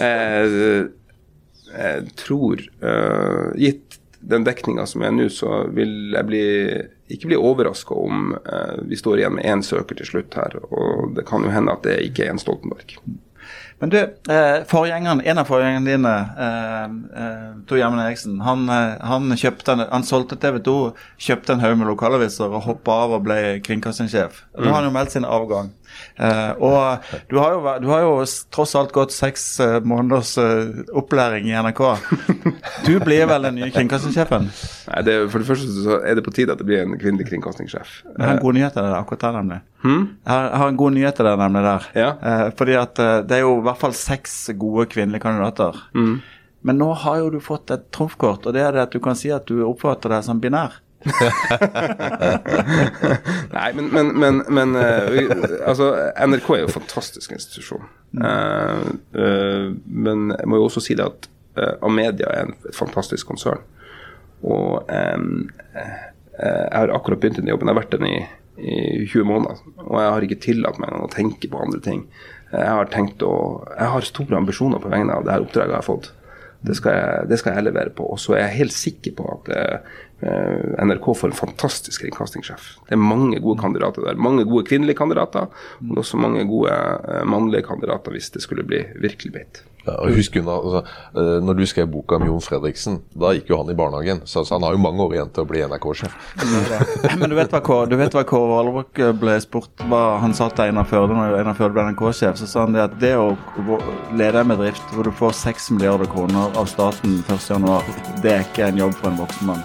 jeg, 0.00 0.88
jeg 1.80 2.14
tror, 2.18 2.62
uh, 2.82 3.50
gitt 3.58 4.00
den 4.20 4.44
dekninga 4.44 4.84
som 4.90 5.04
er 5.06 5.14
nå, 5.14 5.28
så 5.32 5.62
vil 5.72 6.12
jeg 6.16 6.28
bli, 6.28 6.44
ikke 7.14 7.30
bli 7.30 7.38
overraska 7.38 7.96
om 7.96 8.34
uh, 8.34 8.76
vi 8.88 8.98
står 8.98 9.22
igjen 9.22 9.36
med 9.38 9.46
én 9.48 9.64
søker 9.64 9.98
til 10.00 10.10
slutt 10.10 10.36
her. 10.38 10.58
Og 10.68 11.14
det 11.16 11.26
kan 11.28 11.46
jo 11.46 11.54
hende 11.54 11.76
at 11.76 11.86
det 11.86 12.00
ikke 12.08 12.26
er 12.26 12.32
Jens 12.32 12.46
Stoltenberg. 12.46 12.98
Men 13.80 13.88
du, 13.90 13.96
eh, 13.98 14.62
forgjengeren, 14.68 15.22
en 15.24 15.38
av 15.40 15.46
forgjengerne 15.48 15.86
dine, 15.88 16.10
eh, 16.46 16.84
eh, 17.22 17.46
Tor 17.66 17.78
Gjermund 17.80 18.02
Eriksen, 18.04 18.40
han, 18.44 18.66
han, 18.68 19.30
kjøpte, 19.40 19.72
en- 19.72 19.86
han 19.90 20.02
solgte 20.04 20.36
TV 20.36 20.58
2, 20.66 20.74
kjøpte 21.18 21.54
en 21.54 21.60
haug 21.64 21.78
med 21.80 21.88
lokalaviser 21.88 22.52
og 22.52 22.62
hoppa 22.66 22.98
av 23.06 23.14
og 23.16 23.24
ble 23.24 23.38
kringkastingssjef. 23.64 24.42
Nå 24.58 24.66
har 24.68 24.82
han 24.82 24.90
jo 24.90 24.90
meldt 24.98 25.12
sin 25.16 25.24
avgang. 25.24 25.70
Eh, 26.20 26.50
og 26.60 27.06
du 27.30 27.38
har, 27.40 27.54
jo, 27.54 27.74
du 27.80 27.88
har 27.90 28.04
jo 28.04 28.14
tross 28.52 28.74
alt 28.78 28.92
gått 28.92 29.14
seks 29.14 29.44
uh, 29.62 29.78
måneders 29.86 30.34
uh, 30.40 30.82
opplæring 30.96 31.48
i 31.50 31.56
NRK. 31.56 31.82
Du 32.86 32.96
blir 33.02 33.26
vel 33.28 33.44
den 33.46 33.58
nye 33.58 33.70
kringkastingssjefen? 33.72 34.48
Nei, 34.88 35.02
det, 35.06 35.14
For 35.32 35.42
det 35.42 35.48
første 35.48 35.84
så 35.84 36.00
er 36.06 36.16
det 36.18 36.24
på 36.26 36.32
tide 36.34 36.54
at 36.54 36.60
det 36.60 36.66
blir 36.68 36.82
en 36.84 36.96
kvinnelig 37.00 37.28
kringkastingssjef. 37.28 38.00
Jeg 38.10 38.20
har 38.24 38.34
en 38.36 38.42
god 38.42 38.56
nyhet 38.56 38.74
til 38.76 38.86
deg 38.86 38.96
akkurat 38.96 39.24
der, 39.24 39.38
nemlig. 39.38 39.60
Har, 40.28 40.46
jeg 40.48 40.60
har 40.62 40.72
en 40.72 40.80
god 40.80 40.96
nyhet 40.96 41.18
til 41.18 41.28
deg 41.28 41.40
nemlig 41.40 41.64
der. 41.66 41.88
Ja. 42.00 42.10
Eh, 42.30 42.44
fordi 42.58 42.76
at 42.80 43.00
det 43.28 43.38
er 43.38 43.44
jo 43.44 43.56
i 43.58 43.64
hvert 43.68 43.80
fall 43.80 43.96
seks 43.96 44.36
gode 44.60 44.88
kvinnelige 44.92 45.24
kandidater. 45.24 45.80
Men 46.60 46.80
nå 46.80 46.90
har 47.04 47.22
jo 47.22 47.32
du 47.36 47.40
fått 47.44 47.72
et 47.72 47.88
trumfkort, 47.94 48.46
og 48.46 48.56
det 48.56 48.64
er 48.64 48.76
det 48.76 48.86
at 48.88 48.96
du 48.96 49.00
kan 49.04 49.16
si 49.16 49.32
at 49.32 49.48
du 49.48 49.62
oppfatter 49.64 50.12
deg 50.12 50.26
som 50.26 50.40
binær. 50.42 50.80
Nei, 53.56 53.72
men, 53.74 53.88
men, 53.88 54.06
men, 54.20 54.44
men 54.48 54.76
uh, 54.76 55.08
altså, 55.66 56.12
NRK 56.26 56.50
er 56.54 56.60
jo 56.62 56.66
en 56.68 56.76
fantastisk 56.76 57.32
institusjon. 57.36 57.84
Uh, 58.16 58.80
uh, 59.16 59.66
men 59.86 60.18
jeg 60.36 60.46
må 60.50 60.54
jo 60.60 60.66
også 60.68 60.80
si 60.84 60.94
det 60.98 61.06
at 61.08 61.20
Amedia 61.84 62.26
er 62.30 62.40
en, 62.46 62.54
et 62.68 62.76
fantastisk 62.76 63.24
konsern. 63.28 63.62
Og 64.46 64.68
um, 64.88 65.50
jeg 65.66 66.72
har 66.72 66.94
akkurat 66.94 67.20
begynt 67.20 67.38
i 67.40 67.42
den 67.42 67.52
jobben. 67.52 67.68
Jeg 67.68 67.74
har 67.74 67.82
vært 67.82 67.96
den 67.96 68.06
i, 68.08 68.18
i 68.60 69.06
20 69.10 69.24
måneder. 69.28 69.54
Og 69.82 69.96
jeg 69.98 70.12
har 70.14 70.22
ikke 70.24 70.44
tillatt 70.46 70.78
meg 70.80 70.88
å 70.96 71.12
tenke 71.12 71.46
på 71.50 71.60
andre 71.60 71.80
ting. 71.84 72.00
Jeg 72.50 72.70
har 72.70 72.88
tenkt 72.90 73.22
å 73.22 73.34
Jeg 73.76 73.88
har 73.92 74.02
store 74.06 74.38
ambisjoner 74.40 74.78
på 74.82 74.90
vegne 74.90 75.12
av 75.14 75.22
det 75.26 75.32
her 75.34 75.44
oppdraget 75.44 75.74
jeg 75.74 75.82
har 75.82 75.86
fått. 75.86 76.06
Det 76.66 76.76
skal, 76.76 76.92
jeg, 76.92 77.28
det 77.30 77.38
skal 77.40 77.56
jeg 77.56 77.66
levere 77.70 77.92
på. 77.96 78.04
Og 78.04 78.20
så 78.20 78.36
er 78.36 78.44
jeg 78.44 78.58
helt 78.58 78.76
sikker 78.76 79.14
på 79.16 79.28
at 79.32 79.50
eh, 79.56 79.98
NRK 80.84 81.06
får 81.16 81.30
en 81.30 81.38
fantastisk 81.38 82.04
kringkastingssjef. 82.04 82.74
Det 82.88 82.96
er 82.96 83.00
mange 83.00 83.40
gode 83.40 83.62
kandidater 83.62 84.04
der. 84.04 84.20
Mange 84.20 84.44
gode 84.44 84.66
kvinnelige 84.68 84.98
kandidater, 84.98 85.48
men 85.80 86.02
også 86.02 86.20
mange 86.20 86.44
gode 86.48 86.74
eh, 86.74 87.24
mannlige 87.24 87.64
kandidater 87.68 88.12
hvis 88.12 88.30
det 88.34 88.44
skulle 88.44 88.66
bli 88.68 88.84
virkelig 89.00 89.32
beit. 89.38 89.62
Ja, 89.86 89.94
og 89.96 90.12
husk 90.12 90.34
Gunnar, 90.36 90.60
altså, 90.60 90.80
eh, 91.16 91.36
når 91.44 91.54
du 91.56 91.64
skrev 91.68 91.86
boka 91.90 92.18
om 92.18 92.26
Jon 92.28 92.42
Fredriksen, 92.44 93.00
da 93.16 93.32
gikk 93.36 93.48
jo 93.52 93.56
han 93.62 93.70
i 93.72 93.76
barnehagen. 93.76 94.20
Så, 94.24 94.42
altså, 94.42 94.54
han 94.58 94.64
har 94.66 94.72
jo 94.76 94.82
mange 94.82 95.00
år 95.04 95.14
igjen 95.16 95.32
til 95.32 95.42
å 95.44 95.48
bli 95.48 95.62
NRK-sjef. 95.64 96.12
Men 97.20 97.32
du 97.32 97.36
vet 97.38 97.54
hva 97.54 97.62
Kåre, 97.64 97.88
du 97.90 97.96
vet 98.00 98.14
hva 98.16 98.24
Kåre 98.28 98.50
Valbrok 98.52 99.00
ble 99.20 99.34
spurt 99.40 99.84
hva 99.88 100.02
han 100.20 100.34
sa 100.36 100.50
til 100.52 100.68
Einar 100.68 100.88
Førde 100.90 101.16
når 101.16 101.38
Einar 101.40 101.56
Førde 101.58 101.74
ble 101.76 101.86
NRK-sjef? 101.88 102.34
Så 102.40 102.46
sa 102.50 102.66
han 102.66 102.76
det 102.76 102.84
at 102.84 102.94
det 103.00 103.14
å 103.16 103.28
lede 104.16 104.42
en 104.42 104.52
bedrift 104.52 104.84
hvor 104.94 105.04
du 105.08 105.12
får 105.16 105.32
6 105.40 105.70
milliarder 105.78 106.08
kroner 106.10 106.44
av 106.60 106.68
staten 106.70 107.10
1.1, 107.28 108.20
det 108.24 108.32
er 108.34 108.44
ikke 108.44 108.68
en 108.68 108.80
jobb 108.84 108.94
for 109.00 109.06
en 109.10 109.20
voksen 109.20 109.44
mann. 109.48 109.62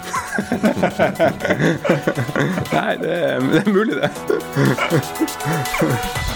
Nei, 2.72 2.92
det 3.02 3.12
er, 3.12 3.44
det 3.52 3.60
er 3.62 3.70
mulig, 3.72 3.94
det. 4.00 4.10